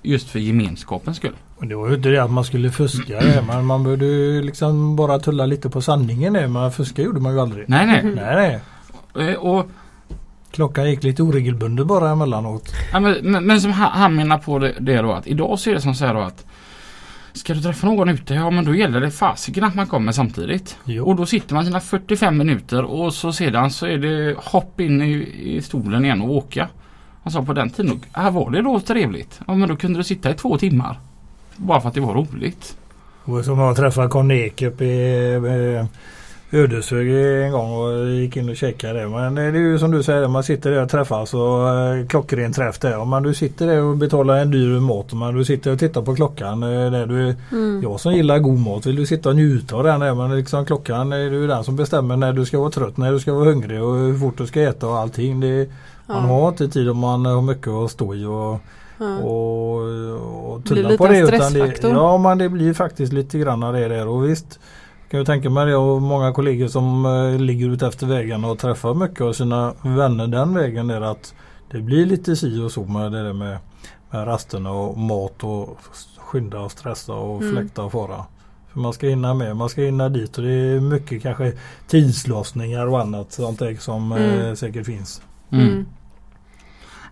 Just 0.03 0.29
för 0.29 0.39
gemenskapens 0.39 1.17
skull. 1.17 1.37
Och 1.59 1.67
det 1.67 1.75
var 1.75 1.89
ju 1.89 1.95
inte 1.95 2.09
det 2.09 2.19
att 2.23 2.31
man 2.31 2.45
skulle 2.45 2.71
fuska 2.71 3.21
man 3.63 3.85
borde 3.85 4.05
ju 4.07 4.43
liksom 4.43 4.97
bara 4.97 5.19
tulla 5.19 5.47
lite 5.47 5.71
på 5.71 5.81
sanningen. 5.81 6.53
Men 6.53 6.73
fuska 6.73 7.03
gjorde 7.03 7.21
man 7.21 7.33
ju 7.33 7.41
aldrig. 7.41 7.69
Nej 7.69 7.87
nej. 7.87 8.03
Nej 8.05 8.61
nej. 9.15 9.29
Eh, 9.29 9.35
Och, 9.35 9.67
Klockan 10.51 10.91
gick 10.91 11.03
lite 11.03 11.23
oregelbundet 11.23 11.87
bara 11.87 12.11
emellanåt. 12.11 12.73
ja, 12.93 13.01
men, 13.01 13.17
men, 13.23 13.45
men 13.47 13.61
som 13.61 13.73
han, 13.73 13.93
han 13.93 14.15
menar 14.15 14.39
på 14.39 14.59
det, 14.59 14.75
det 14.81 14.97
då 15.03 15.13
att 15.13 15.27
idag 15.27 15.59
så 15.59 15.71
är 15.71 15.75
det 15.75 15.81
som 15.81 15.95
så 15.95 16.07
här 16.07 16.15
då 16.15 16.21
att 16.21 16.47
Ska 17.33 17.55
du 17.55 17.61
träffa 17.61 17.87
någon 17.87 18.09
ute? 18.09 18.35
Ja 18.35 18.51
men 18.51 18.65
då 18.65 18.75
gäller 18.75 19.01
det 19.01 19.11
fasiken 19.11 19.65
att 19.65 19.75
man 19.75 19.87
kommer 19.87 20.13
samtidigt. 20.13 20.77
Jo. 20.85 21.07
Och 21.07 21.17
då 21.17 21.27
sitter 21.27 21.55
man 21.55 21.65
sina 21.65 21.81
45 21.81 22.39
minuter 22.39 22.85
och 22.85 23.15
så 23.15 23.33
sedan 23.33 23.71
så 23.71 23.87
är 23.87 23.99
det 23.99 24.35
hopp 24.39 24.81
in 24.81 25.03
i, 25.03 25.29
i 25.57 25.63
stolen 25.63 26.05
igen 26.05 26.23
och 26.23 26.31
åka. 26.31 26.69
Han 27.23 27.33
sa 27.33 27.43
på 27.43 27.53
den 27.53 27.71
tiden, 27.71 28.01
här 28.13 28.31
var 28.31 28.51
det 28.51 28.63
då 28.63 28.81
trevligt. 28.81 29.41
Ja 29.47 29.55
men 29.55 29.69
då 29.69 29.77
kunde 29.77 29.99
du 29.99 30.05
sitta 30.05 30.31
i 30.31 30.35
två 30.35 30.59
timmar. 30.59 30.99
Bara 31.59 31.81
för 31.81 31.89
att 31.89 31.95
det 31.95 32.01
var 32.01 32.15
roligt. 32.15 32.77
Och 33.25 33.45
som 33.45 33.59
jag 33.59 33.77
träffade 33.77 34.09
Conny 34.09 34.35
Ek 34.35 34.63
uppe 34.63 34.85
i 34.85 35.35
eh, 35.35 35.85
Ödeshög 36.53 37.09
en 37.45 37.53
gång 37.53 37.73
och 37.73 38.09
gick 38.11 38.37
in 38.37 38.49
och 38.49 38.57
checkade. 38.57 39.09
Men 39.09 39.35
det 39.35 39.43
är 39.43 39.53
ju 39.53 39.79
som 39.79 39.91
du 39.91 40.03
säger, 40.03 40.29
man 40.29 40.43
sitter 40.43 40.71
där 40.71 40.83
och 40.83 40.89
träffas 40.89 41.35
och 41.35 41.69
eh, 41.69 42.07
klockren 42.07 42.53
träff 42.53 42.79
där. 42.79 43.05
Men 43.05 43.23
du 43.23 43.35
sitter 43.35 43.67
där 43.67 43.83
och 43.83 43.97
betalar 43.97 44.37
en 44.37 44.51
dyr 44.51 44.81
mat. 44.81 45.13
Men 45.13 45.35
du 45.35 45.45
sitter 45.45 45.73
och 45.73 45.79
tittar 45.79 46.03
på 46.03 46.15
klockan. 46.15 46.63
eh, 46.63 46.91
Där 46.91 47.07
du, 47.07 47.35
Mm. 47.53 47.83
jag 47.83 48.01
som 48.01 48.13
gillar 48.13 48.39
god 48.39 48.59
mat 48.59 48.87
vill 48.87 48.97
du 48.97 49.07
sitta 49.07 49.29
och 49.29 49.37
njuta 49.37 49.77
av 49.77 49.85
den. 49.85 50.01
Där, 50.01 50.15
men 50.15 50.37
liksom 50.37 50.65
klockan 50.67 51.13
är 51.13 51.19
ju 51.19 51.47
den 51.47 51.65
som 51.65 51.77
bestämmer 51.77 52.17
när 52.17 52.33
du 52.33 52.45
ska 52.45 52.59
vara 52.59 52.71
trött, 52.71 52.97
när 52.97 53.13
du 53.13 53.21
ska 53.21 53.33
vara 53.35 53.45
hungrig 53.45 53.83
och 53.83 53.95
hur 53.99 54.19
fort 54.19 54.39
du 54.39 54.47
ska 54.47 54.61
äta 54.63 54.87
och 54.89 54.99
allting. 54.99 55.41
Det, 55.41 55.69
Man 56.07 56.17
Ja. 56.29 56.35
har 56.41 56.49
inte 56.49 56.69
tid 56.69 56.89
om 56.91 56.99
man 56.99 57.27
har 57.27 57.43
mycket 57.43 57.69
att 57.69 57.91
stå 57.91 58.15
i. 58.15 58.25
Och, 58.25 58.61
Ja. 58.99 59.19
och, 59.19 60.53
och 60.53 60.61
Blir 60.61 60.75
tulla 60.77 60.89
lite 60.89 60.99
på 60.99 61.07
det. 61.09 61.19
Utan 61.19 61.39
det 61.39 61.45
stressfaktor. 61.45 61.91
ja 61.91 62.19
men 62.19 62.39
det 62.39 62.49
blir 62.49 62.75
faktiskt 62.75 63.13
lite 63.13 63.39
grann 63.39 63.63
av 63.63 63.73
det 63.73 63.89
där. 63.89 64.09
Och 64.09 64.25
visst 64.29 64.61
kan 65.11 65.19
jag 65.19 65.27
tänka 65.27 65.51
mig 65.51 65.67
det 65.67 65.77
och 65.77 66.03
många 66.03 66.33
kollegor 66.33 66.69
som 66.69 67.07
eh, 67.07 67.41
ligger 67.41 67.69
ut 67.69 67.83
efter 67.83 68.07
vägen 68.07 68.45
och 68.45 68.59
träffar 68.59 68.95
mycket 68.95 69.21
av 69.21 69.33
sina 69.33 69.75
vänner 69.83 70.27
den 70.27 70.55
vägen 70.55 70.87
där 70.87 71.01
att 71.01 71.35
det 71.71 71.79
blir 71.81 72.07
lite 72.07 72.37
si 72.37 72.61
och 72.63 72.73
så 72.73 72.85
med 72.85 73.13
det 73.13 73.23
där 73.25 73.33
med, 73.33 73.59
med 74.11 74.27
rasterna 74.27 74.71
och 74.73 74.99
mat 74.99 75.45
och 75.45 75.79
skynda 76.19 76.61
och 76.61 76.71
stressa 76.73 77.13
och 77.15 77.43
Mm. 77.43 77.55
fläkta 77.57 77.83
och 77.83 77.93
fara. 77.93 78.25
För 78.73 78.81
man 78.81 78.93
ska 78.93 79.07
hinna 79.07 79.35
med, 79.35 79.57
man 79.57 79.69
ska 79.69 79.81
hinna 79.81 80.09
dit 80.09 80.37
och 80.39 80.45
det 80.45 80.53
är 80.53 80.81
mycket 80.81 81.23
kanske 81.23 81.53
tidslossningar 81.89 82.87
och 82.87 83.01
annat 83.01 83.33
sånt 83.33 83.59
där 83.59 83.75
som 83.75 84.13
eh, 84.13 84.35
Mm. 84.41 84.57
säkert 84.57 84.87
finns. 84.87 85.23
Mm. 85.53 85.87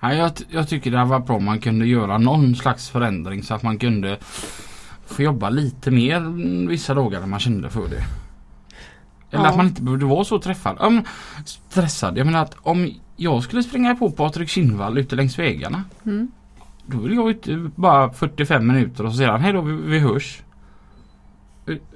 Ja, 0.01 0.15
jag, 0.15 0.31
jag 0.49 0.69
tycker 0.69 0.91
det 0.91 1.05
var 1.05 1.19
bra 1.21 1.37
om 1.37 1.45
man 1.45 1.61
kunde 1.61 1.87
göra 1.87 2.19
någon 2.19 2.55
slags 2.57 2.91
förändring 2.91 3.43
så 3.43 3.55
att 3.55 3.63
man 3.63 3.79
kunde 3.79 4.17
få 5.07 5.23
jobba 5.23 5.49
lite 5.51 5.91
mer 5.91 6.21
vissa 6.69 6.95
dagar 6.95 7.21
när 7.21 7.27
man 7.27 7.41
kände 7.41 7.71
för 7.71 7.89
det. 7.89 8.05
Eller 9.31 9.45
Ja. 9.45 9.51
att 9.51 9.57
man 9.57 9.67
inte 9.67 9.83
behövde 9.83 10.07
vara 10.07 10.25
så 10.25 10.39
träffad. 10.39 10.77
Ja, 10.81 10.91
men 10.91 11.05
stressad. 11.45 12.19
Jag 12.19 12.27
menar 12.27 12.43
att 12.43 12.55
om 12.63 12.91
jag 13.17 13.43
skulle 13.43 13.63
springa 13.63 13.95
på 13.95 14.11
Patrik 14.11 14.49
Kinnvall 14.49 14.99
ute 14.99 15.17
längs 15.17 15.39
vägarna. 15.39 15.85
Mm. 16.07 16.29
Då 16.87 16.99
vill 16.99 17.15
jag 17.15 17.31
inte 17.31 17.71
bara 17.75 18.11
45 18.13 18.67
minuter 18.67 19.05
och 19.05 19.11
så 19.11 19.17
säger 19.17 19.31
han 19.31 19.41
hej 19.41 19.53
då 19.53 19.61
vi, 19.61 19.73
vi 19.73 19.99
hörs. 19.99 20.43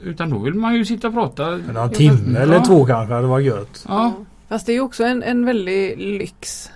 Utan 0.02 0.30
då 0.30 0.38
vill 0.38 0.54
man 0.54 0.74
ju 0.74 0.84
sitta 0.84 1.08
och 1.08 1.14
prata. 1.14 1.52
En 1.54 1.90
timme 1.90 2.32
Ja. 2.34 2.38
eller 2.40 2.60
två 2.60 2.86
kanske 2.86 3.14
hade 3.14 3.26
varit 3.26 3.46
gött. 3.46 3.84
Ja. 3.88 4.12
Fast 4.48 4.66
det 4.66 4.72
är 4.72 4.74
ju 4.74 4.80
också 4.80 5.04
en, 5.04 5.22
en 5.22 5.44
väldig 5.44 5.98
lyx. 5.98 6.70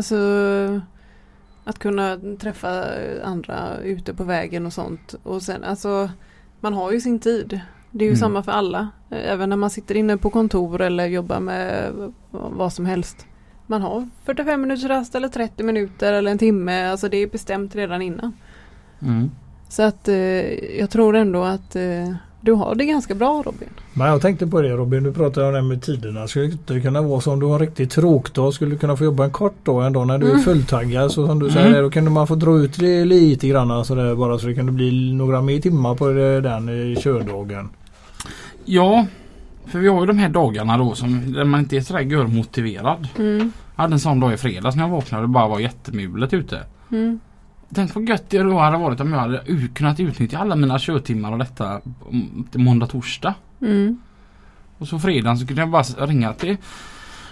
Alltså 0.00 0.80
att 1.64 1.78
kunna 1.78 2.18
träffa 2.40 2.84
andra 3.24 3.78
ute 3.78 4.14
på 4.14 4.24
vägen 4.24 4.66
och 4.66 4.72
sånt. 4.72 5.14
Och 5.22 5.42
sen 5.42 5.64
alltså 5.64 6.10
man 6.60 6.74
har 6.74 6.92
ju 6.92 7.00
sin 7.00 7.18
tid. 7.18 7.60
Det 7.90 8.04
är 8.04 8.06
ju 8.06 8.12
Mm. 8.12 8.20
samma 8.20 8.42
för 8.42 8.52
alla. 8.52 8.88
Även 9.10 9.48
när 9.48 9.56
man 9.56 9.70
sitter 9.70 9.94
inne 9.96 10.16
på 10.16 10.30
kontor 10.30 10.80
eller 10.80 11.06
jobbar 11.06 11.40
med 11.40 11.92
vad 12.30 12.72
som 12.72 12.86
helst. 12.86 13.26
Man 13.66 13.82
har 13.82 14.08
45 14.24 14.60
minuters 14.60 14.84
rast 14.84 15.14
eller 15.14 15.28
30 15.28 15.62
minuter 15.62 16.12
eller 16.12 16.30
en 16.30 16.38
timme. 16.38 16.86
Alltså 16.90 17.08
det 17.08 17.16
är 17.16 17.26
bestämt 17.26 17.74
redan 17.74 18.02
innan. 18.02 18.32
Mm. 19.02 19.30
Så 19.68 19.82
att 19.82 20.08
eh, 20.08 20.76
jag 20.80 20.90
tror 20.90 21.16
ändå 21.16 21.42
att 21.42 21.76
eh, 21.76 22.12
du 22.40 22.52
har 22.52 22.74
det 22.74 22.84
ganska 22.84 23.14
bra 23.14 23.42
Robin. 23.46 23.68
Men 24.00 24.08
jag 24.08 24.22
tänkte 24.22 24.46
på 24.46 24.60
det 24.62 24.68
Robin, 24.68 25.02
du 25.02 25.12
pratade 25.12 25.46
om 25.46 25.52
det 25.52 25.58
här 25.60 25.66
med 25.68 25.82
tiderna. 25.82 26.26
Skulle 26.28 26.46
det 26.46 26.52
inte 26.52 26.80
kunna 26.80 27.02
vara 27.02 27.20
så 27.20 27.32
om 27.32 27.40
du 27.40 27.46
har 27.46 27.52
en 27.54 27.58
riktigt 27.60 27.90
tråkdag 27.90 28.54
skulle 28.54 28.70
du 28.70 28.78
kunna 28.78 28.96
få 28.96 29.04
jobba 29.04 29.24
en 29.24 29.30
kort 29.30 29.64
dag 29.64 29.86
en 29.86 29.92
dag 29.92 30.06
när 30.06 30.18
du 30.18 30.26
är 30.26 30.30
Mm. 30.30 30.42
fulltaggad. 30.42 31.12
Så 31.12 31.26
som 31.26 31.38
du 31.38 31.48
Mm. 31.48 31.62
säger, 31.62 31.82
då 31.82 31.90
kunde 31.90 32.10
man 32.10 32.26
få 32.26 32.34
dra 32.34 32.58
ut 32.58 32.78
det 32.78 33.04
lite 33.04 33.48
grann 33.48 33.84
så 33.84 33.94
där, 33.94 34.14
bara 34.14 34.38
så 34.38 34.46
det 34.46 34.54
kunde 34.54 34.72
bli 34.72 35.12
några 35.12 35.42
mer 35.42 35.60
timmar 35.60 35.94
på 35.94 36.08
det, 36.08 36.40
den 36.40 36.92
eh, 36.92 36.98
kördagen. 37.00 37.68
Ja, 38.64 39.06
för 39.66 39.78
vi 39.78 39.88
har 39.88 40.00
ju 40.00 40.06
de 40.06 40.18
här 40.18 40.28
dagarna 40.28 40.78
då 40.78 40.94
som 40.94 41.32
där 41.32 41.44
man 41.44 41.60
inte 41.60 41.76
är 41.76 41.80
sådär 41.80 42.00
görmotiverad. 42.00 43.08
Mm. 43.18 43.52
Jag 43.76 43.82
hade 43.82 43.94
en 43.94 44.00
sån 44.00 44.20
dag 44.20 44.32
i 44.32 44.36
fredags 44.36 44.76
när 44.76 44.82
jag 44.82 44.90
vaknade 44.90 45.22
och 45.24 45.30
bara 45.30 45.48
var 45.48 45.58
jättemulet 45.60 46.32
ute. 46.34 46.58
Mm. 46.92 47.20
Tänk 47.74 47.94
vad 47.94 48.08
gött 48.08 48.24
det 48.30 48.38
då 48.42 48.58
hade 48.58 48.76
varit 48.78 49.00
om 49.00 49.12
jag 49.12 49.20
hade 49.20 49.40
kunnat 49.74 50.00
utnyttja 50.00 50.38
alla 50.38 50.56
mina 50.56 50.78
körtimmar 50.78 51.32
och 51.32 51.38
detta 51.38 51.80
till 52.50 52.60
måndag, 52.60 52.86
torsdag. 52.86 53.34
Mm. 53.62 54.00
Och 54.78 54.88
så 54.88 54.98
fredagen 54.98 55.38
så 55.38 55.46
kunde 55.46 55.62
jag 55.62 55.70
bara 55.70 55.82
ringa 55.82 56.32
till 56.32 56.56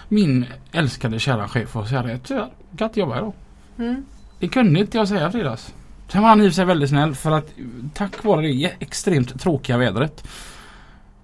min 0.07 0.45
älskade 0.71 1.19
kära 1.19 1.47
chef 1.47 1.75
och 1.75 1.87
säga 1.87 2.03
det. 2.03 2.19
Tyvärr, 2.23 2.49
jag 2.69 2.79
kan 2.79 2.87
inte 2.87 2.99
jobba 2.99 3.17
idag. 3.17 3.33
Mm. 3.77 4.05
Det 4.39 4.47
kunde 4.47 4.79
inte 4.79 4.97
jag 4.97 5.07
säga 5.07 5.31
fredags. 5.31 5.73
Sen 6.07 6.21
var 6.21 6.29
han 6.29 6.41
i 6.41 6.43
och 6.43 6.51
för 6.51 6.55
sig 6.55 6.65
väldigt 6.65 6.89
snäll 6.89 7.15
för 7.15 7.31
att 7.31 7.53
tack 7.93 8.23
vare 8.23 8.41
det 8.41 8.71
extremt 8.79 9.41
tråkiga 9.41 9.77
vädret 9.77 10.27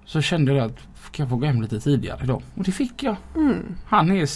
så 0.05 0.21
kände 0.21 0.53
jag 0.53 0.65
att 0.65 0.77
ska 1.15 1.23
jag 1.23 1.29
få 1.29 1.35
gå 1.35 1.45
hem 1.45 1.61
lite 1.61 1.79
tidigare 1.79 2.19
idag? 2.23 2.41
Och 2.55 2.63
det 2.63 2.71
fick 2.71 3.03
jag. 3.03 3.15
Mm. 3.35 3.75
Han 3.85 4.11
är 4.11 4.29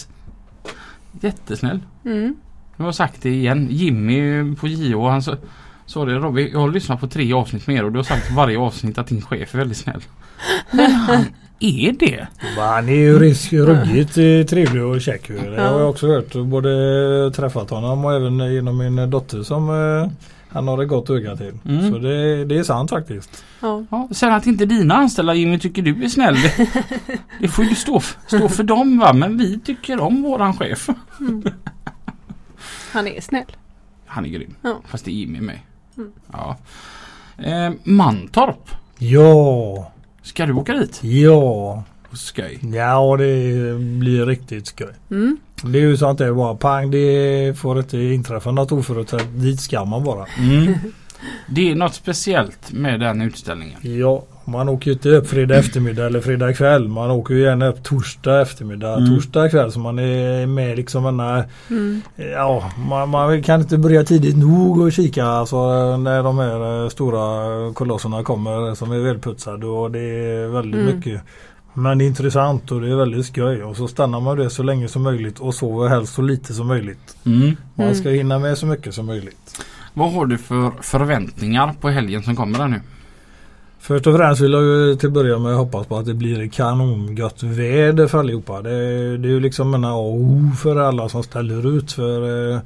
jättesnäll. 1.22 1.80
Mm. 2.06 2.36
Jag 2.78 2.86
har 2.86 2.92
sagt 2.92 3.22
det 3.22 3.30
igen. 3.30 3.68
Jimmy 3.72 4.56
på 4.56 4.68
JO 4.68 5.08
han 5.08 5.24
sa, 5.24 5.38
sa 5.90 6.06
det 6.06 6.14
Robin, 6.14 6.50
jag 6.52 6.60
har 6.60 6.70
lyssnat 6.72 7.00
på 7.00 7.08
tre 7.08 7.34
avsnitt 7.34 7.68
med 7.68 7.76
er 7.76 7.84
och 7.84 7.92
du 7.92 8.00
har 8.00 8.04
sagt 8.04 8.32
i 8.32 8.34
varje 8.36 8.58
avsnitt 8.60 8.98
att 8.98 9.08
din 9.08 9.22
chef 9.22 9.54
är 9.54 9.58
väldigt 9.58 9.78
snäll. 9.78 10.02
Men 10.72 10.92
han 11.08 11.26
är 11.60 11.92
det. 11.92 12.28
Han 12.58 12.90
är 12.90 12.94
ju 12.94 13.20
ruggigt 13.52 14.18
eh, 14.18 14.46
trevlig 14.50 14.84
och 14.84 15.02
käck. 15.02 15.30
ju. 15.30 15.36
Det 15.38 15.62
har 15.62 15.68
Ja. 15.72 15.80
jag 15.80 15.90
också 15.90 16.08
hört. 16.08 16.34
Både 16.34 16.70
träffat 17.36 17.70
honom 17.70 18.06
och 18.06 18.14
även 18.14 18.54
genom 18.54 18.78
min 18.78 19.10
dotter 19.10 19.44
som 19.44 19.70
eh, 19.70 20.12
han 20.50 20.68
har 20.68 20.84
ett 20.84 20.90
gott 20.90 21.10
öga 21.10 21.36
till. 21.36 21.54
Mm. 21.66 21.92
Så 21.92 21.98
det, 22.00 22.46
det 22.46 22.58
är 22.58 22.64
sant 22.64 22.90
faktiskt. 22.90 23.44
Ja. 23.60 23.86
Ja, 23.92 24.10
sen 24.12 24.34
att 24.34 24.48
inte 24.48 24.66
dina 24.66 24.96
anställda 24.96 25.34
Jimmy 25.34 25.60
tycker 25.60 25.82
du 25.82 26.04
är 26.04 26.08
snäll. 26.10 26.36
Det, 26.36 26.68
det 27.40 27.48
får 27.48 27.66
ju 27.66 27.76
stå, 27.76 28.02
stå 28.28 28.50
för 28.50 28.64
dem 28.64 29.00
va. 29.00 29.14
Men 29.14 29.38
vi 29.38 29.60
tycker 29.60 30.00
om 30.00 30.22
våran 30.22 30.54
chef. 30.54 30.90
Mm. 31.20 31.44
Han 32.92 33.08
är 33.08 33.22
snäll. 33.22 33.46
Han 34.06 34.26
är 34.26 34.30
grym. 34.30 34.56
Ja. 34.62 34.80
Fast 34.88 35.06
det 35.06 35.12
är 35.12 35.14
Jimmy 35.14 35.42
med. 35.42 35.60
Mm. 36.00 36.12
Ja. 36.32 36.58
Eh, 37.38 37.72
Mantorp. 37.84 38.70
Ja, 38.98 39.92
Ska 40.22 40.46
du 40.46 40.54
åka 40.54 40.74
dit? 40.74 41.04
ja, 41.04 41.84
Skoj. 42.14 42.60
ja 42.74 43.18
det 43.18 43.74
blir 43.80 44.26
riktigt 44.26 44.68
skoj. 44.68 44.94
Mm. 45.12 45.38
Det 45.64 45.78
är 45.78 45.82
ju 45.82 45.98
sånt 45.98 46.18
där 46.18 46.34
bara 46.34 46.56
pang 46.56 46.92
det 46.92 47.54
får 47.60 47.80
inte 47.80 47.98
inträffa 47.98 48.52
något 48.52 48.72
oförutsett. 48.72 49.28
Dit 49.36 49.60
ska 49.62 49.86
man 49.86 50.04
bara. 50.04 50.26
Mm. 50.38 50.74
Det 51.48 51.72
är 51.72 51.76
något 51.76 51.94
speciellt 51.94 52.72
med 52.72 53.00
den 53.00 53.22
utställningen. 53.22 53.80
Ja, 54.00 54.24
man 54.50 54.70
åker 54.70 54.88
ju 54.88 54.94
inte 54.94 55.10
upp 55.10 55.28
fredag 55.28 55.56
eftermiddag 55.56 56.06
eller 56.06 56.22
fredag 56.22 56.54
kväll. 56.54 56.88
Man 56.88 57.12
åker 57.12 57.34
ju 57.34 57.42
gärna 57.42 57.68
upp 57.68 57.84
torsdag 57.84 58.42
eftermiddag, 58.42 58.98
Mm. 58.98 59.10
torsdag 59.16 59.50
kväll. 59.50 59.72
Så 59.72 59.80
man 59.80 60.00
är 60.00 60.46
med 60.46 60.78
liksom 60.78 61.04
denna, 61.04 61.44
Mm. 61.70 62.02
ja 62.34 62.72
man, 62.90 63.10
man 63.10 63.44
kan 63.44 63.62
inte 63.62 63.78
börja 63.78 64.04
tidigt 64.04 64.38
nog 64.38 64.80
och 64.82 64.92
kika 64.92 65.26
alltså 65.26 65.58
när 65.98 66.24
de 66.24 66.38
här 66.38 66.84
eh, 66.84 66.90
stora 66.90 67.74
kolosserna 67.74 68.24
kommer 68.24 68.76
som 68.76 68.92
är 68.92 69.00
välputsade 69.00 69.66
och 69.68 69.92
det 69.92 70.00
är 70.00 70.48
väldigt 70.48 70.82
Mm. 70.82 70.96
mycket. 70.96 71.22
Men 71.74 71.98
det 71.98 72.04
är 72.04 72.08
intressant 72.08 72.72
och 72.72 72.82
det 72.82 72.92
är 72.92 72.96
väldigt 72.96 73.26
skoj 73.26 73.64
och 73.64 73.78
så 73.78 73.88
stannar 73.88 74.20
man 74.20 74.38
det 74.38 74.50
så 74.50 74.64
länge 74.64 74.88
som 74.88 75.02
möjligt 75.04 75.40
och 75.40 75.54
sover 75.56 75.88
helst 75.90 76.14
så 76.14 76.22
lite 76.22 76.54
som 76.54 76.68
möjligt. 76.68 77.18
Mm. 77.26 77.56
Man 77.76 77.86
Mm. 77.88 77.96
ska 78.00 78.10
hinna 78.10 78.40
med 78.40 78.58
så 78.58 78.66
mycket 78.66 78.94
som 78.94 79.06
möjligt. 79.06 79.64
Vad 79.94 80.12
har 80.14 80.26
du 80.26 80.38
för 80.38 80.72
förväntningar 80.82 81.74
på 81.82 81.90
helgen 81.90 82.24
som 82.24 82.36
kommer 82.36 82.60
där 82.60 82.68
nu? 82.68 82.82
Först 83.82 84.08
och 84.08 84.16
främst 84.18 84.42
vill 84.42 84.52
jag 84.54 84.64
ju 84.64 84.96
till 84.96 85.08
att 85.08 85.14
börja 85.14 85.40
med 85.40 85.56
hoppas 85.56 85.88
på 85.88 85.98
att 85.98 86.06
det 86.06 86.14
blir 86.14 86.48
kanongött 86.50 87.44
väder 87.44 88.08
för 88.08 88.20
allihopa. 88.20 88.62
Det, 88.62 88.70
det 89.18 89.28
är 89.28 89.32
ju 89.32 89.40
liksom 89.40 89.74
en 89.74 89.86
O 89.86 90.52
för 90.62 90.76
alla 90.76 91.10
som 91.10 91.24
ställer 91.24 91.78
ut. 91.78 91.92
För 91.92 92.52
eh, 92.54 92.60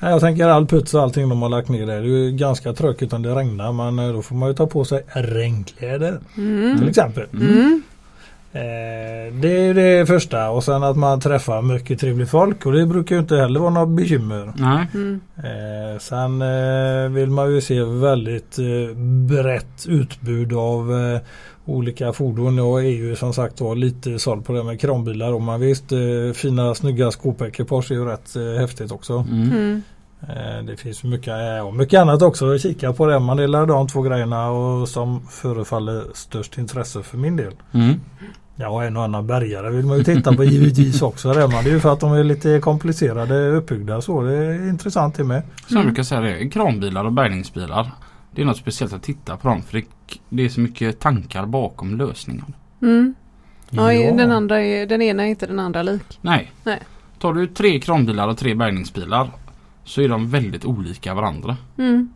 Jag 0.00 0.20
tänker 0.20 0.48
all 0.48 0.66
puts 0.66 0.94
och 0.94 1.02
allting 1.02 1.28
de 1.28 1.42
har 1.42 1.48
lagt 1.48 1.68
ner 1.68 1.86
där. 1.86 2.00
Det 2.00 2.06
är 2.08 2.24
ju 2.24 2.30
ganska 2.32 2.72
tråkigt 2.72 3.12
om 3.12 3.22
det 3.22 3.34
regnar 3.34 3.72
men 3.72 3.98
eh, 3.98 4.12
då 4.12 4.22
får 4.22 4.36
man 4.36 4.48
ju 4.48 4.54
ta 4.54 4.66
på 4.66 4.84
sig 4.84 5.02
regnkläder 5.08 6.20
Mm. 6.36 6.78
till 6.78 6.88
exempel. 6.88 7.24
Mm. 7.32 7.82
Eh, 8.52 9.34
det 9.34 9.48
är 9.48 9.74
det 9.74 10.06
första 10.06 10.50
och 10.50 10.64
sen 10.64 10.82
att 10.82 10.96
man 10.96 11.20
träffar 11.20 11.62
mycket 11.62 12.00
trevligt 12.00 12.30
folk 12.30 12.66
och 12.66 12.72
det 12.72 12.86
brukar 12.86 13.14
ju 13.14 13.20
inte 13.20 13.36
heller 13.36 13.60
vara 13.60 13.70
något 13.70 13.88
bekymmer. 13.88 14.52
Nej. 14.56 14.86
Mm. 14.94 15.20
Eh, 15.36 15.98
sen 15.98 16.42
eh, 16.42 17.10
vill 17.10 17.30
man 17.30 17.54
ju 17.54 17.60
se 17.60 17.82
väldigt 17.82 18.56
brett 19.28 19.86
utbud 19.88 20.52
av 20.52 20.90
olika 21.64 22.12
fordon. 22.12 22.56
Jag 22.56 22.84
är 22.84 22.90
ju 22.90 23.16
som 23.16 23.32
sagt 23.32 23.60
var 23.60 23.74
lite 23.74 24.18
såld 24.18 24.44
på 24.44 24.52
det 24.52 24.62
med 24.62 24.80
kranbilar. 24.80 25.32
Och 25.32 25.42
man 25.42 25.60
visst 25.60 25.84
fina 26.34 26.74
snygga 26.74 27.10
skåpekipage 27.10 27.90
är 27.90 27.94
ju 27.94 28.04
rätt 28.04 28.58
häftigt 28.60 28.92
också. 28.92 29.26
Mm. 29.30 29.52
Mm. 29.52 29.82
Eh, 30.28 30.64
det 30.66 30.76
finns 30.76 31.04
mycket, 31.04 31.28
eh, 31.58 31.66
och 31.66 31.74
mycket 31.74 32.00
annat 32.00 32.22
också 32.22 32.54
att 32.54 32.60
kika 32.62 32.92
på 32.92 33.06
det. 33.06 33.18
Man 33.18 33.36
delar 33.36 33.66
de 33.66 33.86
två 33.88 34.02
grejerna 34.02 34.50
och 34.50 34.88
som 34.88 35.26
förefaller 35.26 36.04
störst 36.14 36.58
intresse 36.58 37.02
för 37.02 37.18
min 37.18 37.36
del. 37.36 37.52
Mm. 37.72 37.94
Ja 38.56 38.68
och 38.68 38.84
en 38.84 38.96
och 38.96 39.02
annan 39.04 39.26
bergare 39.26 39.70
vill 39.70 39.86
man 39.86 39.98
ju 39.98 40.04
titta 40.04 40.32
på 40.36 40.44
givetvis 40.44 41.02
också. 41.10 41.32
Där, 41.32 41.48
men 41.48 41.64
det 41.64 41.70
är 41.70 41.74
ju 41.74 41.80
för 41.80 41.92
att 41.92 42.00
de 42.00 42.12
är 42.12 42.24
lite 42.24 42.60
komplicerade 42.60 43.48
uppbyggda 43.50 44.00
så. 44.00 44.22
Det 44.22 44.34
är 44.36 44.68
intressant 44.68 45.14
det 45.14 45.24
med. 45.24 45.42
Som 45.42 45.52
jag 45.68 45.72
Mm. 45.76 45.86
brukar 45.86 46.02
säga 46.02 46.20
det, 46.20 46.48
kranbilar 46.48 47.04
och 47.04 47.12
bärgningsbilar. 47.12 47.90
Det 48.34 48.42
är 48.42 48.46
något 48.46 48.56
speciellt 48.56 48.92
att 48.92 49.02
titta 49.02 49.36
på 49.36 49.48
dem 49.48 49.62
för 49.62 49.78
det, 49.78 49.84
det 50.28 50.44
är 50.44 50.48
så 50.48 50.60
mycket 50.60 50.98
tankar 51.00 51.46
bakom 51.46 51.96
lösningen. 51.98 52.54
Mm. 52.82 53.14
Ja, 53.70 53.82
Den, 53.92 54.32
andra 54.32 54.60
är, 54.62 54.86
den 54.86 55.02
ena 55.02 55.22
är 55.22 55.26
inte 55.26 55.46
den 55.46 55.58
andra 55.60 55.82
lik. 55.82 56.18
Nej. 56.20 56.52
Nej. 56.64 56.78
Tar 57.18 57.32
du 57.32 57.46
tre 57.46 57.80
kranbilar 57.80 58.28
och 58.28 58.38
tre 58.38 58.54
bärgningsbilar 58.54 59.30
så 59.84 60.00
är 60.02 60.08
de 60.08 60.30
väldigt 60.30 60.64
olika 60.64 61.14
varandra. 61.14 61.56
Mm. 61.78 62.08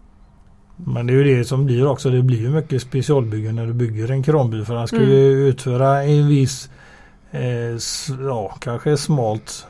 Men 0.76 1.06
det 1.06 1.12
är 1.12 1.24
ju 1.24 1.36
det 1.36 1.44
som 1.44 1.64
blir 1.66 1.86
också. 1.86 2.10
Det 2.10 2.22
blir 2.22 2.40
ju 2.40 2.50
mycket 2.50 2.82
specialbyggen 2.82 3.54
när 3.54 3.66
du 3.66 3.72
bygger 3.72 4.10
en 4.10 4.22
kranbil. 4.22 4.64
För 4.64 4.74
den 4.74 4.86
ska 4.88 4.96
Mm. 4.96 5.08
ju 5.10 5.48
utföra 5.48 6.02
en 6.04 6.28
viss 6.28 6.70
eh, 7.30 7.76
ja, 8.28 8.56
kanske 8.60 8.96
smalt 8.96 9.66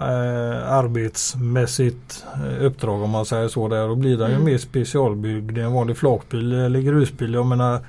eh, 0.00 0.72
arbetsmässigt 0.72 2.24
eh, 2.34 2.64
uppdrag 2.64 3.02
om 3.02 3.10
man 3.10 3.26
säger 3.26 3.48
så. 3.48 3.68
Där. 3.68 3.88
Då 3.88 3.94
blir 3.94 4.16
den 4.16 4.30
Mm. 4.30 4.40
ju 4.40 4.44
mer 4.52 4.58
specialbyggd 4.58 5.58
än 5.58 5.64
en 5.64 5.72
vanlig 5.72 5.96
flakbil 5.96 6.52
eller 6.52 6.80
grusbil. 6.80 7.34
Jag 7.34 7.46
menar 7.46 7.80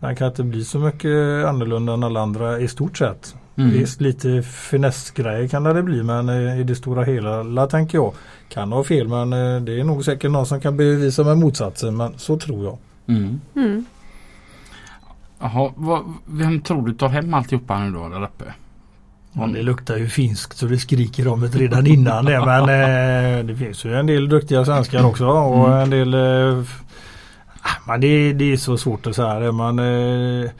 den 0.00 0.16
kan 0.16 0.28
inte 0.28 0.42
bli 0.42 0.64
så 0.64 0.78
mycket 0.78 1.46
annorlunda 1.46 1.92
än 1.92 2.04
alla 2.04 2.20
andra 2.20 2.60
i 2.60 2.68
stort 2.68 2.98
sett. 2.98 3.34
Mm. 3.58 3.70
Visst 3.70 4.00
lite 4.00 4.42
finessgrejer 4.42 5.48
kan 5.48 5.64
det 5.64 5.82
bli 5.82 6.02
men 6.02 6.28
eh, 6.28 6.60
i 6.60 6.64
det 6.64 6.74
stora 6.74 7.04
hela 7.04 7.66
tänker 7.66 7.98
jag. 7.98 8.12
Kan 8.48 8.72
ha 8.72 8.84
fel 8.84 9.08
men 9.08 9.32
eh, 9.32 9.60
det 9.62 9.80
är 9.80 9.84
nog 9.84 10.04
säkert 10.04 10.30
någon 10.30 10.46
som 10.46 10.60
kan 10.60 10.76
bevisa 10.76 11.24
med 11.24 11.38
motsatsen 11.38 11.96
men 11.96 12.18
så 12.18 12.38
tror 12.38 12.64
jag. 12.64 12.78
Mm. 13.16 13.40
Mm. 13.56 13.84
Jaha, 15.40 15.72
vad, 15.76 16.12
vem 16.26 16.60
tror 16.60 16.86
du 16.86 16.94
tar 16.94 17.08
hem 17.08 17.34
alltihopa 17.34 17.78
nu 17.78 17.90
då 17.90 18.08
där 18.08 18.24
uppe? 18.24 18.44
Ja, 19.32 19.46
det 19.46 19.62
luktar 19.62 19.96
ju 19.96 20.08
finskt 20.08 20.56
så 20.56 20.66
det 20.66 20.78
skriker 20.78 21.28
om 21.28 21.40
det 21.40 21.46
redan 21.48 21.86
innan 21.86 22.24
det 22.24 22.44
men 22.46 22.62
eh, 22.62 23.44
det 23.44 23.56
finns 23.56 23.84
ju 23.84 23.94
en 23.94 24.06
del 24.06 24.28
duktiga 24.28 24.64
svenskar 24.64 25.04
också 25.06 25.26
och 25.26 25.68
Mm. 25.68 25.78
en 25.78 25.90
del 25.90 26.14
eh, 26.14 26.64
ah, 27.60 27.68
men 27.86 28.00
det, 28.00 28.32
det 28.32 28.52
är 28.52 28.56
så 28.56 28.76
svårt 28.78 29.06
att 29.06 29.16
säga 29.16 29.38
det 29.38 29.52
men 29.52 29.78
eh, 29.78 30.50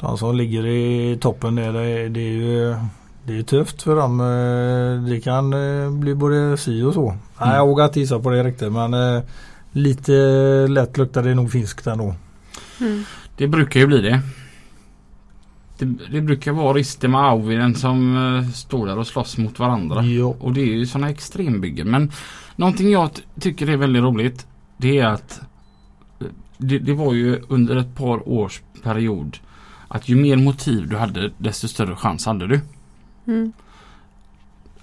de 0.00 0.18
som 0.18 0.36
ligger 0.36 0.66
i 0.66 1.18
toppen 1.20 1.54
där 1.54 1.72
det, 1.72 2.08
det 2.08 2.20
är 2.20 2.32
ju 2.32 2.76
det 3.24 3.38
är 3.38 3.42
tufft 3.42 3.82
för 3.82 3.96
dem. 3.96 4.20
eh, 4.20 5.10
Det 5.10 5.20
kan 5.20 5.52
eh, 5.52 5.90
bli 5.90 6.14
både 6.14 6.56
si 6.56 6.82
och 6.82 6.94
så. 6.94 7.14
Nej, 7.40 7.54
jag 7.54 7.66
vågar 7.66 7.84
inte 7.84 8.00
gissa 8.00 8.18
på 8.18 8.30
det 8.30 8.44
riktigt 8.44 8.72
men 8.72 8.94
eh, 8.94 9.22
lite 9.72 10.12
lätt 10.68 10.98
luktar 10.98 11.22
det 11.22 11.34
nog 11.34 11.50
finskt 11.52 11.86
ändå. 11.86 12.14
Mm. 12.80 13.04
Det 13.36 13.46
brukar 13.48 13.80
ju 13.80 13.86
bli 13.86 14.00
det. 14.00 14.20
Det, 15.78 15.86
det 16.12 16.20
brukar 16.20 16.52
vara 16.52 16.72
Ristem 16.72 17.14
och 17.14 17.24
Auvinen 17.24 17.74
som 17.74 18.50
står 18.54 18.86
där 18.86 18.98
och 18.98 19.06
slåss 19.06 19.38
mot 19.38 19.58
varandra. 19.58 20.04
Ja. 20.04 20.34
Och 20.40 20.52
det 20.52 20.60
är 20.60 20.66
ju 20.66 20.86
sådana 20.86 21.10
extrembyggen. 21.10 21.90
Men 21.90 22.12
någonting 22.56 22.90
jag 22.90 23.10
tycker 23.40 23.68
är 23.70 23.76
väldigt 23.76 24.02
roligt. 24.02 24.46
Det 24.76 24.98
är 24.98 25.06
att 25.06 25.40
det, 26.58 26.78
det 26.78 26.92
var 26.92 27.14
ju 27.14 27.42
under 27.48 27.76
ett 27.76 27.96
par 27.96 28.28
års 28.28 28.62
period 28.82 29.38
att 29.90 30.08
ju 30.08 30.16
mer 30.16 30.36
motiv 30.36 30.88
du 30.88 30.96
hade 30.96 31.32
desto 31.38 31.68
större 31.68 31.96
chans 31.96 32.26
hade 32.26 32.46
du. 32.46 32.60
Mm. 33.26 33.52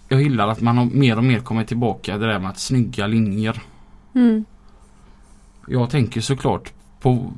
Jag 0.08 0.22
gillar 0.22 0.48
att 0.48 0.62
man 0.62 0.78
har 0.78 0.86
mer 0.86 1.18
och 1.18 1.24
mer 1.24 1.40
kommit 1.40 1.68
tillbaka 1.68 2.18
det 2.18 2.28
där 2.28 2.40
med 2.40 2.50
att 2.50 2.60
snygga 2.60 3.08
linjer. 3.08 3.62
Mm. 4.16 4.46
Jag 5.68 5.90
tänker 5.90 6.22
såklart 6.22 6.74
på 7.02 7.34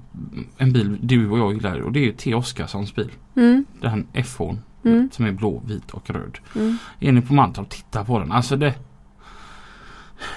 en 0.57 0.74
bil 0.74 0.97
du 1.01 1.30
och 1.30 1.39
jag 1.39 1.53
gillar 1.53 1.80
och 1.80 1.91
det 1.91 1.99
är 1.99 2.03
ju 2.03 2.13
T. 2.13 2.36
Oskarssons 2.36 2.95
bil. 2.95 3.11
Mm. 3.36 3.65
Den 3.82 4.07
FH 4.26 4.41
Mm. 4.86 5.09
som 5.11 5.26
är 5.26 5.32
blå, 5.32 5.61
vit 5.65 5.91
och 5.91 6.09
röd. 6.09 6.38
Mm. 6.55 6.78
Är 6.99 7.11
ni 7.11 7.22
på 7.22 7.34
Mantorp, 7.34 7.70
titta 7.70 8.05
på 8.05 8.20
den. 8.20 8.32
Alltså 8.32 8.55
det... 8.55 8.74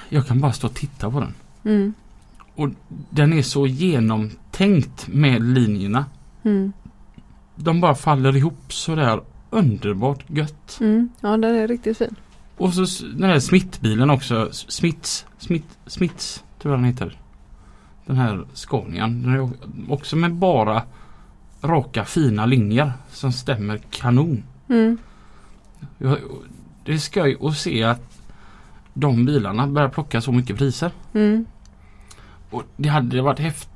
Jag 0.09 0.27
kan 0.27 0.41
bara 0.41 0.53
stå 0.53 0.67
och 0.67 0.75
titta 0.75 1.11
på 1.11 1.21
den. 1.21 1.35
Mm. 1.65 1.95
Och 2.55 2.69
den 3.11 3.33
är 3.33 3.43
så 3.43 3.67
genomtänkt 3.67 5.09
med 5.09 5.43
linjerna. 5.43 6.05
Mm. 6.43 6.73
De 7.63 7.81
bara 7.81 7.95
faller 7.95 8.37
ihop 8.37 8.73
sådär 8.73 9.21
underbart 9.51 10.25
gött. 10.27 10.79
Mm. 10.81 11.09
Ja, 11.21 11.29
den 11.29 11.45
är 11.57 11.69
riktigt 11.69 11.99
fin. 11.99 12.17
Och 12.57 12.75
så 12.75 13.05
den 13.05 13.31
här 13.31 13.41
smittbilen 13.41 14.11
också. 14.11 14.49
Smits, 14.53 15.27
Smitt, 15.39 15.79
Smits 15.87 16.45
tror 16.59 16.75
jag 16.75 16.81
den 16.81 16.85
heter. 16.85 17.19
Den 18.07 18.17
här 18.17 18.45
Scanian. 18.53 19.23
Den 19.23 19.35
är 19.35 19.51
också 19.93 20.17
med 20.17 20.35
bara 20.35 20.83
raka 21.63 22.05
fina 22.05 22.47
linjer 22.47 22.93
som 23.11 23.33
stämmer 23.33 23.79
kanon. 23.91 24.45
Mm. 24.69 24.99
Det 26.85 26.93
är 26.93 26.99
skoj 26.99 27.37
att 27.41 27.57
se 27.57 27.83
att 27.83 28.19
de 28.95 29.25
bilarna 29.25 29.67
börjar 29.67 29.89
plocka 29.89 30.21
så 30.21 30.33
mycket 30.33 30.57
priser. 30.59 30.91
Mm. 31.15 31.47
Och 32.51 32.63
det 32.77 32.89
hade 32.89 33.23
varit 33.23 33.39
häftigt. 33.39 33.69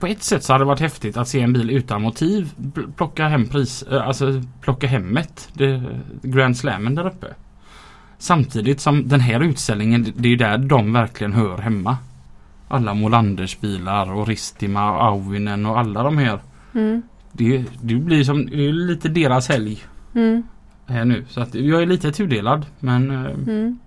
På 0.00 0.06
ett 0.06 0.22
sätt 0.22 0.44
så 0.44 0.52
hade 0.52 0.64
det 0.64 0.68
varit 0.68 0.80
häftigt 0.80 1.16
att 1.16 1.28
se 1.28 1.40
en 1.40 1.52
bil 1.52 1.70
utan 1.70 2.02
motiv 2.02 2.52
pl- 2.58 2.92
plocka 2.96 3.28
hem 3.28 3.46
pris, 3.46 3.82
eh, 3.82 4.06
alltså 4.06 4.42
plocka 4.60 4.86
hemmet. 4.86 5.48
Det, 5.52 5.82
Grand 6.22 6.56
Slammen 6.56 6.94
där 6.94 7.06
uppe. 7.06 7.26
Samtidigt 8.18 8.80
som 8.80 9.08
den 9.08 9.20
här 9.20 9.40
utställningen, 9.40 10.02
det- 10.04 10.12
det 10.16 10.28
är 10.28 10.36
där 10.36 10.58
de 10.58 10.92
verkligen 10.92 11.32
hör 11.32 11.58
hemma. 11.58 11.96
Alla 12.68 12.94
Molanders 12.94 13.60
bilar 13.60 14.12
och 14.12 14.28
Ristima 14.28 14.92
och 14.92 15.04
Auvinen 15.04 15.66
och 15.66 15.78
alla 15.78 16.02
de 16.02 16.18
här. 16.18 16.40
Mm. 16.74 17.02
Det, 17.32 17.64
det 17.82 17.94
blir 17.94 18.24
som, 18.24 18.46
det 18.46 18.68
är 18.68 18.72
lite 18.72 19.08
deras 19.08 19.48
helg 19.48 19.84
Mm. 20.14 20.42
här 20.86 21.04
nu. 21.04 21.24
Så 21.28 21.40
att 21.40 21.54
jag 21.54 21.82
är 21.82 21.86
lite 21.86 22.12
tudelad 22.12 22.66
men 22.80 23.10
eh, 23.10 23.24
Mm. 23.30 23.78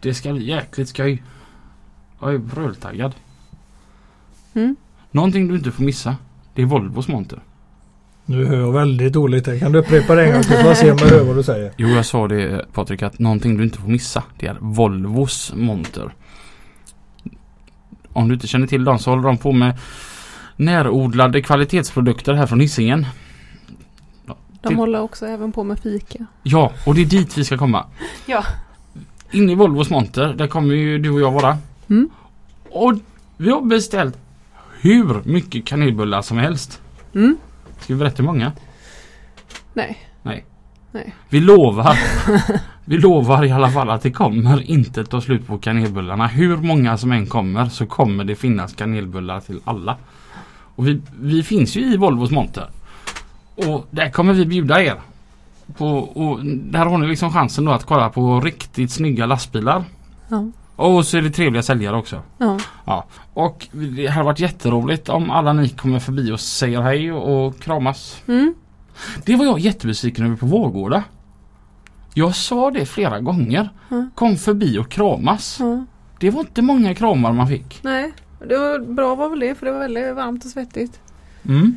det 0.00 0.14
ska 0.14 0.32
bli 0.32 0.48
jäkligt 0.48 0.88
skoj. 0.88 1.22
Jag 2.20 2.34
är 2.34 2.38
bröltaggad. 2.38 3.14
Mm. 4.54 4.76
Någonting 5.12 5.48
du 5.48 5.54
inte 5.54 5.70
får 5.70 5.82
missa. 5.84 6.16
Det 6.54 6.62
är 6.62 6.66
Volvos 6.66 7.08
monter. 7.08 7.38
Nu 8.24 8.44
hör 8.46 8.56
jag 8.56 8.72
väldigt 8.72 9.12
dåligt. 9.12 9.46
här. 9.46 9.58
Kan 9.58 9.72
du 9.72 9.78
upprepa 9.78 10.14
det 10.14 10.26
en 10.26 10.32
gång 10.32 10.42
till 10.42 10.56
så 10.56 10.66
jag 10.66 10.76
ser 10.76 10.92
om 10.92 10.98
jag 11.00 11.06
hör 11.08 11.24
vad 11.24 11.36
du 11.36 11.42
säger? 11.42 11.72
Jo, 11.76 11.88
jag 11.88 12.06
sa 12.06 12.28
det 12.28 12.66
Patrik 12.72 13.02
att 13.02 13.18
någonting 13.18 13.56
du 13.56 13.64
inte 13.64 13.78
får 13.78 13.88
missa. 13.88 14.22
Det 14.38 14.46
är 14.46 14.56
Volvos 14.60 15.52
monter. 15.56 16.14
Om 18.12 18.28
du 18.28 18.34
inte 18.34 18.46
känner 18.46 18.66
till 18.66 18.84
dem 18.84 18.98
så 18.98 19.10
håller 19.10 19.22
de 19.22 19.38
på 19.38 19.52
med 19.52 19.78
närodlade 20.56 21.42
kvalitetsprodukter 21.42 22.34
här 22.34 22.46
från 22.46 22.60
Hisingen. 22.60 23.06
De 24.62 24.68
Till- 24.68 24.76
håller 24.76 25.00
också 25.00 25.26
även 25.26 25.52
på 25.52 25.64
med 25.64 25.78
fika. 25.78 26.26
Ja, 26.42 26.72
och 26.86 26.94
det 26.94 27.00
är 27.00 27.06
dit 27.06 27.38
vi 27.38 27.44
ska 27.44 27.58
komma. 27.58 27.86
Ja. 28.26 28.44
Inne 29.30 29.52
i 29.52 29.54
Volvos 29.54 29.90
monter, 29.90 30.34
där 30.34 30.46
kommer 30.46 30.74
ju 30.74 30.98
du 30.98 31.10
och 31.10 31.20
jag 31.20 31.30
vara. 31.32 31.58
Mm. 31.90 32.10
Och 32.70 32.94
vi 33.36 33.50
har 33.50 33.60
beställt 33.62 34.18
hur 34.82 35.22
mycket 35.24 35.64
kanelbullar 35.64 36.22
som 36.22 36.38
helst. 36.38 36.80
Mm. 37.14 37.36
Ska 37.78 37.92
vi 37.94 37.98
berätta 37.98 38.16
hur 38.16 38.24
många? 38.24 38.52
Nej. 39.74 39.98
Nej. 40.22 40.44
Nej. 40.92 41.14
Vi 41.28 41.40
lovar. 41.40 41.98
vi 42.84 42.98
lovar 42.98 43.44
i 43.44 43.50
alla 43.50 43.70
fall 43.70 43.90
att 43.90 44.02
det 44.02 44.10
kommer 44.10 44.70
inte 44.70 45.04
ta 45.04 45.20
slut 45.20 45.46
på 45.46 45.58
kanelbullarna. 45.58 46.26
Hur 46.26 46.56
många 46.56 46.96
som 46.96 47.12
än 47.12 47.26
kommer 47.26 47.68
så 47.68 47.86
kommer 47.86 48.24
det 48.24 48.34
finnas 48.34 48.72
kanelbullar 48.72 49.40
till 49.40 49.60
alla. 49.64 49.96
Och 50.74 50.86
vi, 50.86 51.00
vi 51.20 51.42
finns 51.42 51.76
ju 51.76 51.80
i 51.80 51.96
Volvos 51.96 52.30
monter. 52.30 52.70
Och 53.54 53.86
där 53.90 54.10
kommer 54.10 54.32
vi 54.32 54.46
bjuda 54.46 54.82
er. 54.82 55.00
På, 55.76 55.86
och 55.98 56.40
där 56.44 56.86
har 56.86 56.98
ni 56.98 57.06
liksom 57.06 57.32
chansen 57.32 57.64
då 57.64 57.72
att 57.72 57.86
kolla 57.86 58.08
på 58.08 58.40
riktigt 58.40 58.90
snygga 58.90 59.26
lastbilar. 59.26 59.84
Ja. 60.28 60.50
Och 60.82 61.06
så 61.06 61.16
är 61.16 61.22
det 61.22 61.30
trevliga 61.30 61.62
säljare 61.62 61.96
också. 61.96 62.22
Ja. 62.38 62.58
Ja. 62.84 63.04
Och 63.34 63.68
det 63.72 64.06
hade 64.06 64.24
varit 64.24 64.40
jätteroligt 64.40 65.08
om 65.08 65.30
alla 65.30 65.52
ni 65.52 65.68
kommer 65.68 65.98
förbi 65.98 66.32
och 66.32 66.40
säger 66.40 66.80
hej 66.80 67.12
och, 67.12 67.46
och 67.46 67.60
kramas. 67.60 68.22
Mm. 68.26 68.54
Det 69.24 69.36
var 69.36 69.44
jag 69.44 69.58
jättebesviken 69.58 70.26
över 70.26 70.36
på 70.36 70.46
Vårgårda. 70.46 71.04
Jag 72.14 72.36
sa 72.36 72.70
det 72.70 72.86
flera 72.86 73.20
gånger. 73.20 73.68
Mm. 73.90 74.10
Kom 74.14 74.36
förbi 74.36 74.78
och 74.78 74.88
kramas. 74.88 75.56
ja. 75.60 75.84
Det 76.20 76.30
var 76.30 76.40
inte 76.40 76.62
många 76.62 76.94
kramar 76.94 77.32
man 77.32 77.48
fick. 77.48 77.80
Nej. 77.82 78.12
Det 78.48 78.56
var 78.58 78.78
bra 78.78 79.14
var 79.14 79.28
väl 79.28 79.40
det 79.40 79.54
för 79.54 79.66
det 79.66 79.72
var 79.72 79.78
väldigt 79.78 80.14
varmt 80.14 80.44
och 80.44 80.50
svettigt. 80.50 81.00
Mm. 81.44 81.76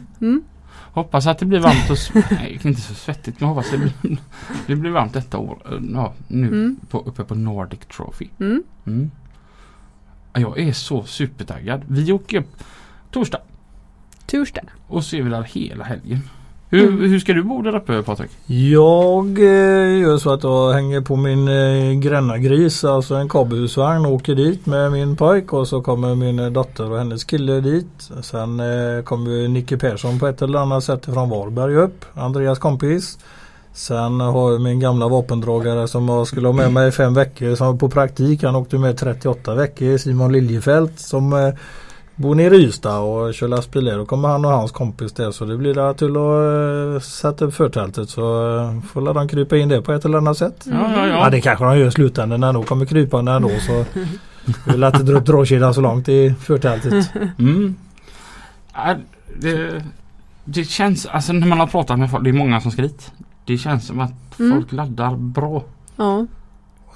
Hoppas 0.95 1.27
att 1.27 1.37
det 1.39 1.45
blir 1.45 1.59
varmt 1.59 1.89
och... 1.89 1.97
Nej, 2.31 2.59
inte 2.63 2.81
så 2.81 2.93
svettigt 2.93 3.39
men 3.39 3.49
hoppas 3.49 3.71
det 3.71 3.77
blir, 3.77 3.93
det 4.67 4.75
blir 4.75 4.91
varmt 4.91 5.13
detta 5.13 5.37
år. 5.37 5.61
eh, 5.65 5.79
Ja, 5.93 6.13
nu 6.27 6.47
Mm. 6.47 6.79
på, 6.89 6.99
uppe 6.99 7.23
på 7.23 7.35
Nordic 7.35 7.79
Trophy. 7.79 8.27
Mm. 8.39 8.63
Mm. 8.85 9.11
Ja, 10.33 10.39
Jag 10.39 10.59
är 10.59 10.73
så 10.73 11.03
supertaggad. 11.03 11.81
Vi 11.87 12.11
åker 12.11 12.37
upp 12.37 12.63
torsdag 13.11 13.39
Torsdag. 14.27 14.61
och 14.87 15.03
så 15.05 15.15
är 15.15 15.21
vi 15.21 15.29
där 15.29 15.43
hela 15.43 15.83
helgen. 15.83 16.21
Hur, 16.75 16.87
Mm. 16.87 17.09
hur 17.09 17.19
ska 17.19 17.33
du 17.33 17.43
bo 17.43 17.61
där 17.61 17.75
uppe 17.75 18.01
Patrik? 18.03 18.31
Jag 18.45 19.39
eh, 19.39 19.99
gör 19.99 20.17
så 20.17 20.33
att 20.33 20.43
jag 20.43 20.73
hänger 20.73 21.01
på 21.01 21.15
min 21.15 21.47
eh, 21.47 21.93
grännagris, 21.99 22.83
alltså 22.83 23.15
en 23.15 23.29
kabelhusvagn 23.29 24.05
och 24.05 24.11
åker 24.11 24.35
dit 24.35 24.65
med 24.65 24.91
min 24.91 25.15
pojk 25.15 25.53
och 25.53 25.67
så 25.67 25.81
kommer 25.81 26.15
min 26.15 26.39
eh, 26.39 26.49
dotter 26.51 26.91
och 26.91 26.97
hennes 26.97 27.23
kille 27.23 27.59
dit. 27.61 28.09
Sen 28.21 28.59
eh, 28.59 29.03
kommer 29.03 29.47
Nicke 29.47 29.77
Persson 29.77 30.19
på 30.19 30.27
ett 30.27 30.41
eller 30.41 30.59
annat 30.59 30.83
sätt 30.83 31.05
från 31.05 31.29
Varberg 31.29 31.75
upp, 31.75 32.05
Andreas 32.13 32.59
kompis. 32.59 33.17
Sen 33.73 34.19
har 34.19 34.51
jag 34.51 34.61
min 34.61 34.79
gamla 34.79 35.07
vapendragare 35.07 35.87
som 35.87 36.09
jag 36.09 36.27
skulle 36.27 36.47
ha 36.47 36.53
med 36.53 36.71
mig 36.73 36.87
i 36.87 36.91
fem 36.91 37.13
veckor 37.13 37.55
som 37.55 37.77
på 37.77 37.89
praktik. 37.89 38.43
Han 38.43 38.55
åkte 38.55 38.77
med 38.77 38.97
38 38.97 39.55
veckor, 39.55 39.97
Simon 39.97 40.31
Liljefelt 40.33 40.99
som 40.99 41.33
eh, 41.33 41.49
bor 42.15 42.35
nere 42.35 42.55
i 42.55 42.63
Ystad 42.63 42.97
och 42.99 43.33
kör 43.33 43.47
lastbil 43.47 43.85
där. 43.85 43.97
Då 43.97 44.05
kommer 44.05 44.27
han 44.29 44.45
och 44.45 44.51
hans 44.51 44.71
kompis 44.71 45.13
där 45.13 45.31
så 45.31 45.45
det 45.45 45.57
blir 45.57 45.73
där 45.73 45.93
till 45.93 46.07
att 46.17 46.95
eh, 46.95 47.07
sätta 47.09 47.45
upp 47.45 47.53
förtältet 47.53 48.09
så 48.09 48.57
eh, 48.57 48.81
får 48.81 49.13
de 49.13 49.27
krypa 49.27 49.57
in 49.57 49.69
där 49.69 49.81
på 49.81 49.91
ett 49.93 50.05
eller 50.05 50.17
annat 50.17 50.37
sätt. 50.37 50.65
Mm. 50.65 50.79
Ja, 50.79 50.89
ja, 50.97 51.07
Ja 51.07 51.17
ja. 51.23 51.29
det 51.29 51.41
kanske 51.41 51.65
de 51.65 51.77
gör 51.79 51.87
i 51.87 51.91
slutändan 51.91 52.39
när 52.39 52.53
de 52.53 52.63
kommer 52.63 52.85
krypande 52.85 53.31
ändå 53.31 53.49
så 53.67 53.85
vi 53.93 54.07
vill 54.71 54.83
inte 54.83 55.03
dra 55.03 55.17
upp 55.17 55.25
dragkedjan 55.25 55.73
så 55.73 55.81
långt 55.81 56.09
i 56.09 56.33
förtältet. 56.39 57.11
Mm. 57.39 57.75
Ja, 58.73 58.95
det, 59.39 59.83
det 60.45 60.63
känns, 60.63 61.05
alltså 61.05 61.33
när 61.33 61.47
man 61.47 61.59
har 61.59 61.67
pratat 61.67 61.99
med 61.99 62.11
folk, 62.11 62.23
det 62.23 62.29
är 62.29 62.33
många 62.33 62.61
som 62.61 62.71
ska 62.71 62.81
dit. 62.81 63.11
Det 63.45 63.57
känns 63.57 63.87
som 63.87 63.99
att 63.99 64.11
Mm. 64.39 64.51
folk 64.57 64.71
laddar 64.71 65.15
bra. 65.15 65.63
Ja. 65.95 66.25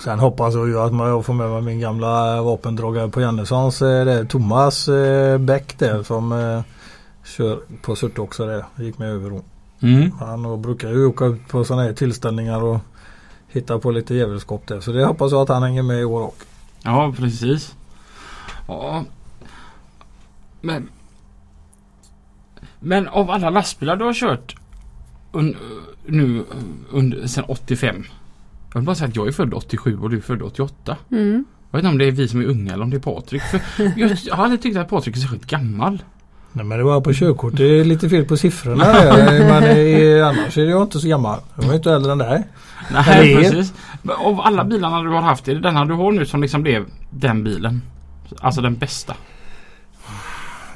Sen 0.04 0.20
hoppas 0.20 0.54
jag 0.56 0.68
ju 0.68 0.80
att 0.80 0.93
man 0.93 1.08
jag 1.08 1.26
får 1.26 1.34
med 1.34 1.50
mig 1.50 1.62
min 1.62 1.80
gamla 1.80 2.41
vapendragare 2.41 3.10
på 3.10 3.22
Jannessons. 3.22 3.82
eh, 3.82 4.26
Thomas 4.26 4.88
eh, 4.88 5.38
Bäck 5.38 5.80
där 5.80 6.04
som 6.04 6.32
eh, 6.32 6.62
kör 7.26 7.60
på 7.82 7.95
Surte 7.95 8.22
också 8.22 8.45
där. 8.45 8.66
Gick 8.78 8.97
med 8.97 9.10
över 9.10 9.30
då. 9.30 9.41
Mm. 9.82 10.12
Han 10.20 10.62
brukar 10.62 10.89
ju 10.89 11.06
åka 11.06 11.26
ut 11.26 11.47
på 11.47 11.64
sådana 11.66 11.84
här 11.84 11.93
tillställningar 11.93 12.64
och 12.64 12.80
hitta 13.47 13.80
på 13.80 13.91
lite 13.91 14.14
djävulskap 14.16 14.68
där. 14.68 14.80
Så 14.80 14.91
det 14.91 15.06
hoppas 15.06 15.32
jag 15.32 15.41
att 15.41 15.50
han 15.50 15.64
hänger 15.64 15.84
med 15.84 16.00
i 16.02 16.04
år 16.04 16.22
också. 16.22 16.45
Ja, 16.84 17.14
precis. 17.18 17.76
Ja. 18.68 19.04
Men 20.62 20.89
Men 22.80 23.08
av 23.08 23.32
alla 23.32 23.50
lastbilar 23.50 23.95
du 23.95 24.06
har 24.06 24.14
kört 24.14 24.56
un, 25.32 25.58
nu 26.06 26.45
under, 26.91 27.28
sen 27.28 27.43
85. 27.47 28.04
Jag 28.74 28.80
vill 28.80 28.86
bara 28.86 28.96
säga 28.96 29.08
att 29.08 29.16
jag 29.16 29.28
är 29.28 29.32
född 29.32 29.54
87 29.54 30.00
och 30.00 30.10
du 30.10 30.18
är 30.18 30.22
född 30.22 30.42
88. 30.42 30.98
Mm. 31.12 31.46
Jag 31.72 31.78
vet 31.78 31.84
inte 31.86 31.92
om 31.92 31.98
det 31.98 32.06
är 32.06 32.12
vi 32.12 32.28
som 32.28 32.42
är 32.42 32.46
unga 32.46 32.74
eller 32.74 32.84
om 32.84 32.90
det 32.90 32.98
är 32.98 33.02
Patrik. 33.02 33.42
För 33.42 33.62
jag, 33.96 34.12
jag 34.26 34.36
har 34.36 34.44
aldrig 34.44 34.62
tyckt 34.62 34.78
att 34.78 34.90
Patrik 34.90 35.16
är 35.16 35.20
särskilt 35.20 35.46
gammal. 35.46 36.04
Nej 36.52 36.66
men 36.66 36.78
det 36.78 36.84
var 36.84 37.02
på 37.02 37.14
körkort. 37.14 37.58
Det 37.58 37.80
är 37.80 37.84
lite 37.84 38.10
fel 38.10 38.26
på 38.26 38.38
siffrorna. 38.38 38.86
Men 39.40 39.64
eh, 39.64 40.28
annars 40.28 40.58
är 40.58 40.66
jag 40.66 40.82
inte 40.82 41.00
så 41.00 41.08
gammal. 41.08 41.40
Jag 41.56 41.66
är 41.66 41.76
inte 41.76 41.92
äldre 41.92 42.12
än 42.12 42.18
dig. 42.18 42.48
Nej, 42.92 43.36
precis. 43.36 43.74
Av 44.18 44.42
alla 44.42 44.64
bilarna 44.64 45.02
du 45.02 45.10
har 45.10 45.22
haft, 45.22 45.48
är 45.48 45.56
det 45.56 45.62
denna 45.62 45.86
du 45.86 45.94
har 45.94 46.12
nu 46.12 46.26
som 46.26 46.42
liksom 46.42 46.64
blev 46.64 46.86
den 47.10 47.44
bilen? 47.44 47.82
Alltså 48.40 48.62
den 48.62 48.76
bästa? 48.76 49.16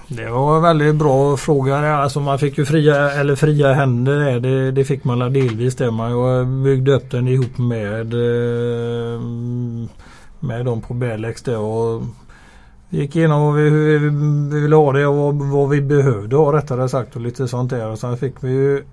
Det 0.07 0.29
var 0.29 0.55
en 0.55 0.61
väldigt 0.61 0.95
bra 0.95 1.37
fråga. 1.37 1.95
Alltså 1.95 2.19
man 2.19 2.39
fick 2.39 2.57
ju 2.57 2.65
fria, 2.65 3.11
eller 3.11 3.35
fria 3.35 3.73
händer. 3.73 4.39
Det, 4.39 4.71
det 4.71 4.85
fick 4.85 5.03
man 5.03 5.19
delvis 5.19 5.75
det. 5.75 5.91
Man 5.91 6.63
byggde 6.63 6.93
upp 6.93 7.11
den 7.11 7.27
ihop 7.27 7.57
med 7.57 8.13
eh, 8.13 9.21
med 10.43 10.65
dem 10.65 10.81
på 10.81 10.93
Belex 10.93 11.41
där 11.41 11.57
och 11.57 12.03
gick 12.89 13.15
igenom 13.15 13.55
vi, 13.55 13.69
hur 13.69 13.99
vi 13.99 14.09
vi 14.55 14.61
ville 14.61 14.75
ha 14.75 14.91
det 14.91 15.07
och 15.07 15.15
vad, 15.15 15.35
vad 15.35 15.69
vi 15.69 15.81
behövde 15.81 16.35
ha 16.35 16.53
rättare 16.53 16.89
sagt 16.89 17.15
och 17.15 17.21
lite 17.21 17.47
sånt 17.47 17.69
där. 17.69 17.87
Och 17.87 17.99
sen 17.99 18.17
fick 18.17 18.33
vi 18.43 18.51
ju 18.51 18.83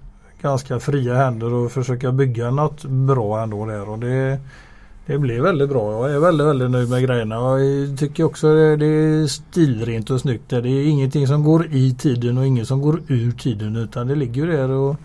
ganska 0.43 0.81
fria 0.81 1.15
händer 1.15 1.55
och 1.55 1.73
försöka 1.73 2.13
bygga 2.13 2.51
något 2.51 2.85
bra 2.85 3.43
ändå 3.43 3.67
där. 3.67 3.89
Och 3.89 3.99
det, 3.99 4.39
det 5.07 5.19
blev 5.19 5.43
väldigt 5.43 5.69
bra. 5.69 6.09
Jag 6.09 6.17
är 6.17 6.19
väldigt, 6.19 6.47
väldigt 6.47 6.71
nöjd 6.71 6.91
med 6.91 7.03
grejerna. 7.03 7.39
Och 7.39 7.61
jag 7.61 7.99
tycker 7.99 8.25
också 8.25 8.55
det, 8.55 8.77
det 8.77 8.87
är 8.87 9.27
stilrent 9.27 10.11
och 10.11 10.21
snyggt. 10.21 10.49
Det 10.49 10.57
är 10.57 10.87
ingenting 10.87 11.27
som 11.27 11.45
går 11.45 11.67
i 11.67 11.95
tiden 11.95 12.39
och 12.39 12.47
inget 12.47 12.69
som 12.69 12.81
går 12.81 13.03
ur 13.09 13.33
tiden 13.33 13.77
utan 13.77 14.07
det 14.07 14.15
ligger 14.15 14.47
ju 14.47 14.53
där 14.53 14.71
och 14.71 14.97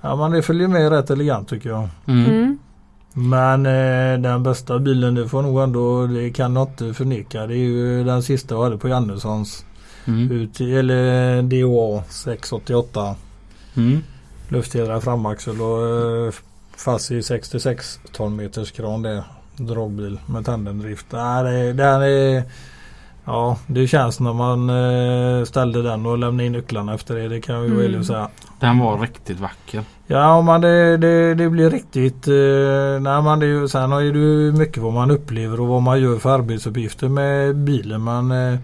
ja, 0.00 0.16
man 0.16 0.30
det 0.30 0.42
följer 0.42 0.68
med 0.68 0.90
rätt 0.90 1.10
elegant 1.10 1.48
tycker 1.48 1.68
jag. 1.68 1.88
Mm. 2.06 2.24
Mm. 2.24 2.58
Men 3.12 3.66
eh, 3.66 4.22
den 4.22 4.42
bästa 4.42 4.78
bilen 4.78 5.14
det 5.14 5.28
får 5.28 5.42
nog 5.42 5.60
ändå, 5.60 6.06
det 6.06 6.30
kan 6.30 6.56
jag 6.56 6.68
inte 6.68 6.94
förneka. 6.94 7.46
Det 7.46 7.54
är 7.54 7.58
ju 7.58 8.04
den 8.04 8.22
sista 8.22 8.54
jag 8.54 8.62
hade 8.62 8.78
på 8.78 8.88
Jannessons. 8.88 9.64
Mm. 10.04 10.30
Ut, 10.30 10.60
eller 10.60 11.42
DOA 11.42 12.02
688. 12.08 13.14
Mm. 13.76 14.02
Luftfjädrad 14.48 15.02
framaxel 15.02 15.60
och 15.60 15.86
eh, 15.86 16.32
fast 16.84 17.10
i 17.10 17.22
66 17.22 18.00
ton 18.12 18.36
meters 18.36 18.70
kran 18.72 19.02
det. 19.02 19.24
Dragbil 19.56 20.18
med 20.26 20.44
tandemdrift. 20.44 21.06
Nej, 21.10 21.44
det, 21.44 21.72
den 21.72 22.02
är, 22.02 22.42
ja, 23.24 23.58
det 23.66 23.86
känns 23.86 24.20
när 24.20 24.32
man 24.32 24.70
eh, 24.70 25.44
ställde 25.44 25.82
den 25.82 26.06
och 26.06 26.18
lämnade 26.18 26.44
in 26.46 26.52
nycklarna 26.52 26.94
efter 26.94 27.14
det. 27.14 27.28
Det 27.28 27.40
kan 27.40 27.54
jag 27.54 27.64
ju 27.64 27.70
Mm. 27.80 27.92
väl 27.92 28.04
säga. 28.04 28.28
Den 28.60 28.78
var 28.78 28.98
riktigt 28.98 29.40
vacker. 29.40 29.82
Ja 30.06 30.42
men 30.42 30.60
det, 30.60 30.96
det, 30.96 31.34
det 31.34 31.50
blir 31.50 31.70
riktigt. 31.70 32.28
Eh, 32.28 33.02
nej, 33.02 33.22
men 33.22 33.38
det, 33.40 33.46
är 33.46 33.48
ju- 33.48 33.68
sen 33.68 33.92
har 33.92 34.00
ju 34.00 34.12
det 34.12 34.58
mycket 34.58 34.82
vad 34.82 34.92
man 34.92 35.10
upplever 35.10 35.60
och 35.60 35.66
vad 35.66 35.82
man 35.82 36.00
gör 36.00 36.18
för 36.18 36.30
arbetsuppgifter 36.30 37.08
med 37.08 37.56
bilen. 37.56 38.04
Men 38.04 38.30
eh, 38.52 38.58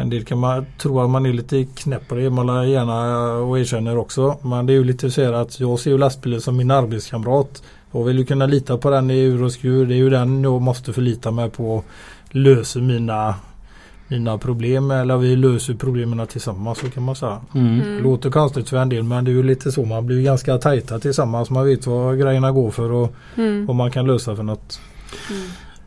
en 0.00 0.10
del 0.10 0.24
kan 0.24 0.38
man 0.38 0.66
tro 0.78 1.00
att 1.00 1.10
man 1.10 1.26
är 1.26 1.32
lite 1.32 1.64
knäpp 1.64 2.08
på 2.08 2.14
det. 2.14 2.30
Man 2.30 2.70
gärna 2.70 3.28
och 3.36 3.58
erkänner 3.58 3.98
också. 3.98 4.38
Men 4.42 4.66
det 4.66 4.72
är 4.72 4.74
ju 4.74 4.84
lite 4.84 5.10
så 5.10 5.22
här 5.22 5.32
att 5.32 5.60
jag 5.60 5.78
ser 5.78 5.90
ju 5.90 5.98
lastbilen 5.98 6.40
som 6.40 6.56
min 6.56 6.70
arbetskamrat. 6.70 7.62
Jag 7.92 8.04
vill 8.04 8.18
ju 8.18 8.24
kunna 8.24 8.46
lita 8.46 8.78
på 8.78 8.90
den 8.90 9.10
i 9.10 9.18
ur 9.18 9.42
och 9.42 9.52
skur. 9.52 9.86
Det 9.86 9.94
är 9.94 9.96
ju 9.96 10.10
den 10.10 10.42
jag 10.42 10.62
måste 10.62 10.92
förlita 10.92 11.30
mig 11.30 11.50
på. 11.50 11.82
Löser 12.30 12.80
mina 12.80 13.34
mina 14.08 14.38
problem 14.38 14.90
eller 14.90 15.16
vi 15.16 15.36
löser 15.36 15.74
problemen 15.74 16.26
tillsammans 16.26 16.78
så 16.78 16.90
kan 16.90 17.02
man 17.02 17.16
säga. 17.16 17.40
Mm. 17.54 17.80
Mm. 17.80 18.02
Låter 18.02 18.30
konstigt 18.30 18.68
för 18.68 18.76
en 18.76 18.88
del 18.88 19.02
men 19.02 19.24
det 19.24 19.30
är 19.30 19.32
ju 19.32 19.42
lite 19.42 19.72
så. 19.72 19.84
Man 19.84 20.06
blir 20.06 20.22
ganska 20.22 20.58
tajta 20.58 20.98
tillsammans. 20.98 21.50
Man 21.50 21.64
vet 21.66 21.86
vad 21.86 22.18
grejerna 22.18 22.52
går 22.52 22.70
för 22.70 22.92
och 22.92 23.14
Mm. 23.36 23.66
vad 23.66 23.76
man 23.76 23.90
kan 23.90 24.06
lösa 24.06 24.36
för 24.36 24.42
något. 24.42 24.80
Mm. 25.30 25.42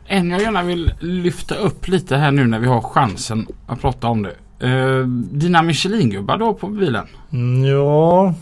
En 0.06 0.30
jag 0.30 0.40
gärna 0.42 0.62
vill 0.62 0.92
lyfta 1.00 1.54
upp 1.54 1.88
lite 1.88 2.16
här 2.16 2.30
nu 2.30 2.46
när 2.46 2.58
vi 2.58 2.66
har 2.66 2.80
chansen 2.80 3.46
att 3.66 3.80
prata 3.80 4.06
om 4.06 4.22
det. 4.22 4.32
Eh, 4.68 5.06
dina 5.30 5.62
Michelin-gubbar 5.62 6.38
har 6.38 6.52
på 6.52 6.66
bilen. 6.66 7.06
Mm, 7.32 7.64
ja, 7.64 8.34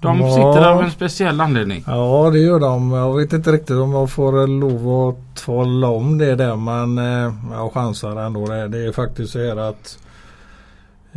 De 0.00 0.20
Ja. 0.20 0.30
sitter 0.34 0.60
där 0.60 0.70
av 0.72 0.82
en 0.82 0.90
speciell 0.90 1.40
anledning. 1.40 1.84
ja 1.86 2.30
det 2.32 2.38
gör 2.38 2.60
de. 2.60 2.92
Jag 2.92 3.16
vet 3.16 3.32
inte 3.32 3.52
riktigt 3.52 3.76
om 3.76 3.92
jag 3.92 4.10
får 4.10 4.46
lov 4.46 5.08
att 5.08 5.44
tala 5.44 5.88
om 5.88 6.18
det 6.18 6.34
där 6.34 6.56
men 6.56 6.98
eh, 6.98 7.32
jag 7.52 7.72
chansar 7.74 8.16
ändå. 8.16 8.46
Det, 8.46 8.68
det 8.68 8.78
är 8.86 8.92
faktiskt 8.92 9.32
så 9.32 9.38
här 9.38 9.56
att 9.70 9.98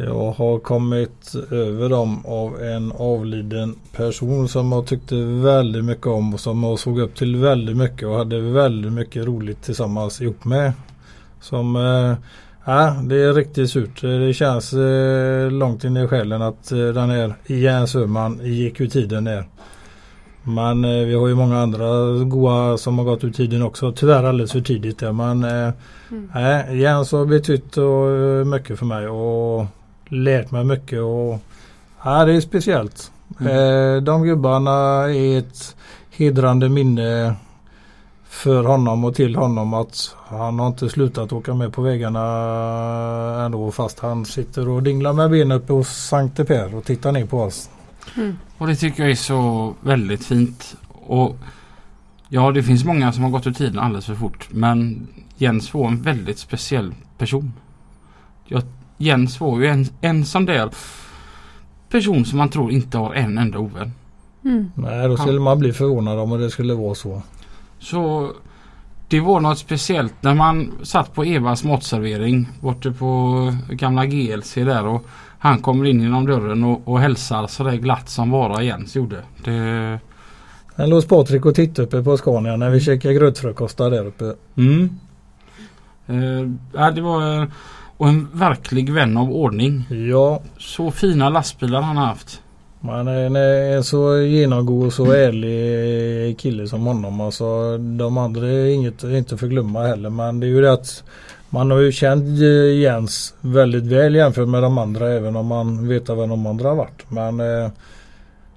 jag 0.06 0.32
har 0.32 0.60
kommit 0.60 1.34
över 1.52 1.90
dem 1.90 2.26
av 2.26 2.62
en 2.62 2.92
avliden 2.92 3.76
person 3.96 4.48
som 4.48 4.72
jag 4.72 4.88
tyckte 4.88 5.16
väldigt 5.24 5.86
mycket 5.86 6.08
om 6.08 6.34
och 6.34 6.40
som 6.40 6.64
jag 6.64 6.80
såg 6.80 7.00
upp 7.00 7.16
till 7.16 7.36
väldigt 7.36 7.78
mycket 7.78 8.08
och 8.08 8.16
hade 8.16 8.40
väldigt 8.42 8.94
mycket 8.94 9.26
roligt 9.26 9.62
tillsammans 9.64 10.22
ihop 10.22 10.46
med. 10.46 10.74
Som 11.42 11.76
eh, 11.76 12.14
Ja, 12.66 12.96
det 13.04 13.16
är 13.16 13.34
riktigt 13.34 13.70
surt. 13.70 14.02
Det 14.02 14.34
känns 14.34 14.74
eh, 14.74 15.52
långt 15.52 15.84
in 15.84 15.98
i 15.98 16.08
själen 16.08 16.42
att 16.42 16.72
eh, 16.72 16.78
den 16.78 17.10
här 17.10 17.34
Jens 17.48 17.96
Öhman 17.96 18.40
gick 18.44 18.82
ur 18.82 18.88
tiden 18.88 19.24
där. 19.24 19.44
Men 20.44 20.82
vi 20.82 21.14
har 21.14 21.28
ju 21.28 21.36
många 21.36 21.60
andra 21.60 22.14
goa 22.24 22.78
som 22.78 22.98
har 22.98 23.06
gått 23.06 23.24
ur 23.24 23.32
tiden 23.32 23.62
också. 23.62 23.92
Tyvärr 23.92 24.24
alldeles 24.24 24.52
för 24.52 24.62
tidigt 24.62 25.00
där. 25.00 25.12
Men 25.12 25.44
eh, 25.44 25.74
Mm. 26.12 26.32
nej, 26.34 26.80
Jens 26.82 27.12
har 27.12 27.26
betytt 27.26 27.78
och, 27.78 28.48
mycket 28.48 28.80
för 28.80 28.86
mig 28.86 29.08
och 29.08 29.66
lärt 30.10 30.52
mig 30.52 30.64
mycket. 30.64 31.00
Och, 31.00 31.40
ja, 32.04 32.26
det 32.26 32.34
är 32.34 32.42
speciellt. 32.42 33.12
Eh, 33.40 34.04
de 34.04 34.24
gubbarna 34.24 34.72
är 35.14 35.38
ett 35.38 35.76
hedrande 36.10 36.70
minne 36.70 37.36
för 38.28 38.64
honom 38.64 39.06
och 39.06 39.16
till 39.16 39.36
honom 39.36 39.74
att 39.74 40.16
han 40.28 40.60
har 40.60 40.68
inte 40.68 40.90
slutat 40.90 41.34
åka 41.34 41.54
med 41.54 41.74
på 41.74 41.82
vägarna 41.82 42.22
ändå 43.46 43.72
fast 43.72 44.00
han 44.00 44.26
sitter 44.26 44.70
och 44.70 44.84
dinglar 44.84 45.14
med 45.14 45.30
benen 45.30 45.58
uppe 45.58 45.74
hos 45.74 45.88
Sankte 45.88 46.46
Per 46.46 46.76
och 46.76 46.86
tittar 46.86 47.12
ner 47.12 47.26
på 47.26 47.42
oss. 47.42 47.70
Mm. 48.18 48.38
Och 48.58 48.68
det 48.68 48.76
tycker 48.76 49.04
jag 49.04 49.12
är 49.12 49.16
så 49.16 49.74
väldigt 49.82 50.26
fint. 50.26 50.76
Och 50.92 51.36
Ja, 52.32 52.52
det 52.52 52.64
finns 52.64 52.86
många 52.86 53.12
som 53.12 53.24
har 53.24 53.32
gått 53.32 53.48
ur 53.48 53.52
tiden 53.52 53.80
alldeles 53.80 54.06
för 54.06 54.16
fort. 54.16 54.48
Men 54.52 55.08
Jens 55.38 55.74
var 55.74 55.88
en 55.88 56.02
väldigt 56.02 56.40
speciell 56.40 56.94
person. 57.18 57.54
Jag, 58.46 58.64
Jens 59.02 59.40
var 59.40 59.60
ju 59.60 59.68
en, 59.68 59.86
en 60.02 60.26
sån 60.26 60.46
där 60.46 60.70
person 61.90 62.26
som 62.26 62.38
man 62.38 62.50
tror 62.50 62.72
inte 62.72 62.98
har 62.98 63.14
en 63.14 63.38
enda 63.38 63.60
ovän. 63.60 63.92
Mm. 64.46 64.72
Nej, 64.76 65.08
då 65.08 65.18
skulle 65.18 65.40
man 65.40 65.60
bli 65.60 65.74
förvånad 65.74 66.20
om 66.20 66.40
det 66.40 66.50
skulle 66.50 66.74
vara 66.74 66.96
så. 66.96 67.22
Så 67.80 68.32
det 69.08 69.20
var 69.20 69.40
något 69.40 69.58
speciellt 69.58 70.14
när 70.22 70.36
man 70.36 70.72
satt 70.84 71.14
på 71.14 71.24
Evas 71.24 71.64
matservering 71.64 72.48
borta 72.60 72.92
på 72.92 73.54
gamla 73.70 74.06
GLC 74.06 74.54
där 74.54 74.86
och 74.86 75.06
han 75.40 75.62
kommer 75.62 75.86
in 75.86 76.02
genom 76.02 76.26
dörren 76.26 76.64
och, 76.64 76.88
och 76.88 77.00
hälsar 77.00 77.48
så 77.48 77.64
där 77.64 77.76
glatt 77.76 78.10
som 78.10 78.32
bara 78.32 78.64
Jens 78.64 78.96
gjorde. 78.96 79.24
Det, 79.44 80.00
Sen 80.76 80.90
låg 80.90 81.08
Patrik 81.08 81.46
och 81.46 81.56
tittade 81.56 81.88
uppe 81.88 82.04
på 82.04 82.18
Scania 82.18 82.56
när 82.56 82.70
vi 82.70 82.80
käkade 82.80 83.14
grötfrukostar 83.14 83.90
där 83.90 84.06
uppe. 84.06 84.34
mm. 84.56 85.00
eh, 86.08 86.50
ja, 86.74 86.92
det 86.92 87.02
var 87.02 87.52
och 88.00 88.08
en 88.08 88.28
verklig 88.34 88.94
vän 88.94 89.18
av 89.18 89.32
ordning. 89.32 89.84
Ja, 90.10 90.42
Så 90.58 90.92
fina 90.92 91.30
lastbilar 91.30 91.82
han 91.82 91.98
har 91.98 92.06
haft. 92.06 92.42
man 92.80 93.08
är 93.08 93.76
en 93.78 93.84
så 93.84 94.18
genomgod 94.18 94.86
och 94.88 94.94
så 94.94 95.12
ärlig 95.12 96.38
kille 96.40 96.68
som 96.68 96.86
honom. 96.86 97.22
Alltså, 97.22 97.78
de 97.78 98.18
andra 98.18 98.48
är 98.48 98.66
inget 98.66 99.04
inte 99.04 99.38
förglömma 99.38 99.88
heller. 99.88 100.10
Men 100.10 100.40
det 100.40 100.46
är 100.48 100.50
ju 100.50 100.62
det 100.62 100.74
att 100.74 101.04
man 101.50 101.72
har 101.72 101.80
ju 101.80 101.92
känt 101.92 102.40
Jens 102.82 103.34
väldigt 103.42 103.84
väl 103.84 104.16
jämfört 104.16 104.48
med 104.48 104.64
de 104.64 104.78
andra 104.78 105.10
även 105.10 105.36
om 105.36 105.46
man 105.46 105.88
vet 105.88 106.10
vem 106.10 106.30
de 106.30 106.46
andra 106.48 106.70
har 106.70 106.76
varit. 106.76 107.12
Men 107.12 107.40
eh, 107.40 107.70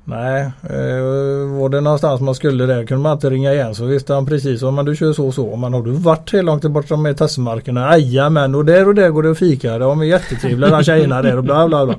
Nej, 0.04 0.42
eh, 0.62 1.58
var 1.60 1.68
det 1.68 1.80
någonstans 1.80 2.20
man 2.20 2.34
skulle 2.34 2.66
där 2.66 2.84
kunde 2.86 3.02
man 3.02 3.12
inte 3.12 3.30
ringa 3.30 3.52
igen 3.52 3.74
så 3.74 3.84
visste 3.84 4.14
han 4.14 4.26
precis 4.26 4.62
om 4.62 4.84
du 4.84 4.96
kör 4.96 5.12
så 5.12 5.26
och 5.26 5.34
så. 5.34 5.56
Men 5.56 5.74
har 5.74 5.82
du 5.82 5.90
varit 5.90 6.32
helt 6.32 6.44
långt 6.46 6.62
bort 6.64 6.90
med 6.98 7.16
tassemarkerna? 7.16 7.98
Jajamän 7.98 8.54
och 8.54 8.64
där 8.64 8.88
och 8.88 8.94
där 8.94 9.10
går 9.10 9.22
det 9.22 9.28
och 9.28 9.38
fika. 9.38 9.78
De 9.78 10.00
är 10.00 10.04
jättetrevliga 10.04 10.70
de 10.70 10.82
tjejerna 10.84 11.22
där 11.22 11.36
och 11.36 11.44
bla 11.44 11.68
bla 11.68 11.86
bla. 11.86 11.94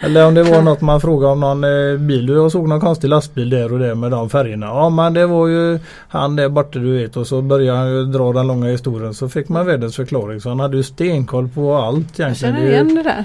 Eller 0.00 0.26
om 0.26 0.34
det 0.34 0.42
var 0.42 0.62
något 0.62 0.80
man 0.80 1.00
frågade 1.00 1.32
om 1.32 1.40
någon 1.40 1.64
eh, 1.64 1.98
bil. 1.98 2.28
Jag 2.28 2.52
såg 2.52 2.68
någon 2.68 2.80
konstig 2.80 3.08
lastbil 3.08 3.50
där 3.50 3.72
och 3.72 3.78
där 3.78 3.94
med 3.94 4.10
de 4.10 4.30
färgerna. 4.30 4.66
Ja 4.66 4.88
men 4.90 5.14
det 5.14 5.26
var 5.26 5.48
ju 5.48 5.78
han 6.08 6.36
där 6.36 6.48
borta 6.48 6.78
du 6.78 6.98
vet. 6.98 7.16
Och 7.16 7.26
så 7.26 7.42
började 7.42 7.78
han 7.78 7.88
ju 7.90 8.04
dra 8.04 8.32
den 8.32 8.46
långa 8.46 8.66
historien. 8.66 9.14
Så 9.14 9.28
fick 9.28 9.48
man 9.48 9.66
världens 9.66 9.96
förklaring. 9.96 10.40
Så 10.40 10.48
han 10.48 10.60
hade 10.60 10.76
ju 10.76 10.82
stenkoll 10.82 11.48
på 11.48 11.74
allt 11.76 11.96
Jag 12.18 12.26
egentligen. 12.26 12.34
känner 12.54 12.66
Det- 12.66 12.72
igen 12.72 12.94
det 12.94 13.02
där. 13.02 13.24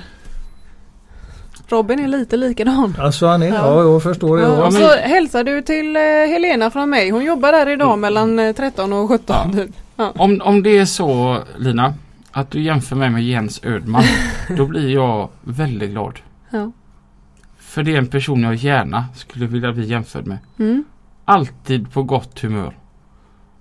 Robin 1.72 2.00
är 2.00 2.08
lite 2.08 2.38
likadan. 2.38 2.96
Alltså 3.00 3.28
han 3.28 3.44
är, 3.44 3.48
Ja. 3.48 3.54
ja, 3.56 3.82
jag 3.82 4.04
förstår 4.04 4.38
det. 4.38 4.44
Ja, 4.44 4.66
och 4.68 4.74
så 4.74 4.88
hälsar 4.88 5.44
du 5.44 5.62
till 5.62 5.96
eh, 5.96 6.02
Helena 6.02 6.72
från 6.72 6.90
mig. 6.90 7.10
Hon 7.10 7.24
jobbar 7.24 7.52
där 7.52 7.70
idag 7.70 8.00
mellan 8.00 8.40
eh, 8.40 8.56
13 8.56 8.94
och 8.94 9.10
17. 9.10 9.36
Ja. 9.38 9.52
typ. 9.54 9.76
Ja. 9.96 10.14
Om, 10.16 10.42
om 10.44 10.64
det 10.64 10.78
är 10.78 10.86
så 10.86 11.38
Lina 11.58 11.94
att 12.32 12.52
du 12.52 12.62
jämför 12.62 12.96
mig 12.96 13.10
med 13.10 13.24
Jens 13.24 13.60
Ödman 13.64 14.04
då 14.58 14.66
blir 14.66 14.90
jag 14.94 15.30
väldigt 15.42 15.90
glad. 15.92 16.20
Ja. 16.50 16.72
För 17.58 17.84
det 17.84 17.94
är 17.94 17.98
en 17.98 18.08
person 18.08 18.44
jag 18.44 18.56
gärna 18.56 19.06
skulle 19.16 19.46
vilja 19.48 19.72
bli 19.72 19.86
jämförd 19.86 20.26
med. 20.28 20.38
Mm. 20.60 20.84
Alltid 21.26 21.92
på 21.94 22.04
gott 22.04 22.40
humör. 22.40 22.78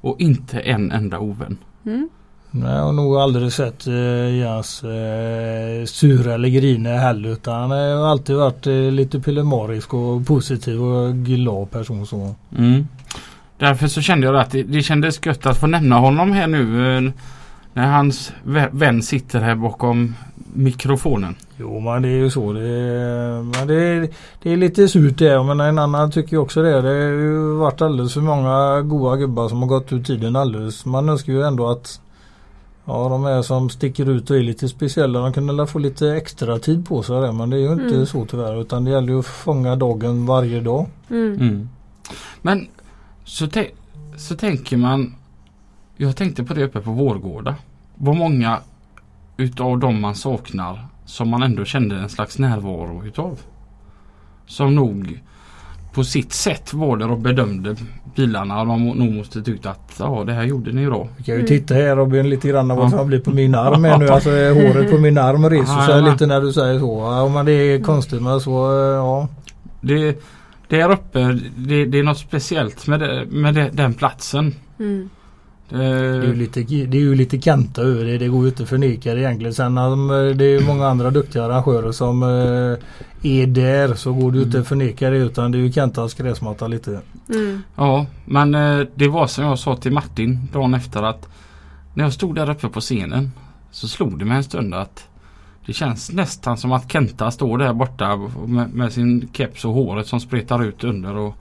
Och 0.01 0.21
inte 0.21 0.61
en 0.61 0.91
enda 0.93 1.19
ovän. 1.19 1.59
Mm. 1.87 2.09
Nej, 2.51 2.75
jag 2.77 2.83
har 2.85 2.93
nog 2.93 3.17
aldrig 3.17 3.53
sett 3.53 3.87
eh, 3.87 4.37
Jens 4.39 4.85
eh, 4.85 5.85
sur 5.87 6.29
eller 6.29 6.49
grinig 6.49 6.91
heller 6.91 7.29
utan 7.29 7.55
han 7.61 7.71
har 7.71 8.07
alltid 8.11 8.37
varit 8.37 8.67
eh, 8.67 8.73
lite 8.75 9.21
pillemarisk 9.21 9.95
och 9.95 10.27
positiv 10.27 10.83
och 10.83 11.15
glad 11.15 11.71
person 11.71 12.07
så. 12.07 12.35
Mm. 12.59 12.89
Därför 13.59 13.87
så 13.87 14.01
kände 14.01 14.27
jag 14.27 14.37
att 14.37 14.51
det, 14.51 14.63
det 14.63 14.83
kändes 14.83 15.27
gött 15.27 15.47
att 15.47 15.59
få 15.61 15.67
nämna 15.67 15.99
honom 15.99 16.33
här 16.33 16.47
nu. 16.47 16.97
eh, 16.97 17.11
När 17.73 17.87
hans 17.87 18.33
vä- 18.45 18.69
vän 18.73 19.03
sitter 19.03 19.41
här 19.41 19.55
bakom 19.55 20.15
mikrofonen. 20.53 21.35
Jo 21.57 21.81
men 21.81 22.03
det 22.03 22.09
är 22.09 22.17
ju 22.19 22.31
så. 22.31 22.53
Det 22.53 22.61
är, 22.69 23.43
men 23.43 23.69
det 23.69 24.11
det 24.43 24.53
är 24.53 24.57
lite 24.57 24.89
surt 24.89 25.19
det. 25.19 25.43
Men 25.43 25.61
en 25.61 25.79
annan 25.79 26.11
tycker 26.11 26.33
ju 26.33 26.39
också 26.39 26.63
det. 26.63 26.81
Det 26.83 26.89
har 26.89 26.95
ju 26.95 27.53
varit 27.57 27.83
alldeles 27.83 28.15
för 28.15 28.21
många 28.21 28.81
goa 28.83 29.17
gubbar 29.17 29.49
som 29.49 29.61
har 29.63 29.69
gått 29.69 29.93
ur 29.93 30.03
tiden 30.03 30.37
alldeles. 30.37 30.87
Man 30.87 31.09
önskar 31.09 31.33
ju 31.33 31.43
ändå 31.43 31.71
att 31.71 32.01
Ja 32.89 33.09
de 33.09 33.25
är 33.25 33.43
som 33.43 33.71
sticker 33.71 34.09
ut 34.11 34.31
och 34.31 34.37
är 34.37 34.43
lite 34.43 34.69
speciella. 34.69 35.21
De 35.21 35.33
kunde 35.33 35.67
få 35.67 35.79
lite 35.79 36.17
extra 36.17 36.59
tid 36.59 36.87
på 36.89 37.03
sig 37.03 37.21
där, 37.21 37.33
men 37.33 37.51
det 37.51 37.57
är 37.57 37.61
ju 37.61 37.73
inte 37.73 37.95
Mm. 37.95 38.07
så 38.07 38.25
tyvärr. 38.27 38.61
Utan 38.61 38.85
det 38.85 38.91
gäller 38.91 39.13
ju 39.13 39.19
att 39.19 39.27
fånga 39.27 39.77
dagen 39.77 40.27
varje 40.27 40.61
dag. 40.61 40.87
Mm. 41.11 41.35
Mm. 41.35 41.69
Men 42.43 42.69
så, 43.25 43.49
så 44.17 44.35
tänker 44.37 44.77
man 44.77 45.15
Jag 45.97 46.17
tänkte 46.17 46.45
på 46.45 46.55
det 46.55 46.65
uppe 46.65 46.81
på 46.81 46.91
Vårgårda. 46.91 47.55
Vad 47.95 48.17
många 48.17 48.61
utav 49.37 49.79
dem 49.79 50.01
man 50.01 50.15
saknar 50.15 50.87
som 51.07 51.29
man 51.29 51.43
ändå 51.43 51.65
kände 51.65 51.97
en 51.97 52.09
slags 52.09 52.39
närvaro 52.39 53.05
utav. 53.05 53.39
Som 54.47 54.75
nog 54.75 55.23
på 55.93 56.05
sitt 56.05 56.33
sätt 56.33 56.75
var 56.75 56.97
där 56.97 57.11
och 57.11 57.19
bedömde 57.19 57.77
bilarna 58.17 58.61
och 58.61 58.67
de 58.67 58.85
nog 58.85 59.15
måste 59.15 59.43
tyckt 59.43 59.67
att 59.67 59.97
ja 59.99 60.25
det 60.27 60.33
här 60.33 60.43
gjorde 60.43 60.73
ni 60.73 60.87
bra. 60.87 61.09
Vi 61.17 61.25
kan 61.25 61.35
ju 61.35 61.47
titta 61.47 61.75
här 61.75 61.97
Robin 61.97 62.31
lite 62.31 62.49
grann 62.49 62.69
vad 62.69 62.91
som 62.91 62.99
har 62.99 63.07
blivit 63.07 63.25
på 63.25 63.31
min 63.31 63.55
arm 63.55 63.85
här 63.85 63.99
nu. 63.99 64.09
Alltså 64.09 64.31
eh, 64.31 64.55
håret 64.55 64.91
på 64.91 64.99
min 64.99 65.19
arm 65.19 65.51
reser 65.51 65.87
sig 65.87 66.03
lite 66.03 66.27
när 66.27 66.41
du 66.41 66.53
säger 66.53 66.79
så. 66.79 67.01
Ja 67.01 67.29
men 67.29 67.47
det 67.47 67.53
är 67.53 67.81
konstigt 67.81 68.23
men 68.23 68.41
så 68.41 68.81
eh, 68.81 68.97
ja. 68.97 69.29
Det, 69.81 70.23
där 70.69 70.91
uppe 70.91 71.39
det, 71.57 71.85
det 71.85 71.99
är 71.99 72.03
något 72.03 72.19
speciellt 72.19 72.87
med, 72.87 73.01
det, 73.01 73.27
med 73.31 73.55
det, 73.55 73.71
den 73.73 73.95
platsen. 73.95 74.55
Mm. 74.79 75.11
Det, 75.69 75.77
Det 75.77 75.85
är 75.85 76.23
ju 76.23 76.35
lite, 76.35 76.61
det 76.63 76.97
är 76.97 77.01
ju 77.01 77.15
lite 77.15 77.39
kanta 77.39 77.83
över 77.83 78.05
det. 78.05 78.19
Det 78.19 78.29
går 78.29 78.43
ju 78.43 78.49
inte 78.49 78.63
att 78.63 78.69
förneka 78.69 79.15
det 79.15 79.21
egentligen. 79.21 79.55
Sen 79.55 79.79
um, 79.79 80.09
det 80.09 80.45
är 80.45 80.61
ju 80.61 80.67
många 80.67 80.87
andra 80.87 81.11
duktiga 81.11 81.45
arrangörer 81.45 81.93
som 81.93 82.23
eh, 82.23 82.79
är 83.23 83.47
där 83.47 83.95
så 83.95 84.13
går 84.13 84.33
det 84.33 84.39
ju 84.39 84.45
inte 84.45 84.61
att 84.61 84.69
förneka 84.69 85.11
det 85.11 85.17
utan 85.17 85.53
det 85.53 85.59
är 85.59 85.61
ju 85.61 85.73
Kentas 85.73 86.15
gräsmatta 86.15 86.69
lite. 86.69 87.01
Mm. 87.29 87.63
Ja, 87.77 88.07
men 88.25 88.55
eh, 88.55 88.87
det 88.95 89.09
var 89.09 89.27
som 89.27 89.45
jag 89.45 89.59
sa 89.59 89.77
till 89.77 89.93
Martin 89.93 90.49
dagen 90.53 90.75
efter 90.75 91.03
att 91.03 91.29
när 91.95 92.05
jag 92.05 92.13
stod 92.13 92.35
där 92.35 92.51
uppe 92.51 92.69
på 92.69 92.81
scenen 92.81 93.33
så 93.71 93.89
slog 93.89 94.19
det 94.19 94.25
mig 94.25 94.37
en 94.37 94.45
stund 94.45 94.75
att 94.75 95.09
det 95.67 95.73
känns 95.73 96.13
nästan 96.13 96.57
som 96.57 96.73
att 96.73 96.93
Kenta 96.93 97.31
står 97.31 97.59
där 97.59 97.73
borta 97.73 98.17
med, 98.47 98.75
med 98.75 98.93
sin 98.93 99.29
keps 99.33 99.65
och 99.65 99.73
håret 99.73 100.07
som 100.07 100.21
spretar 100.21 100.65
ut 100.65 100.85
under 100.85 101.17
och 101.17 101.35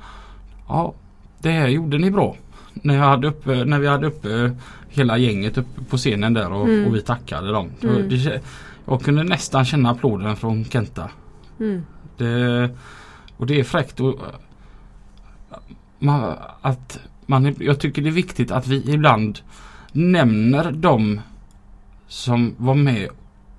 ja, 0.68 0.94
det 1.40 1.52
här 1.52 1.68
gjorde 1.68 1.98
ni 1.98 2.12
bra. 2.12 2.36
När, 2.84 2.96
jag 2.96 3.04
hade 3.04 3.28
uppe, 3.28 3.66
när 3.66 3.80
vi 3.80 3.88
hade 3.88 4.08
uppe 4.08 4.52
hela 4.90 5.18
gänget 5.18 5.58
uppe 5.58 5.82
på 5.90 5.98
scenen 5.98 6.34
där 6.34 6.52
och, 6.52 6.68
Mm. 6.70 6.88
och 6.88 6.96
vi 6.96 7.02
tackade 7.02 7.52
dem. 7.52 7.70
Mm. 7.84 8.10
det, 8.10 8.42
jag 8.86 9.02
kunde 9.02 9.24
nästan 9.24 9.66
känna 9.66 9.90
applåden 9.92 10.36
från 10.36 10.66
Kenta. 10.66 11.10
Mm. 11.60 11.82
Det, 12.18 12.70
och 13.38 13.48
det 13.48 13.60
är 13.60 13.64
fräckt. 13.64 14.00
Och, 14.00 14.20
man, 16.00 16.34
att 16.62 17.00
man, 17.26 17.56
jag 17.60 17.80
tycker 17.80 18.02
det 18.02 18.10
är 18.10 18.12
viktigt 18.12 18.52
att 18.52 18.68
vi 18.68 18.94
ibland 18.94 19.40
nämner 19.92 20.72
de 20.72 21.22
som 22.08 22.56
var 22.58 22.76
med 22.76 23.10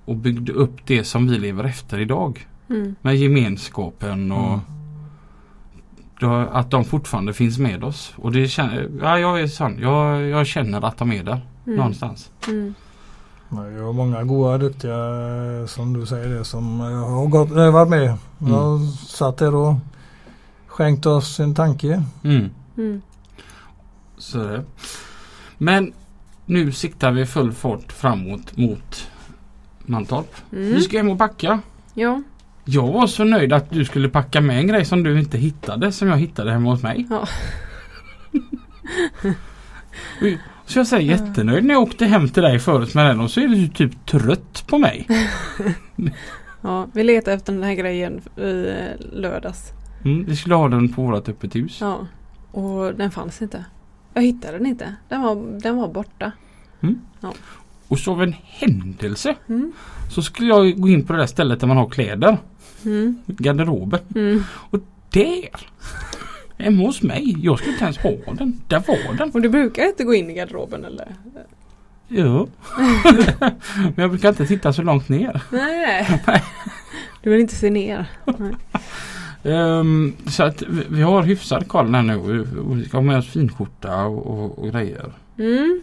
och 0.04 0.16
byggde 0.16 0.52
upp 0.52 0.76
det 0.86 1.04
som 1.04 1.28
vi 1.28 1.38
lever 1.38 1.64
efter 1.64 2.00
idag. 2.00 2.46
Mm. 2.70 2.94
Med 3.02 3.16
gemenskapen 3.16 4.32
och 4.32 4.48
Mm. 4.48 4.60
Att 6.52 6.70
de 6.70 6.84
fortfarande 6.84 7.32
finns 7.32 7.58
med 7.58 7.84
oss. 7.84 8.12
Och 8.16 8.32
det 8.32 8.48
känner, 8.48 8.90
ja 9.00 9.18
jag 9.18 9.40
är 9.40 9.46
sann. 9.46 9.78
Jag, 9.80 10.22
jag 10.22 10.46
känner 10.46 10.84
att 10.86 10.96
de 10.98 11.12
är 11.12 11.22
där 11.24 11.40
Mm. 11.66 11.78
någonstans. 11.78 12.30
Mm. 12.48 12.74
Nej, 13.48 13.72
Jag 13.72 13.84
har 13.84 13.92
många 13.92 14.24
goda 14.24 14.58
duktiga 14.58 14.96
som 15.66 15.92
du 15.92 16.06
säger 16.06 16.28
det 16.28 16.44
som 16.44 16.80
eh, 16.80 16.86
har 16.86 17.26
gått, 17.26 17.50
äh, 17.50 17.70
varit 17.70 17.88
med. 17.88 18.14
Mm. 18.40 18.54
Och 18.54 18.80
satt 19.08 19.36
där 19.38 19.54
och 19.54 19.74
skänkt 20.66 21.06
oss 21.06 21.40
en 21.40 21.54
tanke. 21.54 22.02
Mm. 22.24 22.50
Mm. 22.76 23.02
Så. 24.18 24.60
Men 25.58 25.92
nu 26.46 26.72
siktar 26.72 27.10
vi 27.10 27.26
full 27.26 27.52
fart 27.52 27.92
framåt 27.92 28.56
mot 28.56 29.08
Mantorp. 29.86 30.34
Mm. 30.52 30.64
Vi 30.74 30.80
ska 30.80 30.96
hem 30.96 31.10
och 31.10 31.18
packa. 31.18 31.60
Ja. 31.94 32.22
Jag 32.70 32.92
var 32.92 33.06
så 33.06 33.24
nöjd 33.24 33.52
att 33.52 33.70
du 33.70 33.84
skulle 33.84 34.08
packa 34.08 34.40
med 34.40 34.58
en 34.58 34.66
grej 34.66 34.84
som 34.84 35.02
du 35.02 35.20
inte 35.20 35.38
hittade 35.38 35.92
som 35.92 36.08
jag 36.08 36.18
hittade 36.18 36.52
hemma 36.52 36.70
hos 36.70 36.82
mig. 36.82 37.06
Ja. 37.10 37.26
Så 40.66 40.78
jag 40.78 40.86
säger 40.86 41.10
jättenöjd 41.10 41.64
när 41.64 41.74
jag 41.74 41.82
åkte 41.82 42.06
hem 42.06 42.28
till 42.28 42.42
dig 42.42 42.58
förut 42.58 42.94
med 42.94 43.06
den 43.06 43.20
och 43.20 43.30
så 43.30 43.40
är 43.40 43.48
du 43.48 43.68
typ 43.68 44.06
trött 44.06 44.64
på 44.66 44.78
mig. 44.78 45.08
ja, 46.60 46.86
vi 46.92 47.04
letade 47.04 47.36
efter 47.36 47.52
den 47.52 47.62
här 47.62 47.74
grejen 47.74 48.20
i 48.36 48.68
eh, 48.68 49.06
lördags. 49.12 49.72
Mm, 50.04 50.24
vi 50.24 50.36
skulle 50.36 50.54
ha 50.54 50.68
den 50.68 50.92
på 50.92 51.02
vårt 51.02 51.28
öppet 51.28 51.56
hus. 51.56 51.78
Ja. 51.80 52.06
Och 52.50 52.94
den 52.94 53.10
fanns 53.10 53.42
inte. 53.42 53.64
Jag 54.14 54.22
hittade 54.22 54.58
den 54.58 54.66
inte. 54.66 54.94
Den 55.08 55.22
var, 55.22 55.60
den 55.62 55.76
var 55.76 55.88
borta. 55.88 56.32
Och 57.88 57.98
så 57.98 58.12
av 58.12 58.22
en 58.22 58.34
händelse 58.44 59.34
Mm. 59.48 59.72
så 60.10 60.22
skulle 60.22 60.48
jag 60.48 60.80
gå 60.80 60.88
in 60.88 61.06
på 61.06 61.12
det 61.12 61.18
där 61.18 61.26
stället 61.26 61.60
där 61.60 61.66
man 61.66 61.76
har 61.76 61.88
kläder. 61.88 62.38
Mm. 62.84 63.18
Garderoben. 63.26 64.00
Mm. 64.14 64.44
Där! 65.10 65.70
Hemma 66.58 66.82
hos 66.82 67.02
mig. 67.02 67.36
Jag 67.42 67.58
skulle 67.58 67.72
inte 67.72 67.84
ens 67.84 67.98
ha 67.98 68.34
den. 68.34 68.60
Där 68.66 68.82
var 68.86 69.16
den. 69.16 69.30
Och 69.30 69.42
du 69.42 69.48
brukar 69.48 69.86
inte 69.86 70.04
gå 70.04 70.14
in 70.14 70.30
i 70.30 70.34
garderoben 70.34 70.84
eller? 70.84 71.08
Ja. 72.08 72.46
Men 73.74 73.94
jag 73.96 74.10
brukar 74.10 74.28
inte 74.28 74.46
titta 74.46 74.72
så 74.72 74.82
långt 74.82 75.08
ner. 75.08 75.42
Nej. 75.50 76.20
Du 77.22 77.30
vill 77.30 77.40
inte 77.40 77.54
se 77.54 77.70
ner. 77.70 78.06
Ehm, 79.42 80.16
så 80.26 80.42
att 80.42 80.62
vi, 80.62 80.82
vi 80.88 81.02
har 81.02 81.22
hyfsad 81.22 81.68
koll 81.68 81.94
här 81.94 82.02
nu. 82.02 82.16
och 82.60 82.78
Vi 82.78 82.84
ska 82.84 82.96
ha 82.96 83.02
med 83.02 83.18
oss 83.18 83.28
finskjorta 83.28 84.04
och, 84.04 84.26
och, 84.26 84.58
och 84.58 84.70
grejer. 84.70 85.12
Mm. 85.38 85.82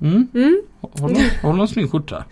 Mm. 0.00 0.28
Mm. 0.34 0.62
Har 0.80 1.08
du 1.08 1.14
har 1.42 1.52
du 1.52 1.58
någon 1.58 1.68
snygg 1.68 1.90
skjorta? 1.90 2.24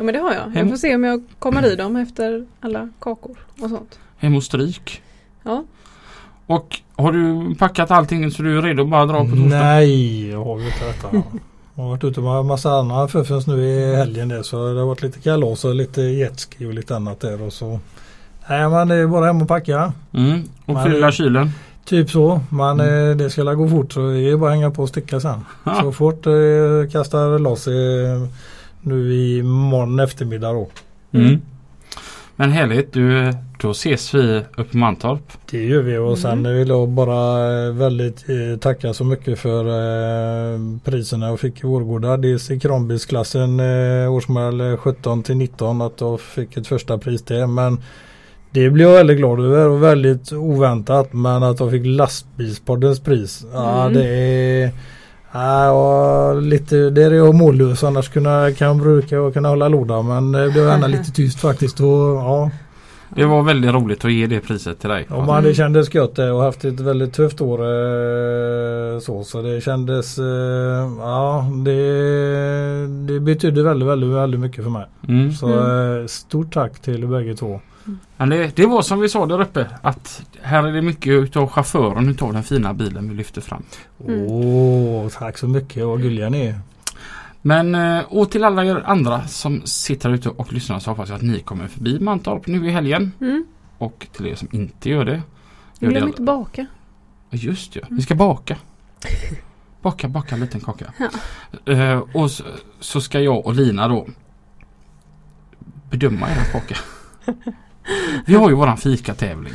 Ja 0.00 0.04
men 0.04 0.14
det 0.14 0.20
har 0.20 0.32
jag. 0.34 0.40
Hem- 0.40 0.52
Jag 0.54 0.68
får 0.68 0.76
se 0.76 0.94
om 0.94 1.04
jag 1.04 1.22
kommer 1.38 1.66
i 1.72 1.76
dem 1.76 1.96
efter 1.96 2.46
alla 2.60 2.88
kakor 3.00 3.36
och 3.62 3.68
sånt. 3.70 3.98
Hem 4.18 4.36
och 4.36 4.42
stryk. 4.42 5.02
Ja. 5.42 5.64
Och 6.46 6.80
har 6.96 7.12
du 7.12 7.54
packat 7.54 7.90
allting 7.90 8.30
så 8.30 8.42
du 8.42 8.58
är 8.58 8.62
redo 8.62 8.82
att 8.82 8.88
bara 8.88 9.06
dra 9.06 9.18
på 9.24 9.30
torsdag? 9.30 9.44
Nej, 9.62 10.30
jag 10.30 10.44
har 10.44 10.58
ju 10.58 10.66
inte 10.66 10.86
detta. 10.86 11.08
Jag 11.74 11.82
har 11.82 11.90
varit 11.90 12.04
ute 12.04 12.20
med 12.20 12.32
en 12.32 12.46
massa 12.46 12.70
andra 12.70 13.08
fuffens 13.08 13.46
nu 13.46 13.64
i 13.64 13.96
helgen 13.96 14.28
där 14.28 14.42
så 14.42 14.72
det 14.72 14.78
har 14.80 14.86
varit 14.86 15.02
lite 15.02 15.20
kalas 15.20 15.64
och 15.64 15.74
lite 15.74 16.00
jetski 16.02 16.66
och 16.66 16.74
lite 16.74 16.96
annat 16.96 17.20
där 17.20 17.42
och 17.42 17.52
så. 17.52 17.80
Nej 18.48 18.68
men 18.68 18.88
det 18.88 18.94
är 18.94 19.06
bara 19.06 19.26
hem 19.26 19.42
och 19.42 19.48
packa. 19.48 19.92
Mm. 20.12 20.42
Och 20.66 20.82
fylla 20.82 21.12
kylen? 21.12 21.50
Typ 21.84 22.10
så. 22.10 22.40
Men 22.50 22.80
Mm. 22.80 23.10
eh, 23.10 23.16
det 23.16 23.30
ska 23.30 23.42
gå 23.54 23.68
fort 23.68 23.92
så 23.92 24.00
det 24.10 24.30
är 24.30 24.36
bara 24.36 24.50
att 24.50 24.56
hänga 24.56 24.70
på 24.70 24.82
och 24.82 24.88
sticka 24.88 25.20
sen. 25.20 25.44
Ja. 25.64 25.80
Så 25.82 25.92
fort 25.92 26.26
eh, 26.26 26.32
kastar 26.92 27.38
loss 27.38 27.66
eh, 27.68 28.28
nu 28.82 29.14
i 29.14 29.42
morgon 29.42 30.00
eftermiddag 30.00 30.52
då. 30.52 30.68
Mm. 31.12 31.40
Men 32.36 32.50
härligt. 32.50 32.92
Du, 32.92 33.32
då 33.60 33.70
ses 33.70 34.14
vi 34.14 34.36
uppe 34.56 34.64
på 34.64 34.76
Mantorp. 34.78 35.32
Det 35.50 35.64
gör 35.64 35.82
vi 35.82 35.96
och 35.98 36.18
sen 36.18 36.38
Mm. 36.38 36.54
vill 36.54 36.68
jag 36.68 36.88
bara 36.88 37.38
eh, 37.66 37.72
väldigt 37.72 38.24
eh, 38.28 38.58
tacka 38.60 38.92
så 38.94 39.04
mycket 39.04 39.38
för 39.38 39.64
eh, 39.66 40.58
priserna 40.84 41.28
jag 41.28 41.40
fick 41.40 41.64
i 41.64 41.66
Vårgårda. 41.66 42.16
Dels 42.16 42.50
i 42.50 42.60
kranbilsklassen 42.60 43.60
eh, 43.60 44.12
årsmodell 44.12 44.76
17 44.76 45.22
till 45.22 45.36
19 45.36 45.82
att 45.82 46.00
jag 46.00 46.20
fick 46.20 46.56
ett 46.56 46.66
första 46.66 46.98
pris 46.98 47.22
där. 47.22 47.46
Men 47.46 47.80
det 48.50 48.70
blev 48.70 48.88
jag 48.88 48.96
väldigt 48.96 49.16
glad 49.18 49.40
över 49.40 49.68
och 49.68 49.82
väldigt 49.82 50.32
oväntat. 50.32 51.12
Men 51.12 51.42
att 51.42 51.60
jag 51.60 51.70
fick 51.70 51.86
lastbilspoddens 51.86 53.00
pris. 53.00 53.44
Ja 53.52 53.80
Mm. 53.82 53.94
det 53.94 54.08
är 54.08 54.70
Ja, 55.32 55.70
och 55.70 56.42
lite, 56.42 56.90
där 56.90 57.10
är 57.10 57.14
jag 57.14 57.34
mållös 57.34 57.84
annars 57.84 58.08
kunna, 58.08 58.52
kan 58.52 58.68
jag 58.68 58.76
bruka 58.76 59.20
och 59.20 59.34
kunna 59.34 59.48
hålla 59.48 59.68
låda 59.68 60.02
men 60.02 60.32
det 60.32 60.50
blev 60.50 60.64
gärna 60.66 60.86
lite 60.96 61.10
tyst 61.12 61.40
faktiskt. 61.40 61.80
Och, 61.80 61.86
ja, 61.86 62.50
Det 63.16 63.24
var 63.24 63.42
väldigt 63.42 63.70
roligt 63.72 64.04
att 64.04 64.12
ge 64.12 64.26
det 64.26 64.40
priset 64.40 64.80
till 64.80 64.88
dig. 64.90 65.06
Ja, 65.10 65.40
det 65.44 65.54
kändes 65.54 65.94
gött 65.94 66.16
det 66.16 66.30
och 66.32 66.42
haft 66.42 66.64
ett 66.64 66.80
väldigt 66.80 67.12
tufft 67.12 67.40
år 67.40 67.58
eh, 67.58 68.98
så. 69.00 69.24
Så 69.24 69.42
det 69.42 69.60
kändes, 69.60 70.18
eh, 70.18 70.24
ja 71.00 71.46
det, 71.64 73.12
det 73.12 73.20
betydde 73.20 73.62
väldigt, 73.62 73.88
väldigt, 73.88 74.10
väldigt 74.10 74.40
mycket 74.40 74.64
för 74.64 74.70
mig. 74.70 74.86
Mm. 75.08 75.32
Så 75.32 75.46
Mm. 75.46 76.00
eh, 76.00 76.06
stort 76.06 76.52
tack 76.54 76.80
till 76.80 77.06
bägge 77.06 77.34
två. 77.34 77.60
Men 78.16 78.28
det, 78.28 78.56
det 78.56 78.66
var 78.66 78.82
som 78.82 79.00
vi 79.00 79.08
sa 79.08 79.26
där 79.26 79.40
uppe 79.40 79.66
att 79.82 80.22
här 80.42 80.64
är 80.64 80.72
det 80.72 80.82
mycket 80.82 81.12
utav 81.12 81.48
chauffören 81.48 82.08
utav 82.08 82.32
den 82.32 82.42
fina 82.42 82.74
bilen 82.74 83.08
vi 83.08 83.14
lyfter 83.14 83.40
fram. 83.40 83.62
Åh, 83.98 85.08
tack 85.08 85.38
så 85.38 85.48
mycket 85.48 85.86
vad 85.86 86.02
gulliga 86.02 86.28
ni 86.28 86.46
är. 86.46 86.60
Men 87.42 87.74
eh, 87.74 88.04
och 88.08 88.30
till 88.30 88.44
alla 88.44 88.64
er 88.64 88.82
andra 88.86 89.26
som 89.26 89.62
sitter 89.64 90.10
ute 90.10 90.28
och 90.28 90.52
lyssnar 90.52 90.78
så 90.78 90.90
hoppas 90.90 91.08
jag 91.08 91.16
att 91.16 91.22
ni 91.22 91.40
kommer 91.40 91.68
förbi 91.68 92.00
Mantorp 92.00 92.46
nu 92.46 92.66
i 92.68 92.70
helgen. 92.70 93.12
Mm. 93.20 93.46
Och 93.78 94.06
till 94.12 94.26
er 94.26 94.34
som 94.34 94.48
inte 94.52 94.90
gör 94.90 95.04
det. 95.04 95.22
Du 95.78 95.86
Gör 95.86 95.90
glöm 95.90 96.02
det 96.02 96.08
inte 96.08 96.22
baka. 96.22 96.66
Just 97.30 97.76
ja, 97.76 97.82
vi 97.90 98.02
ska 98.02 98.14
baka. 98.14 98.56
Baka, 99.82 100.08
baka 100.08 100.34
en 100.34 100.40
liten 100.40 100.60
kaka. 100.60 100.92
Ja. 100.98 101.72
Eh, 101.72 101.98
och 102.14 102.30
så, 102.30 102.44
så 102.80 103.00
ska 103.00 103.20
jag 103.20 103.46
och 103.46 103.54
Lina 103.54 103.88
då 103.88 104.06
bedöma 105.90 106.30
er 106.30 106.52
kaka. 106.52 106.76
Vi 108.26 108.34
har 108.34 108.48
ju 108.50 108.54
våran 108.56 108.76
fikatävling. 108.76 109.52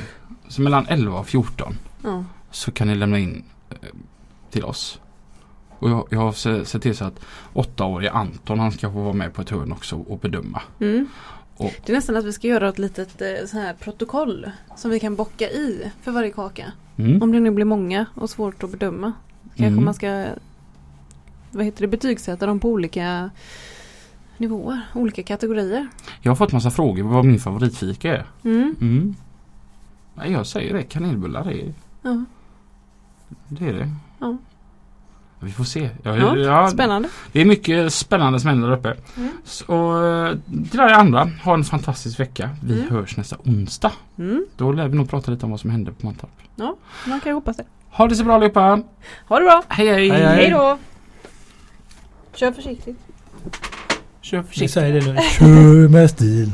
Så 0.48 0.62
mellan 0.62 0.86
11 0.88 1.20
och 1.20 1.28
14 1.28 1.78
Ja. 2.04 2.24
så 2.52 2.72
kan 2.72 2.88
ni 2.88 2.96
lämna 2.96 3.20
in 3.20 3.44
eh, 3.70 3.78
till 4.52 4.64
oss. 4.64 5.00
Och 5.80 5.90
jag, 5.90 6.08
jag 6.12 6.20
har 6.20 6.32
se- 6.32 6.66
sett 6.66 6.82
till 6.82 6.96
så 6.98 7.06
att 7.06 7.20
åttaåriga 7.54 8.12
Anton 8.12 8.60
han 8.60 8.72
ska 8.72 8.92
få 8.92 9.02
vara 9.02 9.14
med 9.14 9.34
på 9.34 9.42
ett 9.42 9.50
hörn 9.50 9.72
också 9.72 9.96
och 9.96 10.20
bedöma. 10.20 10.62
Mm. 10.80 11.08
Och- 11.58 11.74
Det 11.86 11.92
är 11.92 11.96
nästan 11.96 12.16
att 12.16 12.26
vi 12.26 12.34
ska 12.34 12.48
göra 12.48 12.70
ett 12.70 12.80
litet 12.80 13.22
eh, 13.22 13.28
så 13.48 13.58
här 13.58 13.74
protokoll 13.74 14.52
som 14.78 14.92
vi 14.92 15.00
kan 15.00 15.16
bocka 15.16 15.50
i 15.50 15.92
för 16.02 16.12
varje 16.12 16.32
kaka. 16.32 16.72
Mm. 16.98 17.22
Om 17.24 17.32
det 17.32 17.40
nu 17.40 17.52
blir 17.52 17.66
många 17.66 18.06
och 18.16 18.30
svårt 18.30 18.64
att 18.64 18.72
bedöma. 18.72 19.14
Kanske 19.44 19.66
Mm. 19.66 19.86
man 19.86 19.94
ska 19.94 20.26
vad 21.52 21.66
heter 21.66 21.82
det, 21.82 21.88
betygsätta 21.88 22.46
dem 22.46 22.60
på 22.60 22.70
olika 22.70 23.30
nivåer, 24.38 24.82
olika 24.94 25.24
kategorier. 25.24 25.88
Jag 26.22 26.32
har 26.32 26.36
fått 26.36 26.52
massa 26.52 26.72
frågor 26.72 27.04
vad 27.04 27.26
min 27.26 27.40
favoritfika 27.40 28.14
är. 28.18 28.26
Mm. 28.44 28.76
Mm. 28.82 29.16
Nej, 30.16 30.32
jag 30.32 30.48
säger 30.48 30.74
det, 30.74 30.84
kanelbullar 30.84 31.52
är 31.52 31.74
Ja. 32.02 32.26
det. 33.48 33.68
Är 33.70 33.74
det. 33.74 33.90
Ja. 34.20 34.38
Vi 35.40 35.52
får 35.52 35.64
se. 35.64 35.90
Jag, 36.04 36.18
Ja, 36.20 36.38
ja, 36.38 36.68
Spännande. 36.68 37.10
det 37.32 37.42
är 37.42 37.46
mycket 37.46 37.94
spännande 37.94 38.40
som 38.40 38.50
händer 38.50 38.68
där 38.70 38.78
uppe. 38.78 38.96
Mm. 39.18 39.32
Så 39.44 40.06
eh, 40.26 40.36
till 40.72 40.80
alla 40.80 40.96
andra, 40.96 41.30
ha 41.44 41.54
en 41.54 41.64
fantastisk 41.64 42.20
vecka. 42.20 42.50
Vi 42.64 42.74
Mm. 42.82 42.90
hörs 42.96 43.18
nästa 43.18 43.38
onsdag. 43.46 43.92
Mm. 44.18 44.46
Då 44.58 44.72
lär 44.72 44.88
vi 44.88 44.98
nog 44.98 45.10
prata 45.10 45.32
lite 45.32 45.46
om 45.46 45.52
vad 45.52 45.60
som 45.60 45.70
hände 45.70 45.92
på 45.92 46.06
Mantorp. 46.06 46.30
Man 47.06 47.20
kan 47.20 47.30
ju 47.30 47.34
hoppas 47.34 47.58
det. 47.58 47.66
Ha 47.92 48.08
det 48.08 48.16
så 48.16 48.24
bra 48.24 48.36
allihopa! 48.36 48.82
Ha 49.28 49.40
det 49.40 49.46
bra! 49.46 49.64
Hej 49.68 49.88
hej! 49.88 50.10
Hej, 50.10 50.24
hej. 50.24 50.36
Hej 50.36 50.50
då! 50.52 50.78
Kör 52.34 52.52
försiktigt. 52.52 52.98
Kör 54.26 54.38
Vi 54.38 54.44
försiktigt. 54.48 54.72
säger 54.72 55.02
det 55.02 55.14
nu. 55.14 55.20
Kör 55.40 55.88
med 55.90 56.10
stil. 56.10 56.52